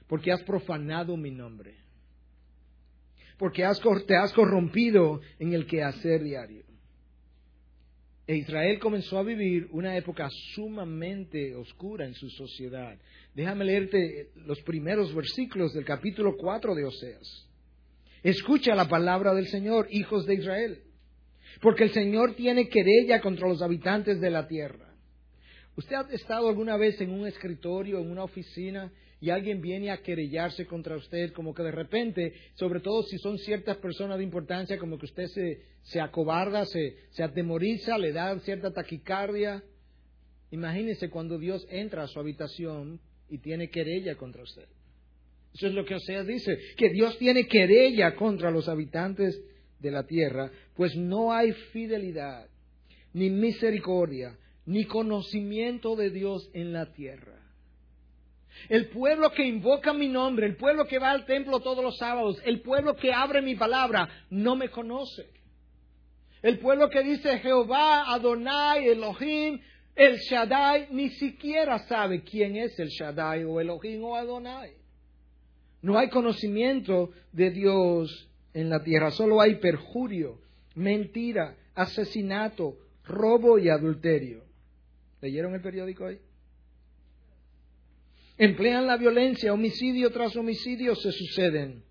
porque 0.08 0.32
has 0.32 0.42
profanado 0.44 1.18
mi 1.18 1.32
nombre, 1.32 1.76
porque 3.38 3.68
te 4.08 4.16
has 4.16 4.32
corrompido 4.32 5.20
en 5.38 5.52
el 5.52 5.66
quehacer 5.66 6.24
diario. 6.24 6.64
E 8.26 8.38
Israel 8.38 8.80
comenzó 8.80 9.18
a 9.18 9.24
vivir 9.24 9.68
una 9.72 9.98
época 9.98 10.30
sumamente 10.54 11.54
oscura 11.56 12.06
en 12.06 12.14
su 12.14 12.30
sociedad. 12.30 12.98
Déjame 13.36 13.66
leerte 13.66 14.30
los 14.46 14.62
primeros 14.62 15.14
versículos 15.14 15.74
del 15.74 15.84
capítulo 15.84 16.38
4 16.38 16.74
de 16.74 16.86
Oseas. 16.86 17.50
Escucha 18.24 18.76
la 18.76 18.88
palabra 18.88 19.34
del 19.34 19.48
Señor, 19.48 19.90
hijos 19.92 20.26
de 20.26 20.36
Israel, 20.36 20.84
porque 21.60 21.84
el 21.84 21.92
Señor 21.92 22.36
tiene 22.36 22.70
querella 22.70 23.20
contra 23.22 23.48
los 23.48 23.62
habitantes 23.62 24.22
de 24.22 24.30
la 24.30 24.48
tierra. 24.48 24.94
¿Usted 25.76 25.96
ha 25.96 26.08
estado 26.12 26.50
alguna 26.50 26.78
vez 26.78 27.00
en 27.02 27.12
un 27.12 27.28
escritorio, 27.28 28.00
en 28.00 28.12
una 28.12 28.24
oficina, 28.24 28.92
y 29.22 29.30
alguien 29.30 29.62
viene 29.62 29.92
a 29.92 30.02
querellarse 30.02 30.66
contra 30.66 30.96
usted, 30.96 31.32
como 31.32 31.54
que 31.54 31.62
de 31.62 31.72
repente, 31.72 32.34
sobre 32.56 32.80
todo 32.80 33.04
si 33.04 33.20
son 33.20 33.38
ciertas 33.38 33.78
personas 33.78 34.18
de 34.18 34.24
importancia, 34.24 34.80
como 34.80 34.98
que 34.98 35.06
usted 35.06 35.28
se, 35.28 35.62
se 35.84 36.02
acobarda, 36.02 36.66
se, 36.66 36.98
se 37.12 37.24
atemoriza, 37.24 38.00
le 38.00 38.12
da 38.12 38.38
cierta 38.40 38.72
taquicardia. 38.72 39.64
Imagínese 40.50 41.12
cuando 41.12 41.38
Dios 41.38 41.66
entra 41.70 42.04
a 42.04 42.08
su 42.08 42.20
habitación 42.20 43.00
y 43.30 43.38
tiene 43.38 43.70
querella 43.70 44.16
contra 44.16 44.42
usted. 44.42 44.68
Eso 45.54 45.68
es 45.68 45.74
lo 45.74 45.86
que 45.86 45.96
Oseas 45.96 46.26
dice, 46.26 46.58
que 46.76 46.90
Dios 46.90 47.18
tiene 47.20 47.48
querella 47.48 48.16
contra 48.16 48.50
los 48.50 48.68
habitantes 48.68 49.40
de 49.82 49.92
la 49.92 50.04
tierra, 50.04 50.52
pues 50.76 50.96
no 50.96 51.34
hay 51.34 51.52
fidelidad, 51.72 52.48
ni 53.14 53.30
misericordia, 53.30 54.38
ni 54.66 54.86
conocimiento 54.86 55.96
de 55.96 56.12
Dios 56.12 56.50
en 56.54 56.72
la 56.72 56.92
tierra. 56.94 57.40
El 58.70 58.90
pueblo 58.90 59.32
que 59.32 59.44
invoca 59.44 59.94
mi 59.94 60.08
nombre, 60.08 60.46
el 60.46 60.56
pueblo 60.56 60.86
que 60.86 61.00
va 61.00 61.12
al 61.12 61.26
templo 61.26 61.60
todos 61.62 61.84
los 61.84 61.98
sábados, 61.98 62.38
el 62.46 62.62
pueblo 62.62 62.96
que 62.96 63.12
abre 63.12 63.42
mi 63.42 63.56
palabra, 63.56 64.08
no 64.30 64.56
me 64.56 64.70
conoce. 64.70 65.30
El 66.42 66.60
pueblo 66.60 66.90
que 66.90 67.02
dice 67.02 67.40
Jehová, 67.40 68.12
Adonai, 68.14 68.88
Elohim, 68.88 69.60
el 69.96 70.18
Shaddai, 70.18 70.88
ni 70.92 71.10
siquiera 71.10 71.80
sabe 71.88 72.24
quién 72.24 72.56
es 72.56 72.78
el 72.80 72.90
Shaddai 72.90 73.44
o 73.44 73.60
Elohim 73.60 74.04
o 74.04 74.16
Adonai. 74.16 74.74
No 75.82 75.98
hay 75.98 76.10
conocimiento 76.10 77.12
de 77.32 77.52
Dios 77.52 78.31
en 78.54 78.70
la 78.70 78.84
tierra, 78.84 79.12
solo 79.12 79.42
hay 79.42 79.56
perjurio, 79.56 80.40
mentira, 80.76 81.56
asesinato, 81.76 82.78
robo 83.04 83.58
y 83.60 83.70
adulterio. 83.70 84.44
¿Leyeron 85.22 85.54
el 85.54 85.62
periódico 85.62 86.06
ahí? 86.06 86.20
emplean 88.42 88.88
la 88.88 88.98
violencia, 88.98 89.54
homicidio 89.54 90.10
tras 90.10 90.36
homicidio 90.36 90.96
se 90.96 91.12
suceden. 91.12 91.84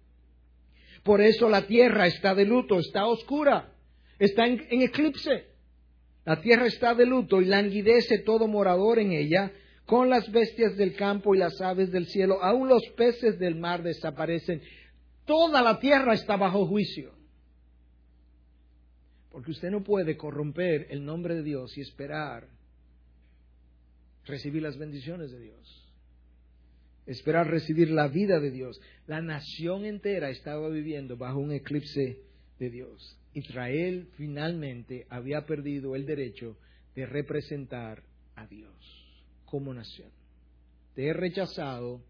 Por 1.05 1.21
eso 1.21 1.49
la 1.49 1.69
tierra 1.69 2.09
está 2.09 2.35
de 2.35 2.45
luto, 2.45 2.81
está 2.81 3.07
oscura, 3.07 3.73
está 4.19 4.47
en, 4.47 4.83
eclipse. 4.83 5.47
La 6.25 6.41
tierra 6.41 6.67
está 6.67 6.97
de 6.97 7.07
luto 7.07 7.41
y 7.41 7.45
languidece 7.45 8.19
todo 8.19 8.49
morador 8.49 8.99
en 8.99 9.13
ella, 9.13 9.53
con 9.87 10.11
las 10.11 10.29
bestias 10.33 10.77
del 10.77 10.97
campo 10.97 11.37
y 11.37 11.39
las 11.39 11.61
aves 11.61 11.93
del 11.93 12.07
cielo, 12.07 12.43
aun 12.43 12.69
los 12.69 12.83
peces 12.97 13.39
del 13.39 13.55
mar 13.55 13.85
desaparecen. 13.85 14.61
Toda 15.31 15.63
la 15.63 15.79
tierra 15.79 16.15
está 16.15 16.37
bajo 16.37 16.67
juicio. 16.67 17.13
Porque 19.31 19.53
usted 19.53 19.71
no 19.71 19.85
puede 19.85 20.17
corromper 20.17 20.89
el 20.91 21.05
nombre 21.05 21.37
de 21.37 21.45
Dios 21.45 21.79
y 21.79 21.83
esperar 21.83 22.49
recibir 24.25 24.61
las 24.61 24.77
bendiciones 24.77 25.31
de 25.31 25.39
Dios 25.39 25.87
esperar 27.07 27.49
recibir 27.49 27.91
la 27.91 28.07
vida 28.07 28.39
de 28.39 28.53
Dios. 28.53 28.81
La 29.09 29.21
nación 29.21 29.85
entera 29.85 30.31
estaba 30.31 30.69
viviendo 30.69 31.17
bajo 31.17 31.41
un 31.41 31.51
eclipse 31.51 32.21
de 32.59 32.71
Dios. 32.71 33.19
Israel 33.35 34.09
finalmente 34.17 35.07
había 35.09 35.45
perdido 35.45 35.97
el 35.97 36.07
derecho 36.07 36.57
de 36.95 37.07
representar 37.07 38.05
a 38.37 38.47
Dios 38.47 38.73
como 39.45 39.75
nación. 39.75 40.11
Te 40.95 41.09
he 41.09 41.13
rechazado 41.13 42.01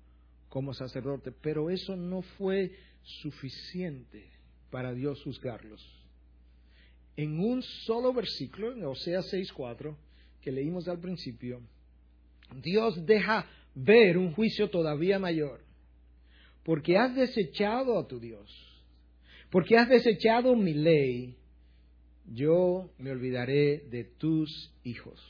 como 0.51 0.75
sacerdote, 0.75 1.33
pero 1.33 1.71
eso 1.71 1.97
no 1.97 2.21
fue 2.21 2.73
suficiente 3.03 4.31
para 4.71 4.93
Dios 4.93 5.23
juzgarlos. 5.23 5.85
En 7.17 7.39
un 7.39 7.63
solo 7.63 8.13
versículo, 8.13 8.73
en 8.73 8.85
Osea 8.85 9.21
6.4, 9.21 9.97
que 10.41 10.53
leímos 10.53 10.89
al 10.89 11.01
principio, 11.01 11.61
Dios 12.63 13.05
deja 13.05 13.47
ver 13.75 14.17
un 14.17 14.33
juicio 14.33 14.71
todavía 14.71 15.19
mayor, 15.19 15.61
porque 16.65 16.97
has 16.97 17.15
desechado 17.15 17.99
a 17.99 18.07
tu 18.07 18.19
Dios, 18.19 18.49
porque 19.51 19.77
has 19.77 19.89
desechado 19.89 20.55
mi 20.57 20.75
ley, 20.75 21.37
yo 22.33 22.91
me 22.99 23.11
olvidaré 23.11 23.85
de 23.91 24.05
tus 24.05 24.73
hijos. 24.85 25.21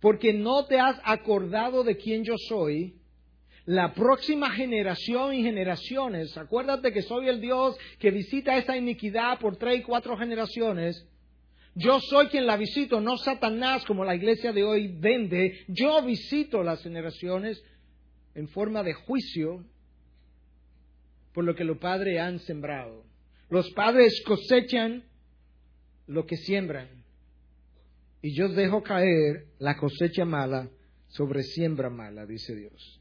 Porque 0.00 0.32
no 0.32 0.64
te 0.64 0.80
has 0.80 0.98
acordado 1.04 1.84
de 1.84 1.96
quién 1.96 2.24
yo 2.24 2.34
soy, 2.48 2.99
la 3.66 3.92
próxima 3.94 4.50
generación 4.50 5.34
y 5.34 5.42
generaciones, 5.42 6.36
acuérdate 6.36 6.92
que 6.92 7.02
soy 7.02 7.28
el 7.28 7.40
Dios 7.40 7.76
que 7.98 8.10
visita 8.10 8.56
esa 8.56 8.76
iniquidad 8.76 9.38
por 9.38 9.56
tres 9.56 9.80
y 9.80 9.82
cuatro 9.82 10.16
generaciones. 10.16 11.06
Yo 11.74 12.00
soy 12.00 12.26
quien 12.26 12.46
la 12.46 12.56
visito, 12.56 13.00
no 13.00 13.16
Satanás 13.16 13.84
como 13.84 14.04
la 14.04 14.14
iglesia 14.14 14.52
de 14.52 14.64
hoy 14.64 14.88
vende. 14.98 15.64
Yo 15.68 16.02
visito 16.02 16.62
las 16.62 16.82
generaciones 16.82 17.62
en 18.34 18.48
forma 18.48 18.82
de 18.82 18.94
juicio 18.94 19.64
por 21.32 21.44
lo 21.44 21.54
que 21.54 21.64
los 21.64 21.78
padres 21.78 22.18
han 22.18 22.38
sembrado. 22.40 23.04
Los 23.48 23.70
padres 23.70 24.22
cosechan 24.26 25.04
lo 26.06 26.26
que 26.26 26.36
siembran. 26.36 26.88
Y 28.22 28.34
yo 28.34 28.48
dejo 28.48 28.82
caer 28.82 29.46
la 29.58 29.76
cosecha 29.76 30.24
mala 30.24 30.68
sobre 31.08 31.42
siembra 31.42 31.88
mala, 31.88 32.26
dice 32.26 32.54
Dios. 32.54 32.99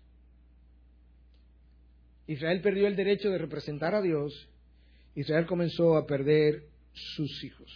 Israel 2.30 2.62
perdió 2.62 2.86
el 2.86 2.96
derecho 2.96 3.32
de 3.32 3.40
representar 3.40 3.96
a 3.96 4.04
Dios. 4.04 4.48
Israel 5.16 5.48
comenzó 5.48 5.98
a 5.98 6.06
perder 6.06 6.62
sus 6.94 7.44
hijos. 7.44 7.72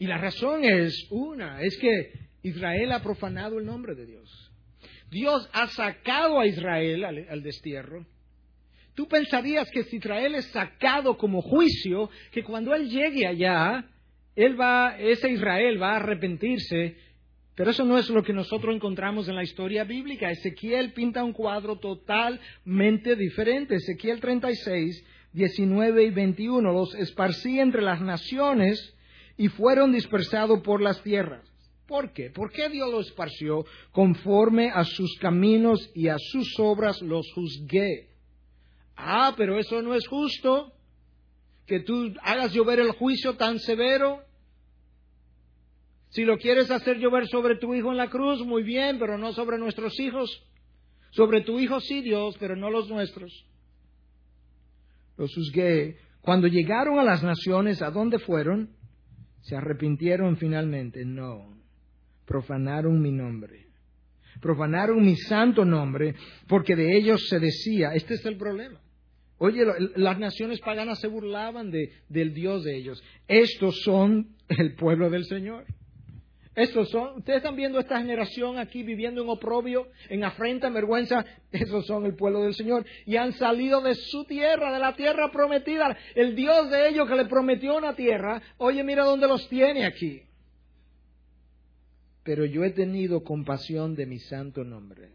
Y 0.00 0.08
la 0.08 0.18
razón 0.18 0.64
es 0.64 1.06
una, 1.10 1.62
es 1.62 1.78
que 1.78 2.12
Israel 2.42 2.90
ha 2.90 3.00
profanado 3.00 3.60
el 3.60 3.64
nombre 3.64 3.94
de 3.94 4.06
Dios. 4.06 4.52
Dios 5.08 5.48
ha 5.52 5.68
sacado 5.68 6.40
a 6.40 6.46
Israel 6.46 7.04
al, 7.04 7.42
destierro 7.44 8.04
Tú 8.96 9.06
pensarías 9.06 9.70
que 9.70 9.84
si 9.84 9.98
Israel 9.98 10.34
es 10.34 10.46
sacado 10.46 11.16
como 11.16 11.42
juicio, 11.42 12.10
que 12.32 12.42
cuando 12.42 12.74
él 12.74 12.90
llegue 12.90 13.24
allá, 13.24 13.88
él 14.34 14.60
va, 14.60 14.98
ese 14.98 15.30
Israel 15.30 15.80
va 15.80 15.92
a 15.92 15.96
arrepentirse, 15.98 16.96
pero 17.56 17.70
eso 17.70 17.84
no 17.86 17.96
es 17.96 18.10
lo 18.10 18.22
que 18.22 18.34
nosotros 18.34 18.74
encontramos 18.74 19.28
en 19.28 19.34
la 19.34 19.42
historia 19.42 19.84
bíblica. 19.84 20.30
Ezequiel 20.30 20.92
pinta 20.92 21.24
un 21.24 21.32
cuadro 21.32 21.78
totalmente 21.78 23.16
diferente. 23.16 23.76
Ezequiel 23.76 24.20
36, 24.20 25.02
19 25.32 26.04
y 26.04 26.10
21, 26.10 26.70
los 26.70 26.94
esparcí 26.94 27.58
entre 27.58 27.80
las 27.80 28.02
naciones 28.02 28.94
y 29.38 29.48
fueron 29.48 29.92
dispersados 29.92 30.60
por 30.60 30.82
las 30.82 31.02
tierras. 31.02 31.50
¿Por 31.86 32.12
qué? 32.12 32.28
¿Por 32.28 32.52
qué 32.52 32.68
Dios 32.68 32.90
los 32.92 33.06
esparció? 33.06 33.64
Conforme 33.90 34.70
a 34.70 34.84
sus 34.84 35.16
caminos 35.18 35.90
y 35.94 36.08
a 36.08 36.16
sus 36.18 36.58
obras 36.58 37.00
los 37.00 37.26
juzgué. 37.32 38.10
Ah, 38.96 39.32
pero 39.34 39.58
eso 39.58 39.80
no 39.80 39.94
es 39.94 40.06
justo, 40.06 40.74
que 41.66 41.80
tú 41.80 42.12
hagas 42.22 42.52
llover 42.52 42.80
el 42.80 42.90
juicio 42.92 43.36
tan 43.36 43.58
severo. 43.60 44.25
Si 46.16 46.24
lo 46.24 46.38
quieres 46.38 46.70
hacer 46.70 46.96
llover 46.96 47.26
sobre 47.26 47.56
tu 47.56 47.74
hijo 47.74 47.90
en 47.90 47.98
la 47.98 48.08
cruz, 48.08 48.42
muy 48.42 48.62
bien, 48.62 48.98
pero 48.98 49.18
no 49.18 49.34
sobre 49.34 49.58
nuestros 49.58 50.00
hijos. 50.00 50.30
Sobre 51.10 51.42
tu 51.42 51.60
hijo 51.60 51.78
sí, 51.78 52.00
Dios, 52.00 52.34
pero 52.40 52.56
no 52.56 52.70
los 52.70 52.88
nuestros. 52.88 53.46
Los 55.18 55.34
juzgué. 55.34 55.98
Cuando 56.22 56.46
llegaron 56.46 56.98
a 56.98 57.04
las 57.04 57.22
naciones, 57.22 57.82
¿a 57.82 57.90
dónde 57.90 58.18
fueron? 58.18 58.70
Se 59.42 59.56
arrepintieron 59.56 60.38
finalmente. 60.38 61.04
No. 61.04 61.54
Profanaron 62.24 62.98
mi 62.98 63.12
nombre. 63.12 63.66
Profanaron 64.40 65.04
mi 65.04 65.16
santo 65.16 65.66
nombre, 65.66 66.14
porque 66.48 66.76
de 66.76 66.96
ellos 66.96 67.28
se 67.28 67.38
decía, 67.40 67.92
este 67.92 68.14
es 68.14 68.24
el 68.24 68.38
problema. 68.38 68.80
Oye, 69.36 69.66
las 69.96 70.18
naciones 70.18 70.60
paganas 70.60 70.98
se 70.98 71.08
burlaban 71.08 71.70
de, 71.70 71.92
del 72.08 72.32
Dios 72.32 72.64
de 72.64 72.74
ellos. 72.74 73.04
Estos 73.28 73.82
son 73.82 74.34
el 74.48 74.76
pueblo 74.76 75.10
del 75.10 75.26
Señor. 75.26 75.66
Estos 76.56 76.88
son, 76.88 77.18
ustedes 77.18 77.36
están 77.38 77.54
viendo 77.54 77.78
esta 77.78 77.98
generación 77.98 78.58
aquí 78.58 78.82
viviendo 78.82 79.22
en 79.22 79.28
oprobio, 79.28 79.88
en 80.08 80.24
afrenta, 80.24 80.68
en 80.68 80.72
vergüenza. 80.72 81.22
Esos 81.52 81.86
son 81.86 82.06
el 82.06 82.16
pueblo 82.16 82.42
del 82.42 82.54
Señor. 82.54 82.86
Y 83.04 83.16
han 83.16 83.34
salido 83.34 83.82
de 83.82 83.94
su 83.94 84.24
tierra, 84.24 84.72
de 84.72 84.78
la 84.78 84.96
tierra 84.96 85.30
prometida. 85.30 85.94
El 86.14 86.34
Dios 86.34 86.70
de 86.70 86.88
ellos 86.88 87.06
que 87.06 87.14
le 87.14 87.26
prometió 87.26 87.76
una 87.76 87.94
tierra. 87.94 88.40
Oye, 88.56 88.82
mira 88.82 89.04
dónde 89.04 89.28
los 89.28 89.46
tiene 89.50 89.84
aquí. 89.84 90.22
Pero 92.24 92.46
yo 92.46 92.64
he 92.64 92.70
tenido 92.70 93.22
compasión 93.22 93.94
de 93.94 94.06
mi 94.06 94.18
santo 94.18 94.64
nombre 94.64 95.10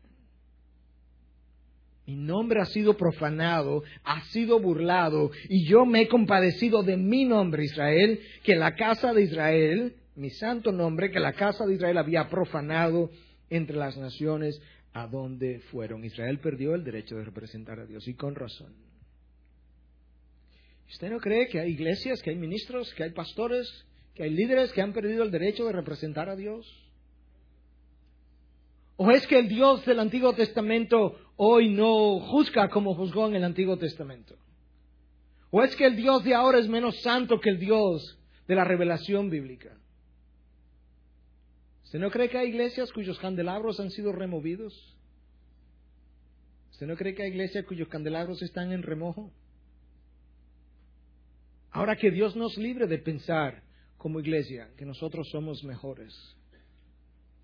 mi 2.12 2.16
nombre 2.16 2.60
ha 2.60 2.66
sido 2.66 2.98
profanado, 2.98 3.84
ha 4.04 4.22
sido 4.26 4.60
burlado, 4.60 5.32
y 5.48 5.66
yo 5.66 5.86
me 5.86 6.02
he 6.02 6.08
compadecido 6.08 6.84
de 6.84 6.98
mi 6.98 7.24
nombre, 7.26 7.64
Israel, 7.64 8.20
que 8.44 8.56
la 8.56 8.76
casa 8.76 9.14
de 9.14 9.22
Israel, 9.22 9.96
mi 10.22 10.30
santo 10.30 10.72
nombre, 10.72 11.10
que 11.10 11.20
la 11.20 11.34
casa 11.34 11.66
de 11.66 11.74
Israel 11.74 11.98
había 11.98 12.30
profanado 12.30 13.10
entre 13.50 13.76
las 13.76 13.98
naciones 13.98 14.62
a 14.94 15.08
donde 15.08 15.62
fueron. 15.72 16.06
Israel 16.06 16.40
perdió 16.40 16.76
el 16.76 16.84
derecho 16.84 17.16
de 17.16 17.26
representar 17.26 17.80
a 17.80 17.88
Dios, 17.88 18.08
y 18.08 18.14
con 18.14 18.36
razón. 18.36 18.72
¿Usted 20.88 21.10
no 21.10 21.20
cree 21.20 21.48
que 21.48 21.60
hay 21.60 21.72
iglesias, 21.72 22.22
que 22.22 22.30
hay 22.30 22.36
ministros, 22.36 22.94
que 22.94 23.04
hay 23.04 23.12
pastores, 23.14 23.68
que 24.14 24.22
hay 24.22 24.30
líderes 24.30 24.72
que 24.74 24.84
han 24.84 24.94
perdido 24.94 25.24
el 25.24 25.32
derecho 25.32 25.66
de 25.66 25.72
representar 25.72 26.30
a 26.30 26.36
Dios? 26.36 26.68
¿O 28.98 29.10
es 29.10 29.26
que 29.26 29.40
el 29.40 29.48
Dios 29.48 29.84
del 29.88 30.00
Antiguo 30.00 30.34
Testamento 30.34 31.16
hoy 31.36 31.70
no 31.70 32.20
juzga 32.20 32.70
como 32.70 32.94
juzgó 32.94 33.28
en 33.28 33.38
el 33.38 33.44
Antiguo 33.44 33.76
Testamento? 33.78 34.38
¿O 35.50 35.64
es 35.64 35.76
que 35.76 35.88
el 35.88 35.96
Dios 35.96 36.24
de 36.24 36.36
ahora 36.36 36.60
es 36.60 36.68
menos 36.68 37.02
santo 37.02 37.40
que 37.40 37.50
el 37.50 37.58
Dios 37.58 38.20
de 38.48 38.54
la 38.54 38.66
revelación 38.66 39.32
bíblica? 39.32 39.81
¿Usted 41.92 42.00
no 42.00 42.10
cree 42.10 42.30
que 42.30 42.38
hay 42.38 42.48
iglesias 42.48 42.90
cuyos 42.94 43.20
candelabros 43.20 43.78
han 43.82 43.92
sido 43.92 44.14
removidos? 44.14 44.96
¿Usted 46.72 46.88
no 46.88 46.96
cree 46.96 47.14
que 47.14 47.24
hay 47.24 47.32
iglesias 47.32 47.66
cuyos 47.66 47.90
candelabros 47.90 48.42
están 48.42 48.72
en 48.72 48.82
remojo? 48.82 49.30
Ahora 51.70 51.98
que 51.98 52.10
Dios 52.10 52.34
nos 52.38 52.58
libre 52.58 52.88
de 52.88 52.98
pensar 52.98 53.62
como 53.98 54.22
iglesia 54.22 54.70
que 54.78 54.86
nosotros 54.86 55.28
somos 55.32 55.66
mejores 55.66 56.16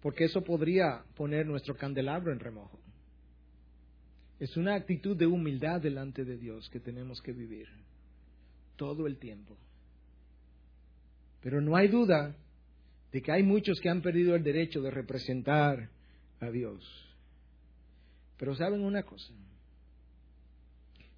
porque 0.02 0.24
eso 0.24 0.42
podría 0.42 1.04
poner 1.18 1.46
nuestro 1.46 1.76
candelabro 1.76 2.32
en 2.32 2.40
remojo. 2.40 2.80
Es 4.40 4.56
una 4.56 4.76
actitud 4.76 5.18
de 5.18 5.28
humildad 5.28 5.82
delante 5.82 6.24
de 6.24 6.38
Dios 6.38 6.70
que 6.70 6.80
tenemos 6.80 7.22
que 7.22 7.34
vivir 7.34 7.68
todo 8.78 9.08
el 9.08 9.18
tiempo. 9.18 9.58
Pero 11.42 11.60
no 11.60 11.76
hay 11.76 11.90
duda 11.90 12.34
de 13.12 13.22
que 13.22 13.32
hay 13.32 13.44
muchos 13.44 13.80
que 13.80 13.90
han 13.90 14.02
perdido 14.02 14.36
el 14.36 14.44
derecho 14.44 14.82
de 14.82 14.92
representar 14.92 15.90
a 16.40 16.50
Dios. 16.50 16.84
Pero 18.38 18.56
saben 18.56 18.82
una 18.82 19.04
cosa, 19.04 19.34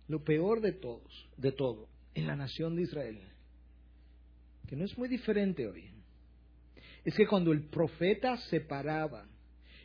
lo 0.08 0.24
peor 0.24 0.62
de 0.62 0.72
todos, 0.72 1.30
de 1.38 1.52
todo, 1.52 1.88
en 2.14 2.28
la 2.28 2.36
nación 2.36 2.76
de 2.76 2.84
Israel, 2.84 3.20
que 4.68 4.76
no 4.76 4.86
es 4.86 4.98
muy 4.98 5.10
diferente 5.10 5.68
hoy, 5.68 5.90
es 7.04 7.16
que 7.16 7.28
cuando 7.28 7.52
el 7.52 7.64
profeta 7.64 8.38
se 8.38 8.62
paraba 8.62 9.26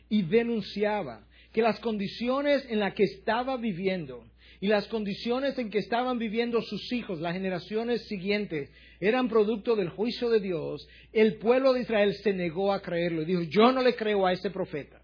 y 0.09 0.21
denunciaba 0.21 1.25
que 1.51 1.61
las 1.61 1.79
condiciones 1.79 2.65
en 2.69 2.79
las 2.79 2.93
que 2.93 3.03
estaba 3.03 3.57
viviendo 3.57 4.25
y 4.59 4.67
las 4.67 4.87
condiciones 4.87 5.57
en 5.57 5.69
que 5.69 5.79
estaban 5.79 6.17
viviendo 6.17 6.61
sus 6.61 6.91
hijos, 6.91 7.19
las 7.19 7.33
generaciones 7.33 8.07
siguientes, 8.07 8.71
eran 8.99 9.27
producto 9.27 9.75
del 9.75 9.89
juicio 9.89 10.29
de 10.29 10.39
Dios, 10.39 10.87
el 11.11 11.35
pueblo 11.37 11.73
de 11.73 11.81
Israel 11.81 12.13
se 12.15 12.33
negó 12.33 12.71
a 12.71 12.81
creerlo 12.81 13.21
y 13.21 13.25
dijo, 13.25 13.41
yo 13.43 13.71
no 13.71 13.81
le 13.81 13.95
creo 13.95 14.25
a 14.25 14.33
ese 14.33 14.49
profeta. 14.49 15.01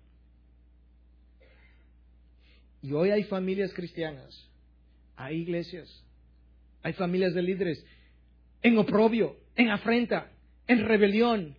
Y 2.81 2.93
hoy 2.93 3.11
hay 3.11 3.23
familias 3.23 3.73
cristianas, 3.73 4.49
hay 5.15 5.37
iglesias, 5.37 6.03
hay 6.81 6.93
familias 6.93 7.33
de 7.33 7.41
líderes 7.43 7.85
en 8.61 8.77
oprobio, 8.77 9.37
en 9.55 9.69
afrenta, 9.69 10.31
en 10.67 10.85
rebelión, 10.85 11.55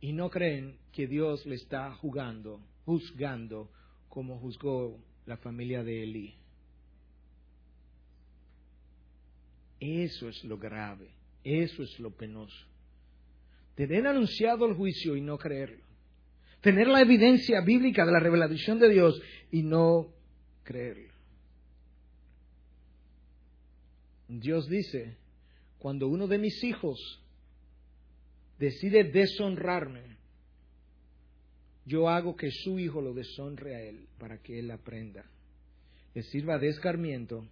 y 0.00 0.12
no 0.12 0.28
creen 0.28 0.76
que 0.92 1.06
Dios 1.06 1.46
le 1.46 1.54
está 1.54 1.92
jugando, 1.94 2.60
juzgando 2.84 3.70
como 4.08 4.38
juzgó 4.38 5.00
la 5.26 5.36
familia 5.38 5.82
de 5.82 6.02
Elí. 6.02 6.34
Eso 9.86 10.30
es 10.30 10.42
lo 10.44 10.56
grave, 10.56 11.10
eso 11.44 11.82
es 11.82 12.00
lo 12.00 12.10
penoso. 12.10 12.66
Tener 13.74 14.06
anunciado 14.06 14.64
el 14.64 14.74
juicio 14.74 15.14
y 15.14 15.20
no 15.20 15.36
creerlo. 15.36 15.84
Tener 16.62 16.88
la 16.88 17.02
evidencia 17.02 17.60
bíblica 17.60 18.06
de 18.06 18.12
la 18.12 18.18
revelación 18.18 18.78
de 18.78 18.88
Dios 18.88 19.20
y 19.50 19.62
no 19.62 20.08
creerlo. 20.62 21.12
Dios 24.26 24.70
dice, 24.70 25.18
cuando 25.78 26.08
uno 26.08 26.28
de 26.28 26.38
mis 26.38 26.64
hijos 26.64 26.98
decide 28.58 29.04
deshonrarme, 29.04 30.16
yo 31.84 32.08
hago 32.08 32.36
que 32.36 32.50
su 32.50 32.78
hijo 32.78 33.02
lo 33.02 33.12
deshonre 33.12 33.76
a 33.76 33.82
él 33.82 34.06
para 34.18 34.38
que 34.38 34.60
él 34.60 34.70
aprenda. 34.70 35.26
Le 36.14 36.22
sirva 36.22 36.58
de 36.58 36.68
escarmiento, 36.68 37.46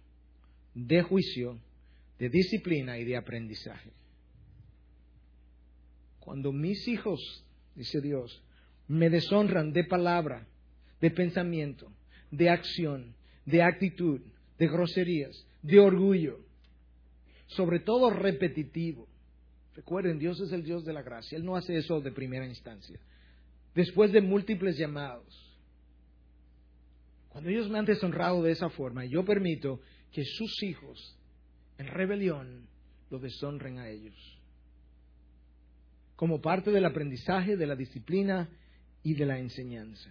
de 0.73 1.03
juicio, 1.03 1.59
de 2.23 2.29
disciplina 2.29 2.97
y 2.97 3.03
de 3.03 3.17
aprendizaje. 3.17 3.91
Cuando 6.21 6.53
mis 6.53 6.87
hijos, 6.87 7.19
dice 7.75 7.99
Dios, 7.99 8.41
me 8.87 9.09
deshonran 9.09 9.73
de 9.73 9.83
palabra, 9.83 10.47
de 11.01 11.11
pensamiento, 11.11 11.91
de 12.31 12.49
acción, 12.49 13.13
de 13.45 13.61
actitud, 13.61 14.21
de 14.57 14.67
groserías, 14.69 15.45
de 15.63 15.81
orgullo, 15.81 16.39
sobre 17.47 17.81
todo 17.81 18.09
repetitivo. 18.09 19.05
Recuerden, 19.75 20.17
Dios 20.17 20.39
es 20.39 20.53
el 20.53 20.63
Dios 20.63 20.85
de 20.85 20.93
la 20.93 21.01
gracia. 21.01 21.37
Él 21.37 21.43
no 21.43 21.57
hace 21.57 21.75
eso 21.75 21.99
de 21.99 22.13
primera 22.13 22.47
instancia. 22.47 23.01
Después 23.75 24.13
de 24.13 24.21
múltiples 24.21 24.77
llamados. 24.77 25.59
Cuando 27.27 27.49
ellos 27.49 27.69
me 27.69 27.79
han 27.79 27.85
deshonrado 27.85 28.41
de 28.43 28.53
esa 28.53 28.69
forma, 28.69 29.03
yo 29.03 29.25
permito 29.25 29.81
que 30.13 30.23
sus 30.23 30.63
hijos, 30.63 31.17
en 31.77 31.87
rebelión, 31.87 32.67
lo 33.09 33.19
deshonren 33.19 33.79
a 33.79 33.89
ellos. 33.89 34.15
Como 36.15 36.41
parte 36.41 36.71
del 36.71 36.85
aprendizaje, 36.85 37.57
de 37.57 37.67
la 37.67 37.75
disciplina 37.75 38.49
y 39.03 39.15
de 39.15 39.25
la 39.25 39.39
enseñanza. 39.39 40.09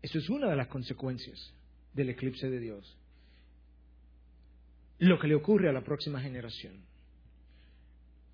Eso 0.00 0.18
es 0.18 0.28
una 0.30 0.48
de 0.48 0.56
las 0.56 0.68
consecuencias 0.68 1.52
del 1.92 2.10
eclipse 2.10 2.48
de 2.48 2.60
Dios. 2.60 2.96
Lo 4.98 5.18
que 5.18 5.28
le 5.28 5.34
ocurre 5.34 5.68
a 5.68 5.72
la 5.72 5.82
próxima 5.82 6.20
generación. 6.20 6.84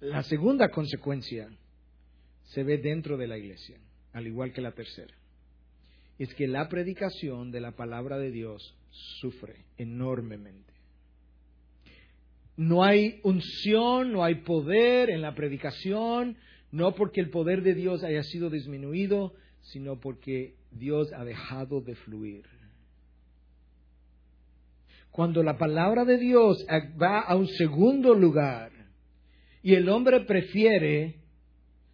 La 0.01 0.23
segunda 0.23 0.71
consecuencia 0.71 1.49
se 2.45 2.63
ve 2.63 2.79
dentro 2.79 3.17
de 3.17 3.27
la 3.27 3.39
iglesia, 3.39 3.79
al 4.13 4.27
igual 4.27 4.53
que 4.53 4.61
la 4.61 4.73
tercera. 4.73 5.15
Es 6.19 6.33
que 6.35 6.47
la 6.47 6.69
predicación 6.69 7.51
de 7.51 7.61
la 7.61 7.73
palabra 7.73 8.19
de 8.19 8.31
Dios 8.31 8.77
sufre 9.21 9.65
enormemente. 9.79 10.74
No 12.57 12.85
hay 12.85 13.21
unción, 13.23 14.13
no 14.13 14.23
hay 14.23 14.37
poder 14.37 15.11
en 15.11 15.23
la 15.23 15.35
predicación, 15.35 16.37
no 16.71 16.95
porque 16.95 17.21
el 17.21 17.31
poder 17.31 17.63
de 17.63 17.75
Dios 17.75 18.05
haya 18.05 18.23
sido 18.23 18.51
disminuido, 18.51 19.35
sino 19.61 19.99
porque 19.99 20.55
Dios 20.71 21.13
ha 21.13 21.25
dejado 21.25 21.81
de 21.81 21.95
fluir. 21.95 22.45
Cuando 25.11 25.43
la 25.43 25.57
palabra 25.57 26.05
de 26.05 26.19
Dios 26.19 26.67
va 27.01 27.21
a 27.21 27.37
un 27.37 27.47
segundo 27.47 28.15
lugar 28.15 28.73
y 29.63 29.75
el 29.75 29.89
hombre 29.89 30.21
prefiere 30.21 31.21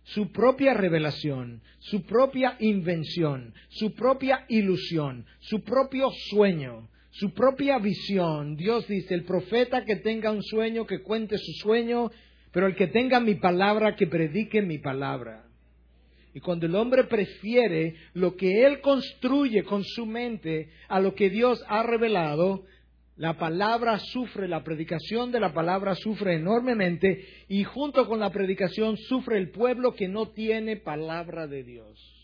su 0.04 0.32
propia 0.32 0.74
revelación, 0.74 1.62
su 1.78 2.02
propia 2.04 2.56
invención, 2.58 3.54
su 3.68 3.94
propia 3.94 4.46
ilusión, 4.48 5.26
su 5.40 5.62
propio 5.62 6.10
sueño, 6.30 6.88
su 7.10 7.32
propia 7.32 7.78
visión. 7.78 8.56
Dios 8.56 8.86
dice, 8.86 9.14
el 9.14 9.24
profeta 9.24 9.84
que 9.84 9.96
tenga 9.96 10.30
un 10.30 10.42
sueño, 10.42 10.86
que 10.86 11.02
cuente 11.02 11.38
su 11.38 11.52
sueño, 11.52 12.10
pero 12.52 12.66
el 12.66 12.76
que 12.76 12.86
tenga 12.86 13.20
mi 13.20 13.34
palabra, 13.34 13.96
que 13.96 14.06
predique 14.06 14.62
mi 14.62 14.78
palabra. 14.78 15.44
Y 16.32 16.40
cuando 16.40 16.66
el 16.66 16.74
hombre 16.76 17.04
prefiere 17.04 17.96
lo 18.14 18.36
que 18.36 18.64
él 18.64 18.80
construye 18.80 19.64
con 19.64 19.82
su 19.82 20.06
mente 20.06 20.70
a 20.88 21.00
lo 21.00 21.14
que 21.14 21.28
Dios 21.28 21.64
ha 21.68 21.82
revelado, 21.82 22.64
la 23.16 23.36
palabra 23.36 23.98
sufre, 23.98 24.48
la 24.48 24.62
predicación 24.62 25.32
de 25.32 25.40
la 25.40 25.52
palabra 25.52 25.94
sufre 25.94 26.36
enormemente 26.36 27.22
y 27.48 27.64
junto 27.64 28.06
con 28.06 28.20
la 28.20 28.30
predicación 28.30 28.96
sufre 28.96 29.38
el 29.38 29.50
pueblo 29.50 29.94
que 29.94 30.08
no 30.08 30.28
tiene 30.28 30.76
palabra 30.76 31.46
de 31.46 31.64
Dios. 31.64 32.19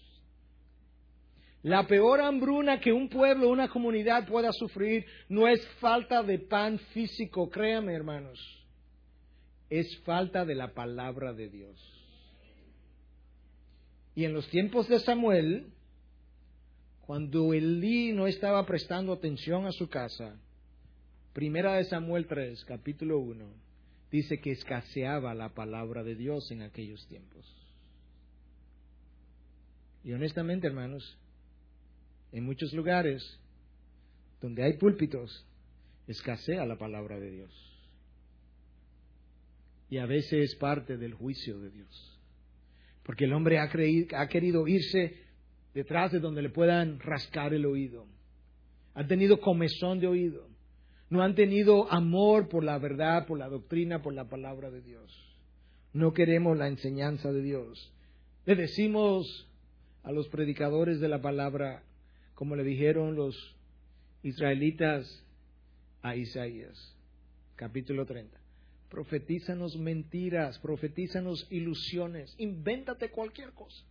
La 1.66 1.84
peor 1.84 2.20
hambruna 2.20 2.78
que 2.78 2.92
un 2.92 3.08
pueblo, 3.08 3.48
una 3.48 3.66
comunidad 3.66 4.24
pueda 4.28 4.52
sufrir 4.52 5.04
no 5.28 5.48
es 5.48 5.66
falta 5.80 6.22
de 6.22 6.38
pan 6.38 6.78
físico, 6.94 7.50
créame 7.50 7.92
hermanos, 7.92 8.38
es 9.68 9.98
falta 10.04 10.44
de 10.44 10.54
la 10.54 10.74
palabra 10.74 11.32
de 11.32 11.48
Dios. 11.48 11.76
Y 14.14 14.24
en 14.24 14.32
los 14.32 14.48
tiempos 14.48 14.86
de 14.88 15.00
Samuel, 15.00 15.72
cuando 17.00 17.52
Elí 17.52 18.12
no 18.12 18.28
estaba 18.28 18.64
prestando 18.64 19.12
atención 19.12 19.66
a 19.66 19.72
su 19.72 19.88
casa, 19.88 20.36
Primera 21.32 21.74
de 21.74 21.84
Samuel 21.86 22.28
3, 22.28 22.64
capítulo 22.64 23.18
1, 23.18 23.44
dice 24.12 24.38
que 24.38 24.52
escaseaba 24.52 25.34
la 25.34 25.48
palabra 25.48 26.04
de 26.04 26.14
Dios 26.14 26.48
en 26.52 26.62
aquellos 26.62 27.04
tiempos. 27.08 27.44
Y 30.04 30.12
honestamente, 30.12 30.68
hermanos, 30.68 31.18
en 32.32 32.44
muchos 32.44 32.72
lugares 32.72 33.40
donde 34.40 34.62
hay 34.62 34.74
púlpitos, 34.74 35.46
escasea 36.06 36.66
la 36.66 36.76
palabra 36.76 37.18
de 37.18 37.30
Dios. 37.30 37.52
Y 39.88 39.98
a 39.98 40.06
veces 40.06 40.50
es 40.50 40.56
parte 40.56 40.96
del 40.96 41.14
juicio 41.14 41.58
de 41.60 41.70
Dios. 41.70 42.20
Porque 43.02 43.24
el 43.24 43.32
hombre 43.32 43.58
ha, 43.58 43.70
ha 44.18 44.28
querido 44.28 44.66
irse 44.66 45.22
detrás 45.74 46.12
de 46.12 46.20
donde 46.20 46.42
le 46.42 46.50
puedan 46.50 46.98
rascar 47.00 47.54
el 47.54 47.66
oído. 47.66 48.06
Ha 48.94 49.06
tenido 49.06 49.40
comezón 49.40 50.00
de 50.00 50.08
oído 50.08 50.56
no 51.08 51.22
han 51.22 51.34
tenido 51.34 51.90
amor 51.92 52.48
por 52.48 52.64
la 52.64 52.78
verdad, 52.78 53.26
por 53.26 53.38
la 53.38 53.48
doctrina, 53.48 54.02
por 54.02 54.12
la 54.12 54.28
palabra 54.28 54.70
de 54.70 54.82
Dios. 54.82 55.12
No 55.92 56.12
queremos 56.12 56.58
la 56.58 56.68
enseñanza 56.68 57.32
de 57.32 57.42
Dios. 57.42 57.92
Le 58.44 58.56
decimos 58.56 59.48
a 60.02 60.12
los 60.12 60.28
predicadores 60.28 61.00
de 61.00 61.08
la 61.08 61.22
palabra, 61.22 61.84
como 62.36 62.54
le 62.54 62.62
dijeron 62.62 63.16
los 63.16 63.34
israelitas 64.22 65.24
a 66.02 66.14
Isaías, 66.14 66.94
capítulo 67.56 68.04
30. 68.04 68.38
Profetízanos 68.90 69.76
mentiras, 69.76 70.58
profetízanos 70.58 71.46
ilusiones, 71.50 72.34
invéntate 72.38 73.10
cualquier 73.10 73.52
cosa. 73.52 73.82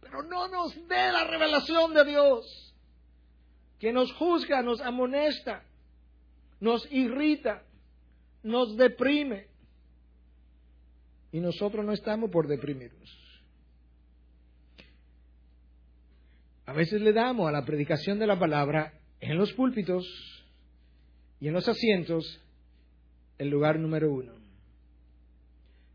Pero 0.00 0.22
no 0.22 0.48
nos 0.48 0.74
dé 0.88 1.12
la 1.12 1.24
revelación 1.24 1.92
de 1.92 2.04
Dios 2.06 2.74
que 3.78 3.92
nos 3.92 4.10
juzga, 4.14 4.62
nos 4.62 4.80
amonesta, 4.80 5.64
nos 6.60 6.90
irrita, 6.90 7.62
nos 8.42 8.74
deprime. 8.74 9.48
Y 11.30 11.40
nosotros 11.40 11.84
no 11.84 11.92
estamos 11.92 12.30
por 12.30 12.48
deprimirnos. 12.48 13.25
A 16.66 16.72
veces 16.72 17.00
le 17.00 17.12
damos 17.12 17.48
a 17.48 17.52
la 17.52 17.64
predicación 17.64 18.18
de 18.18 18.26
la 18.26 18.38
palabra 18.38 18.92
en 19.20 19.38
los 19.38 19.52
púlpitos 19.52 20.04
y 21.40 21.46
en 21.46 21.54
los 21.54 21.68
asientos 21.68 22.42
el 23.38 23.48
lugar 23.48 23.78
número 23.78 24.12
uno. 24.12 24.32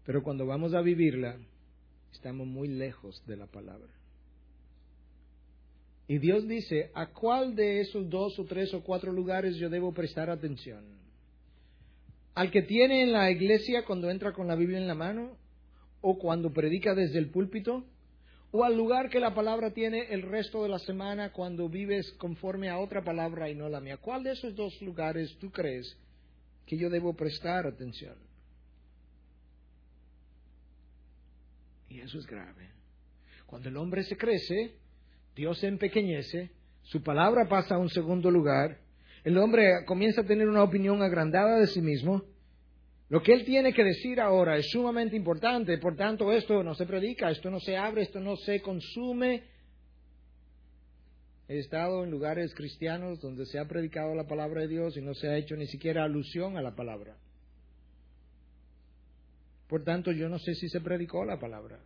Pero 0.05 0.23
cuando 0.23 0.45
vamos 0.45 0.73
a 0.73 0.81
vivirla, 0.81 1.37
estamos 2.13 2.47
muy 2.47 2.69
lejos 2.69 3.21
de 3.27 3.35
la 3.35 3.47
palabra. 3.47 3.89
Y 6.07 6.17
Dios 6.19 6.47
dice, 6.47 6.89
¿a 6.93 7.07
cuál 7.07 7.55
de 7.55 7.81
esos 7.81 8.09
dos 8.09 8.37
o 8.39 8.45
tres 8.45 8.73
o 8.73 8.81
cuatro 8.81 9.11
lugares 9.11 9.57
yo 9.57 9.69
debo 9.69 9.93
prestar 9.93 10.29
atención? 10.29 10.83
¿Al 12.33 12.49
que 12.49 12.61
tiene 12.61 13.03
en 13.03 13.11
la 13.11 13.29
iglesia 13.29 13.83
cuando 13.85 14.09
entra 14.09 14.31
con 14.31 14.47
la 14.47 14.55
Biblia 14.55 14.77
en 14.77 14.87
la 14.87 14.95
mano? 14.95 15.37
¿O 15.99 16.17
cuando 16.17 16.51
predica 16.51 16.95
desde 16.95 17.19
el 17.19 17.29
púlpito? 17.29 17.85
¿O 18.51 18.65
al 18.65 18.75
lugar 18.75 19.09
que 19.09 19.19
la 19.19 19.33
palabra 19.33 19.71
tiene 19.71 20.13
el 20.13 20.23
resto 20.23 20.63
de 20.63 20.69
la 20.69 20.79
semana 20.79 21.31
cuando 21.31 21.69
vives 21.69 22.11
conforme 22.17 22.69
a 22.69 22.79
otra 22.79 23.01
palabra 23.01 23.49
y 23.49 23.55
no 23.55 23.69
la 23.69 23.79
mía? 23.79 23.97
¿Cuál 23.97 24.23
de 24.23 24.33
esos 24.33 24.53
dos 24.55 24.81
lugares 24.81 25.37
tú 25.39 25.51
crees 25.51 25.97
que 26.65 26.77
yo 26.77 26.89
debo 26.89 27.13
prestar 27.15 27.65
atención? 27.65 28.15
Y 31.87 32.01
eso 32.01 32.19
es 32.19 32.27
grave. 32.27 32.69
Cuando 33.45 33.69
el 33.69 33.77
hombre 33.77 34.03
se 34.03 34.17
crece, 34.17 34.75
Dios 35.35 35.57
se 35.59 35.67
empequeñece, 35.67 36.51
su 36.83 37.01
palabra 37.03 37.47
pasa 37.47 37.75
a 37.75 37.79
un 37.79 37.89
segundo 37.89 38.31
lugar, 38.31 38.79
el 39.23 39.37
hombre 39.37 39.85
comienza 39.85 40.21
a 40.21 40.25
tener 40.25 40.49
una 40.49 40.63
opinión 40.63 41.01
agrandada 41.01 41.59
de 41.59 41.67
sí 41.67 41.81
mismo. 41.81 42.23
Lo 43.11 43.21
que 43.21 43.33
él 43.33 43.43
tiene 43.43 43.73
que 43.73 43.83
decir 43.83 44.21
ahora 44.21 44.55
es 44.55 44.69
sumamente 44.69 45.17
importante, 45.17 45.77
por 45.79 45.97
tanto 45.97 46.31
esto 46.31 46.63
no 46.63 46.73
se 46.75 46.85
predica, 46.85 47.29
esto 47.29 47.51
no 47.51 47.59
se 47.59 47.75
abre, 47.75 48.03
esto 48.03 48.21
no 48.21 48.37
se 48.37 48.61
consume. 48.61 49.43
He 51.49 51.59
estado 51.59 52.05
en 52.05 52.09
lugares 52.09 52.55
cristianos 52.55 53.19
donde 53.19 53.45
se 53.47 53.59
ha 53.59 53.67
predicado 53.67 54.15
la 54.15 54.27
palabra 54.27 54.61
de 54.61 54.69
Dios 54.69 54.95
y 54.95 55.01
no 55.01 55.13
se 55.13 55.27
ha 55.27 55.35
hecho 55.35 55.57
ni 55.57 55.67
siquiera 55.67 56.05
alusión 56.05 56.55
a 56.55 56.61
la 56.61 56.73
palabra. 56.73 57.17
Por 59.67 59.83
tanto, 59.83 60.13
yo 60.13 60.29
no 60.29 60.39
sé 60.39 60.55
si 60.55 60.69
se 60.69 60.79
predicó 60.79 61.25
la 61.25 61.37
palabra. 61.37 61.79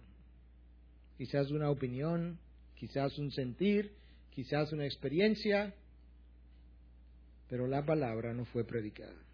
Quizás 1.17 1.49
una 1.49 1.71
opinión, 1.71 2.37
quizás 2.75 3.17
un 3.17 3.31
sentir, 3.31 3.93
quizás 4.29 4.71
una 4.73 4.85
experiencia, 4.85 5.73
pero 7.49 7.65
la 7.65 7.83
palabra 7.83 8.31
no 8.31 8.45
fue 8.45 8.63
predicada. 8.63 9.25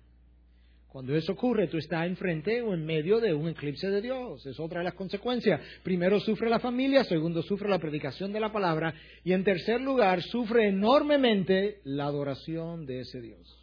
Cuando 0.92 1.16
eso 1.16 1.32
ocurre, 1.32 1.70
tú 1.70 1.78
estás 1.78 2.06
enfrente 2.06 2.62
o 2.62 2.74
en 2.74 2.86
medio 2.86 3.22
de 3.22 3.34
un 3.34 3.48
eclipse 3.48 3.89
de 3.89 4.02
Dios. 4.02 4.46
Es 4.46 4.60
otra 4.60 4.80
de 4.80 4.84
las 4.84 4.94
consecuencias. 4.94 5.62
Primero 5.84 6.20
sufre 6.20 6.50
la 6.50 6.60
familia, 6.60 7.06
segundo 7.06 7.42
sufre 7.44 7.70
la 7.70 7.80
predicación 7.80 8.34
de 8.34 8.42
la 8.42 8.52
palabra 8.52 8.94
y 9.24 9.32
en 9.32 9.46
tercer 9.46 9.80
lugar 9.80 10.22
sufre 10.22 10.68
enormemente 10.68 11.80
la 11.86 12.08
adoración 12.08 12.86
de 12.86 13.00
ese 13.00 13.22
Dios. 13.22 13.58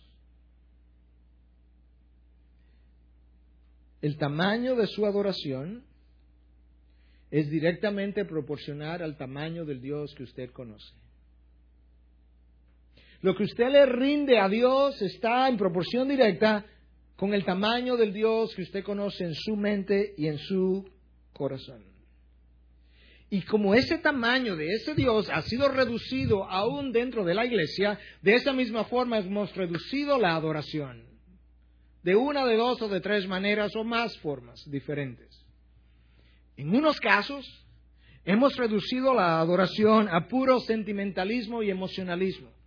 El 4.01 4.17
tamaño 4.17 4.75
de 4.75 4.87
su 4.87 5.05
adoración 5.05 5.85
es 7.31 7.51
directamente 7.51 8.25
proporcional 8.25 9.03
al 9.03 9.19
tamaño 9.19 9.67
del 9.67 9.83
Dios 9.83 10.15
que 10.15 10.23
usted 10.23 10.51
conoce. 10.51 10.95
Lo 13.21 13.37
que 13.37 13.43
usted 13.43 13.69
le 13.69 13.85
rinde 13.85 14.39
a 14.39 14.49
Dios 14.49 15.03
está 15.03 15.47
en 15.47 15.59
proporción 15.59 16.09
directa 16.09 16.65
con 17.19 17.35
el 17.35 17.45
tamaño 17.45 17.97
del 17.97 18.13
Dios 18.13 18.55
que 18.55 18.63
usted 18.63 18.85
conoce 18.85 19.25
en 19.25 19.35
su 19.35 19.57
mente 19.57 20.15
y 20.17 20.29
en 20.29 20.39
su 20.39 20.89
corazón. 21.33 21.83
Y 23.29 23.43
como 23.43 23.75
ese 23.75 23.99
tamaño 23.99 24.55
de 24.55 24.69
ese 24.69 24.95
Dios 24.95 25.29
ha 25.29 25.43
sido 25.43 25.69
reducido 25.69 26.45
aún 26.45 26.93
dentro 26.93 27.25
de 27.25 27.35
la 27.35 27.45
iglesia, 27.45 27.99
de 28.23 28.37
esa 28.37 28.53
misma 28.53 28.85
forma 28.85 29.19
hemos 29.19 29.53
reducido 29.57 30.17
la 30.17 30.37
adoración. 30.37 31.09
De 32.05 32.15
una, 32.15 32.47
de 32.47 32.57
dos 32.57 32.81
o 32.83 32.89
de 32.89 33.01
tres 33.01 33.27
maneras 33.27 33.75
o 33.75 33.83
más 33.83 34.17
formas 34.19 34.63
diferentes. 34.71 35.45
En 36.57 36.73
unos 36.73 37.01
casos, 37.01 37.45
hemos 38.25 38.57
reducido 38.57 39.13
la 39.13 39.41
adoración 39.41 40.09
a 40.09 40.29
puro 40.29 40.61
sentimentalismo 40.61 41.65
y 41.65 41.71
emocionalismo. 41.71 42.58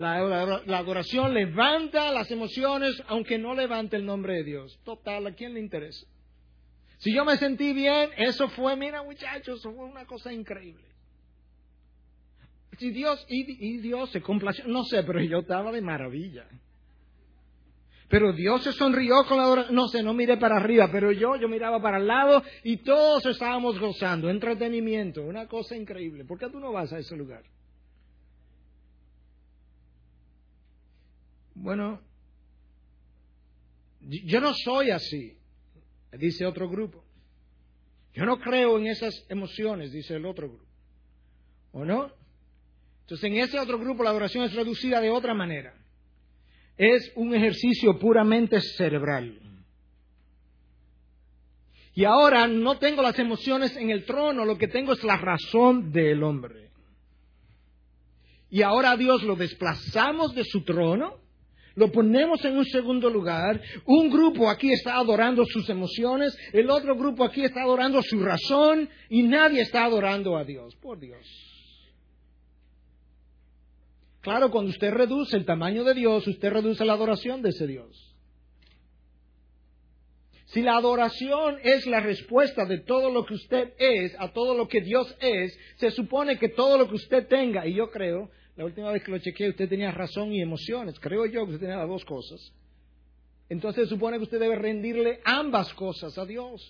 La, 0.00 0.78
adoración 0.78 1.34
levanta 1.34 2.10
las 2.10 2.30
emociones, 2.30 3.02
aunque 3.06 3.36
no 3.36 3.54
levante 3.54 3.96
el 3.96 4.06
nombre 4.06 4.36
de 4.36 4.44
Dios. 4.44 4.80
Total, 4.82 5.26
¿a 5.26 5.34
quién 5.34 5.52
le 5.52 5.60
interesa? 5.60 6.06
Si 6.96 7.14
yo 7.14 7.22
me 7.26 7.36
sentí 7.36 7.74
bien, 7.74 8.08
eso 8.16 8.48
fue, 8.48 8.76
mira 8.76 9.02
muchachos, 9.02 9.58
eso 9.58 9.74
fue 9.74 9.84
una 9.84 10.06
cosa 10.06 10.32
increíble. 10.32 10.86
Si 12.78 12.90
Dios, 12.92 13.26
y, 13.28 13.76
Dios 13.76 14.10
se 14.10 14.22
complació, 14.22 14.66
no 14.68 14.84
sé, 14.84 15.02
pero 15.02 15.20
yo 15.20 15.40
estaba 15.40 15.70
de 15.70 15.82
maravilla. 15.82 16.46
Pero 18.08 18.32
Dios 18.32 18.64
se 18.64 18.72
sonrió 18.72 19.26
con 19.28 19.36
la 19.36 19.44
adoración, 19.44 19.74
no 19.74 19.86
sé, 19.88 20.02
no 20.02 20.14
miré 20.14 20.38
para 20.38 20.56
arriba, 20.56 20.88
pero 20.90 21.12
yo, 21.12 21.36
yo 21.36 21.46
miraba 21.46 21.82
para 21.82 21.98
el 21.98 22.06
lado 22.06 22.42
y 22.64 22.78
todos 22.78 23.26
estábamos 23.26 23.78
gozando, 23.78 24.30
entretenimiento, 24.30 25.22
una 25.22 25.46
cosa 25.46 25.76
increíble. 25.76 26.24
¿Por 26.24 26.38
qué 26.38 26.48
tú 26.48 26.58
no 26.58 26.72
vas 26.72 26.90
a 26.90 26.98
ese 26.98 27.14
lugar? 27.16 27.42
Bueno, 31.60 32.00
yo 34.00 34.40
no 34.40 34.54
soy 34.54 34.90
así, 34.90 35.36
dice 36.12 36.46
otro 36.46 36.70
grupo. 36.70 37.04
Yo 38.14 38.24
no 38.24 38.40
creo 38.40 38.78
en 38.78 38.86
esas 38.86 39.26
emociones, 39.28 39.92
dice 39.92 40.14
el 40.14 40.24
otro 40.24 40.48
grupo. 40.48 40.64
¿O 41.72 41.84
no? 41.84 42.10
Entonces 43.02 43.24
en 43.24 43.36
ese 43.36 43.60
otro 43.60 43.78
grupo 43.78 44.02
la 44.02 44.10
adoración 44.10 44.44
es 44.44 44.54
reducida 44.54 45.02
de 45.02 45.10
otra 45.10 45.34
manera. 45.34 45.74
Es 46.78 47.12
un 47.14 47.34
ejercicio 47.34 47.98
puramente 47.98 48.58
cerebral. 48.62 49.38
Y 51.94 52.04
ahora 52.04 52.46
no 52.46 52.78
tengo 52.78 53.02
las 53.02 53.18
emociones 53.18 53.76
en 53.76 53.90
el 53.90 54.06
trono, 54.06 54.46
lo 54.46 54.56
que 54.56 54.68
tengo 54.68 54.94
es 54.94 55.04
la 55.04 55.18
razón 55.18 55.92
del 55.92 56.22
hombre. 56.22 56.70
Y 58.48 58.62
ahora 58.62 58.92
a 58.92 58.96
Dios 58.96 59.22
lo 59.24 59.36
desplazamos 59.36 60.34
de 60.34 60.44
su 60.44 60.64
trono 60.64 61.19
lo 61.80 61.90
ponemos 61.90 62.44
en 62.44 62.58
un 62.58 62.66
segundo 62.66 63.08
lugar. 63.08 63.58
Un 63.86 64.10
grupo 64.10 64.50
aquí 64.50 64.70
está 64.70 64.96
adorando 64.96 65.46
sus 65.46 65.66
emociones, 65.70 66.36
el 66.52 66.68
otro 66.68 66.94
grupo 66.94 67.24
aquí 67.24 67.42
está 67.42 67.62
adorando 67.62 68.02
su 68.02 68.22
razón 68.22 68.86
y 69.08 69.22
nadie 69.22 69.62
está 69.62 69.84
adorando 69.84 70.36
a 70.36 70.44
Dios. 70.44 70.76
Por 70.76 71.00
Dios. 71.00 71.26
Claro, 74.20 74.50
cuando 74.50 74.70
usted 74.70 74.92
reduce 74.92 75.34
el 75.38 75.46
tamaño 75.46 75.82
de 75.82 75.94
Dios, 75.94 76.26
usted 76.26 76.50
reduce 76.50 76.84
la 76.84 76.92
adoración 76.92 77.40
de 77.40 77.48
ese 77.48 77.66
Dios. 77.66 78.14
Si 80.48 80.60
la 80.60 80.76
adoración 80.76 81.60
es 81.62 81.86
la 81.86 82.00
respuesta 82.00 82.66
de 82.66 82.80
todo 82.80 83.10
lo 83.10 83.24
que 83.24 83.34
usted 83.34 83.72
es 83.78 84.14
a 84.18 84.32
todo 84.34 84.54
lo 84.54 84.68
que 84.68 84.82
Dios 84.82 85.16
es, 85.20 85.58
se 85.76 85.90
supone 85.92 86.38
que 86.38 86.50
todo 86.50 86.76
lo 86.76 86.88
que 86.88 86.96
usted 86.96 87.26
tenga, 87.26 87.66
y 87.66 87.74
yo 87.74 87.90
creo 87.90 88.28
la 88.60 88.66
última 88.66 88.92
vez 88.92 89.02
que 89.02 89.10
lo 89.10 89.18
chequeé, 89.18 89.48
usted 89.48 89.70
tenía 89.70 89.90
razón 89.90 90.34
y 90.34 90.42
emociones. 90.42 91.00
Creo 91.00 91.24
yo 91.24 91.46
que 91.46 91.52
usted 91.52 91.60
tenía 91.60 91.78
las 91.78 91.88
dos 91.88 92.04
cosas. 92.04 92.52
Entonces 93.48 93.88
supone 93.88 94.18
que 94.18 94.24
usted 94.24 94.38
debe 94.38 94.54
rendirle 94.54 95.20
ambas 95.24 95.72
cosas 95.72 96.18
a 96.18 96.26
Dios. 96.26 96.60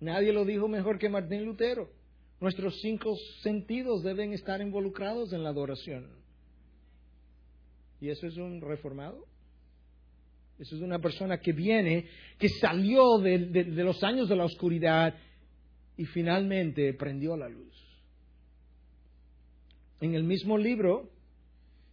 Nadie 0.00 0.32
lo 0.32 0.44
dijo 0.44 0.66
mejor 0.66 0.98
que 0.98 1.08
Martín 1.08 1.44
Lutero. 1.44 1.88
Nuestros 2.40 2.80
cinco 2.80 3.14
sentidos 3.42 4.02
deben 4.02 4.32
estar 4.32 4.60
involucrados 4.60 5.32
en 5.32 5.44
la 5.44 5.50
adoración. 5.50 6.08
¿Y 8.00 8.08
eso 8.08 8.26
es 8.26 8.36
un 8.38 8.60
reformado? 8.60 9.26
Eso 10.58 10.74
es 10.74 10.82
una 10.82 10.98
persona 10.98 11.38
que 11.38 11.52
viene, 11.52 12.08
que 12.36 12.48
salió 12.48 13.18
de, 13.18 13.38
de 13.38 13.84
los 13.84 14.02
años 14.02 14.28
de 14.28 14.34
la 14.34 14.44
oscuridad 14.44 15.14
y 15.96 16.04
finalmente 16.04 16.94
prendió 16.94 17.36
la 17.36 17.48
luz 17.48 17.85
en 20.00 20.14
el 20.14 20.24
mismo 20.24 20.58
libro 20.58 21.10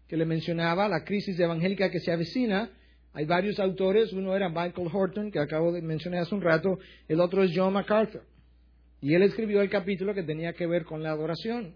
que 0.08 0.18
le 0.18 0.26
mencionaba, 0.26 0.88
La 0.88 1.04
crisis 1.04 1.40
evangélica 1.40 1.90
que 1.90 2.00
se 2.00 2.12
avecina, 2.12 2.70
hay 3.14 3.26
varios 3.26 3.60
autores, 3.60 4.12
uno 4.12 4.36
era 4.36 4.50
Michael 4.50 4.90
Horton, 4.92 5.32
que 5.32 5.40
acabo 5.40 5.72
de 5.72 5.82
mencionar 5.82 6.22
hace 6.22 6.34
un 6.34 6.42
rato, 6.42 6.80
el 7.08 7.20
otro 7.20 7.44
es 7.44 7.52
John 7.56 7.74
MacArthur. 7.74 8.24
Y 9.02 9.14
él 9.14 9.22
escribió 9.24 9.62
el 9.62 9.70
capítulo 9.70 10.14
que 10.14 10.24
tenía 10.24 10.54
que 10.54 10.66
ver 10.66 10.86
con 10.86 11.04
la 11.04 11.12
adoración, 11.12 11.76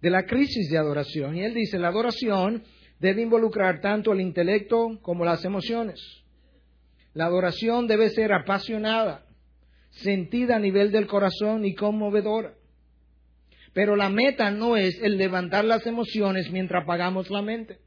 de 0.00 0.10
la 0.10 0.24
crisis 0.26 0.70
de 0.70 0.78
adoración. 0.78 1.36
Y 1.36 1.42
él 1.42 1.54
dice, 1.54 1.78
la 1.78 1.88
adoración 1.88 2.62
debe 3.00 3.22
involucrar 3.22 3.80
tanto 3.80 4.12
el 4.12 4.20
intelecto 4.20 4.98
como 5.02 5.24
las 5.24 5.44
emociones. 5.44 6.00
La 7.14 7.26
adoración 7.26 7.86
debe 7.86 8.08
ser 8.10 8.32
apasionada, 8.32 9.26
sentida 9.90 10.56
a 10.56 10.60
nivel 10.60 10.92
del 10.92 11.06
corazón 11.06 11.64
y 11.64 11.74
conmovedora. 11.74 12.54
Pero 13.72 13.96
la 13.96 14.10
meta 14.10 14.50
no 14.50 14.76
es 14.76 14.98
el 15.02 15.16
levantar 15.16 15.64
las 15.64 15.86
emociones 15.86 16.50
mientras 16.50 16.82
apagamos 16.84 17.30
la 17.30 17.42
mente. 17.42 17.78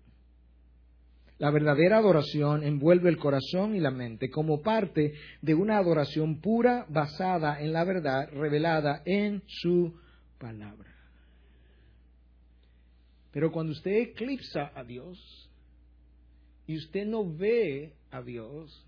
La 1.38 1.51
verdadera 1.51 1.97
adoración 1.97 2.63
envuelve 2.63 3.09
el 3.09 3.17
corazón 3.17 3.75
y 3.75 3.79
la 3.79 3.91
mente 3.91 4.29
como 4.29 4.61
parte 4.61 5.13
de 5.41 5.53
una 5.53 5.77
adoración 5.77 6.39
pura 6.39 6.86
basada 6.89 7.59
en 7.61 7.73
la 7.73 7.83
verdad 7.83 8.29
revelada 8.31 9.01
en 9.05 9.43
su 9.45 9.93
palabra. 10.39 10.95
Pero 13.31 13.51
cuando 13.51 13.73
usted 13.73 13.91
eclipsa 13.91 14.71
a 14.73 14.86
Dios 14.86 15.49
y 16.67 16.77
usted 16.77 17.05
no 17.05 17.29
ve 17.29 17.93
a 18.09 18.21
Dios, 18.21 18.88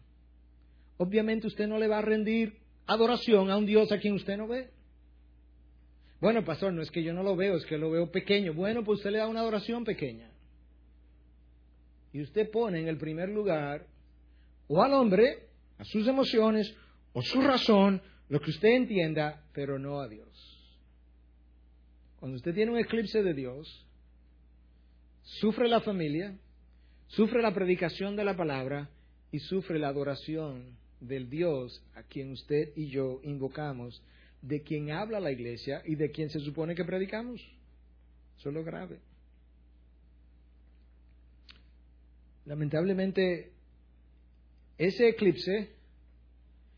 obviamente 0.96 1.48
usted 1.48 1.68
no 1.68 1.78
le 1.78 1.90
va 1.90 1.98
a 1.98 2.02
rendir 2.02 2.58
adoración 2.86 3.52
a 3.52 3.58
un 3.58 3.66
Dios 3.66 3.92
a 3.92 4.00
quien 4.00 4.14
usted 4.14 4.38
no 4.38 4.48
ve. 4.48 4.70
Bueno, 6.20 6.44
pastor, 6.44 6.74
no 6.74 6.82
es 6.82 6.90
que 6.90 7.04
yo 7.04 7.14
no 7.14 7.22
lo 7.22 7.36
veo, 7.36 7.58
es 7.58 7.66
que 7.66 7.78
lo 7.78 7.92
veo 7.92 8.12
pequeño. 8.12 8.54
Bueno, 8.54 8.84
pues 8.84 8.98
usted 8.98 9.12
le 9.12 9.20
da 9.20 9.28
una 9.28 9.42
adoración 9.42 9.84
pequeña. 9.84 10.32
Y 12.12 12.22
usted 12.22 12.50
pone 12.50 12.80
en 12.80 12.88
el 12.88 12.98
primer 12.98 13.30
lugar 13.30 13.86
o 14.68 14.82
al 14.82 14.94
hombre, 14.94 15.48
a 15.78 15.84
sus 15.86 16.08
emociones, 16.08 16.76
o 17.14 17.22
su 17.22 17.42
razón, 17.42 18.02
lo 18.30 18.40
que 18.42 18.50
usted 18.50 18.70
entienda, 18.70 19.44
pero 19.54 19.78
no 19.78 20.02
a 20.02 20.08
Dios. 20.08 20.28
Cuando 22.20 22.38
usted 22.38 22.54
tiene 22.54 22.72
un 22.72 22.80
eclipse 22.80 23.22
de 23.22 23.34
Dios, 23.34 23.86
sufre 25.22 25.68
la 25.68 25.82
familia, 25.82 26.38
sufre 27.08 27.42
la 27.42 27.54
predicación 27.54 28.16
de 28.16 28.26
la 28.26 28.36
palabra 28.36 28.90
y 29.32 29.40
sufre 29.40 29.78
la 29.78 29.90
adoración 29.90 30.78
del 31.00 31.30
Dios 31.30 31.84
a 31.96 32.04
quien 32.04 32.32
usted 32.32 32.72
y 32.76 32.88
yo 32.88 33.20
invocamos 33.24 34.02
de 34.48 34.62
quien 34.62 34.92
habla 34.92 35.20
la 35.20 35.32
iglesia 35.32 35.82
y 35.86 35.96
de 35.96 36.10
quien 36.10 36.30
se 36.30 36.40
supone 36.40 36.74
que 36.74 36.86
predicamos. 36.86 37.42
Eso 38.38 38.50
es 38.50 38.56
lo 38.56 38.64
grave. 38.64 39.00
Lamentablemente, 42.46 43.52
ese 44.78 45.10
eclipse 45.10 45.70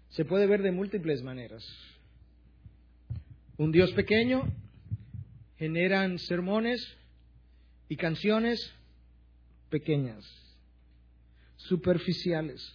se 0.10 0.26
puede 0.26 0.48
ver 0.48 0.64
de 0.64 0.72
múltiples 0.72 1.22
maneras. 1.22 1.64
Un 3.58 3.72
Dios 3.72 3.92
pequeño 3.92 4.52
generan 5.58 6.18
sermones 6.18 6.98
y 7.88 7.98
canciones 7.98 8.74
pequeñas, 9.70 10.26
superficiales, 11.58 12.74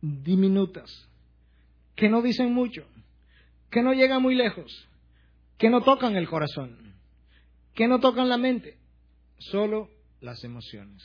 diminutas, 0.00 0.90
que 1.94 2.08
no 2.08 2.22
dicen 2.22 2.54
mucho, 2.54 2.86
que 3.72 3.82
no 3.82 3.94
llegan 3.94 4.20
muy 4.20 4.34
lejos, 4.34 4.86
que 5.56 5.70
no 5.70 5.80
tocan 5.80 6.14
el 6.14 6.28
corazón, 6.28 6.94
que 7.74 7.88
no 7.88 8.00
tocan 8.00 8.28
la 8.28 8.36
mente, 8.36 8.78
solo 9.38 9.88
las 10.20 10.44
emociones, 10.44 11.02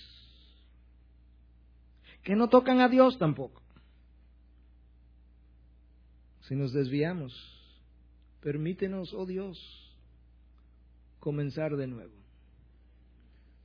que 2.23 2.35
no 2.35 2.49
tocan 2.49 2.81
a 2.81 2.89
Dios 2.89 3.17
tampoco. 3.17 3.63
Si 6.41 6.55
nos 6.55 6.73
desviamos, 6.73 7.33
permítenos, 8.41 9.13
oh 9.13 9.25
Dios, 9.25 9.57
comenzar 11.19 11.77
de 11.77 11.87
nuevo. 11.87 12.15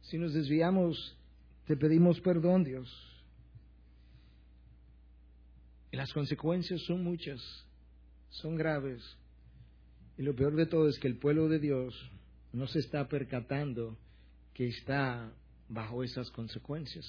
Si 0.03 0.17
nos 0.17 0.33
desviamos, 0.33 1.19
te 1.67 1.77
pedimos 1.77 2.21
perdón, 2.21 2.63
Dios. 2.63 2.89
Y 5.91 5.97
las 5.97 6.13
consecuencias 6.13 6.81
son 6.83 7.03
muchas, 7.03 7.41
son 8.33 8.57
graves. 8.57 9.03
Y 10.19 10.23
lo 10.23 10.35
peor 10.35 10.57
de 10.57 10.67
todo 10.67 10.89
es 10.89 10.99
que 10.99 11.09
el 11.09 11.19
pueblo 11.19 11.49
de 11.49 11.59
Dios 11.59 11.95
no 12.53 12.67
se 12.67 12.81
está 12.81 13.09
percatando 13.09 13.97
que 14.53 14.67
está 14.69 15.33
bajo 15.69 16.03
esas 16.05 16.31
consecuencias. 16.31 17.07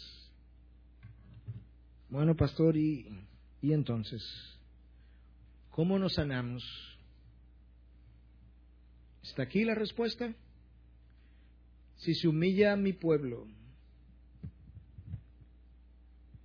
Bueno, 2.10 2.36
pastor, 2.36 2.78
y, 2.78 3.08
y 3.62 3.74
entonces, 3.74 4.24
¿cómo 5.72 6.00
nos 6.00 6.14
sanamos? 6.14 6.64
¿Está 9.24 9.44
aquí 9.44 9.64
la 9.66 9.76
respuesta? 9.76 10.34
Si 11.98 12.14
se 12.14 12.28
humilla 12.28 12.74
a 12.74 12.78
mi 12.78 12.94
pueblo, 12.94 13.48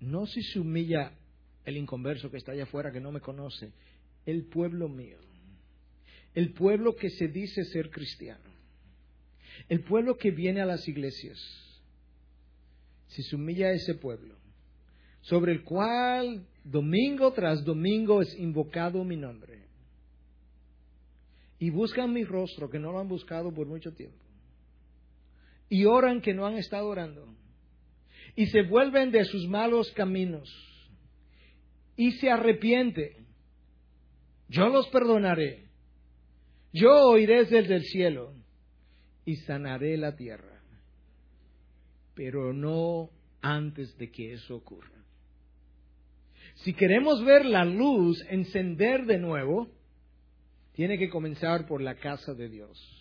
no 0.00 0.26
si 0.26 0.42
se 0.42 0.60
humilla 0.60 1.12
el 1.64 1.76
inconverso 1.76 2.30
que 2.30 2.38
está 2.38 2.52
allá 2.52 2.62
afuera 2.62 2.92
que 2.92 3.00
no 3.00 3.12
me 3.12 3.20
conoce, 3.20 3.72
el 4.30 4.44
pueblo 4.44 4.90
mío, 4.90 5.16
el 6.34 6.52
pueblo 6.52 6.94
que 6.96 7.08
se 7.08 7.28
dice 7.28 7.64
ser 7.64 7.88
cristiano, 7.88 8.50
el 9.70 9.80
pueblo 9.84 10.18
que 10.18 10.30
viene 10.30 10.60
a 10.60 10.66
las 10.66 10.86
iglesias, 10.86 11.38
si 13.06 13.22
se 13.22 13.36
humilla 13.36 13.68
a 13.68 13.72
ese 13.72 13.94
pueblo, 13.94 14.36
sobre 15.22 15.52
el 15.52 15.64
cual 15.64 16.46
domingo 16.62 17.32
tras 17.32 17.64
domingo 17.64 18.20
es 18.20 18.38
invocado 18.38 19.02
mi 19.02 19.16
nombre, 19.16 19.62
y 21.58 21.70
buscan 21.70 22.12
mi 22.12 22.22
rostro 22.22 22.68
que 22.68 22.78
no 22.78 22.92
lo 22.92 23.00
han 23.00 23.08
buscado 23.08 23.50
por 23.50 23.66
mucho 23.66 23.94
tiempo, 23.94 24.22
y 25.70 25.86
oran 25.86 26.20
que 26.20 26.34
no 26.34 26.44
han 26.44 26.58
estado 26.58 26.86
orando, 26.86 27.34
y 28.36 28.44
se 28.48 28.60
vuelven 28.60 29.10
de 29.10 29.24
sus 29.24 29.48
malos 29.48 29.90
caminos, 29.92 30.50
y 31.96 32.12
se 32.12 32.30
arrepiente, 32.30 33.17
yo 34.48 34.68
los 34.68 34.88
perdonaré, 34.88 35.64
yo 36.72 36.90
oiré 37.10 37.44
desde 37.44 37.76
el 37.76 37.82
cielo 37.84 38.32
y 39.24 39.36
sanaré 39.36 39.96
la 39.96 40.16
tierra, 40.16 40.62
pero 42.14 42.52
no 42.52 43.10
antes 43.42 43.96
de 43.98 44.10
que 44.10 44.32
eso 44.32 44.56
ocurra. 44.56 44.98
Si 46.56 46.72
queremos 46.74 47.24
ver 47.24 47.44
la 47.46 47.64
luz 47.64 48.20
encender 48.30 49.06
de 49.06 49.18
nuevo, 49.18 49.68
tiene 50.72 50.98
que 50.98 51.08
comenzar 51.08 51.66
por 51.66 51.80
la 51.80 51.94
casa 51.94 52.34
de 52.34 52.48
Dios. 52.48 52.98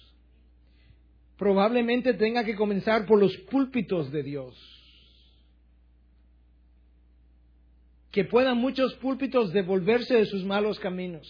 Probablemente 1.38 2.14
tenga 2.14 2.44
que 2.44 2.56
comenzar 2.56 3.06
por 3.06 3.20
los 3.20 3.36
púlpitos 3.50 4.12
de 4.12 4.24
Dios. 4.24 4.77
Que 8.18 8.24
puedan 8.26 8.58
muchos 8.58 8.96
púlpitos 8.96 9.54
devolverse 9.54 10.16
de 10.16 10.26
sus 10.26 10.44
malos 10.44 10.80
caminos. 10.80 11.28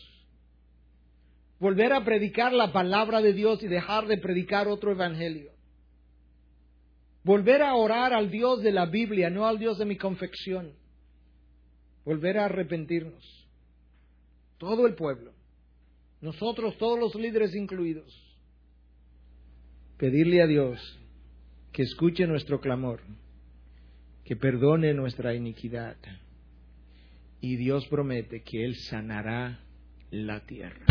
Volver 1.60 1.92
a 1.92 2.06
predicar 2.06 2.54
la 2.54 2.72
palabra 2.72 3.22
de 3.22 3.34
Dios 3.34 3.62
y 3.62 3.68
dejar 3.68 4.08
de 4.08 4.18
predicar 4.18 4.70
otro 4.70 4.94
evangelio. 4.94 5.52
Volver 7.26 7.62
a 7.62 7.76
orar 7.76 8.14
al 8.14 8.32
Dios 8.32 8.64
de 8.64 8.72
la 8.72 8.86
Biblia, 8.86 9.30
no 9.30 9.46
al 9.46 9.60
Dios 9.60 9.78
de 9.78 9.84
mi 9.84 9.98
confección 9.98 10.72
volver 12.08 12.38
a 12.38 12.46
arrepentirnos. 12.46 13.50
Todo 14.58 14.88
el 14.88 14.96
pueblo, 14.96 15.34
nosotros, 16.22 16.78
todos 16.78 16.98
los 16.98 17.14
líderes 17.16 17.54
incluidos, 17.54 18.10
pedirle 19.98 20.42
a 20.42 20.48
Dios 20.48 20.80
que 21.74 21.82
escuche 21.82 22.26
nuestro 22.26 22.62
clamor, 22.62 23.02
que 24.24 24.38
perdone 24.38 24.94
nuestra 24.94 25.34
iniquidad. 25.36 25.98
Y 27.42 27.56
Dios 27.58 27.88
promete 27.88 28.42
que 28.42 28.66
Él 28.66 28.76
sanará 28.76 29.60
la 30.12 30.46
tierra. 30.46 30.86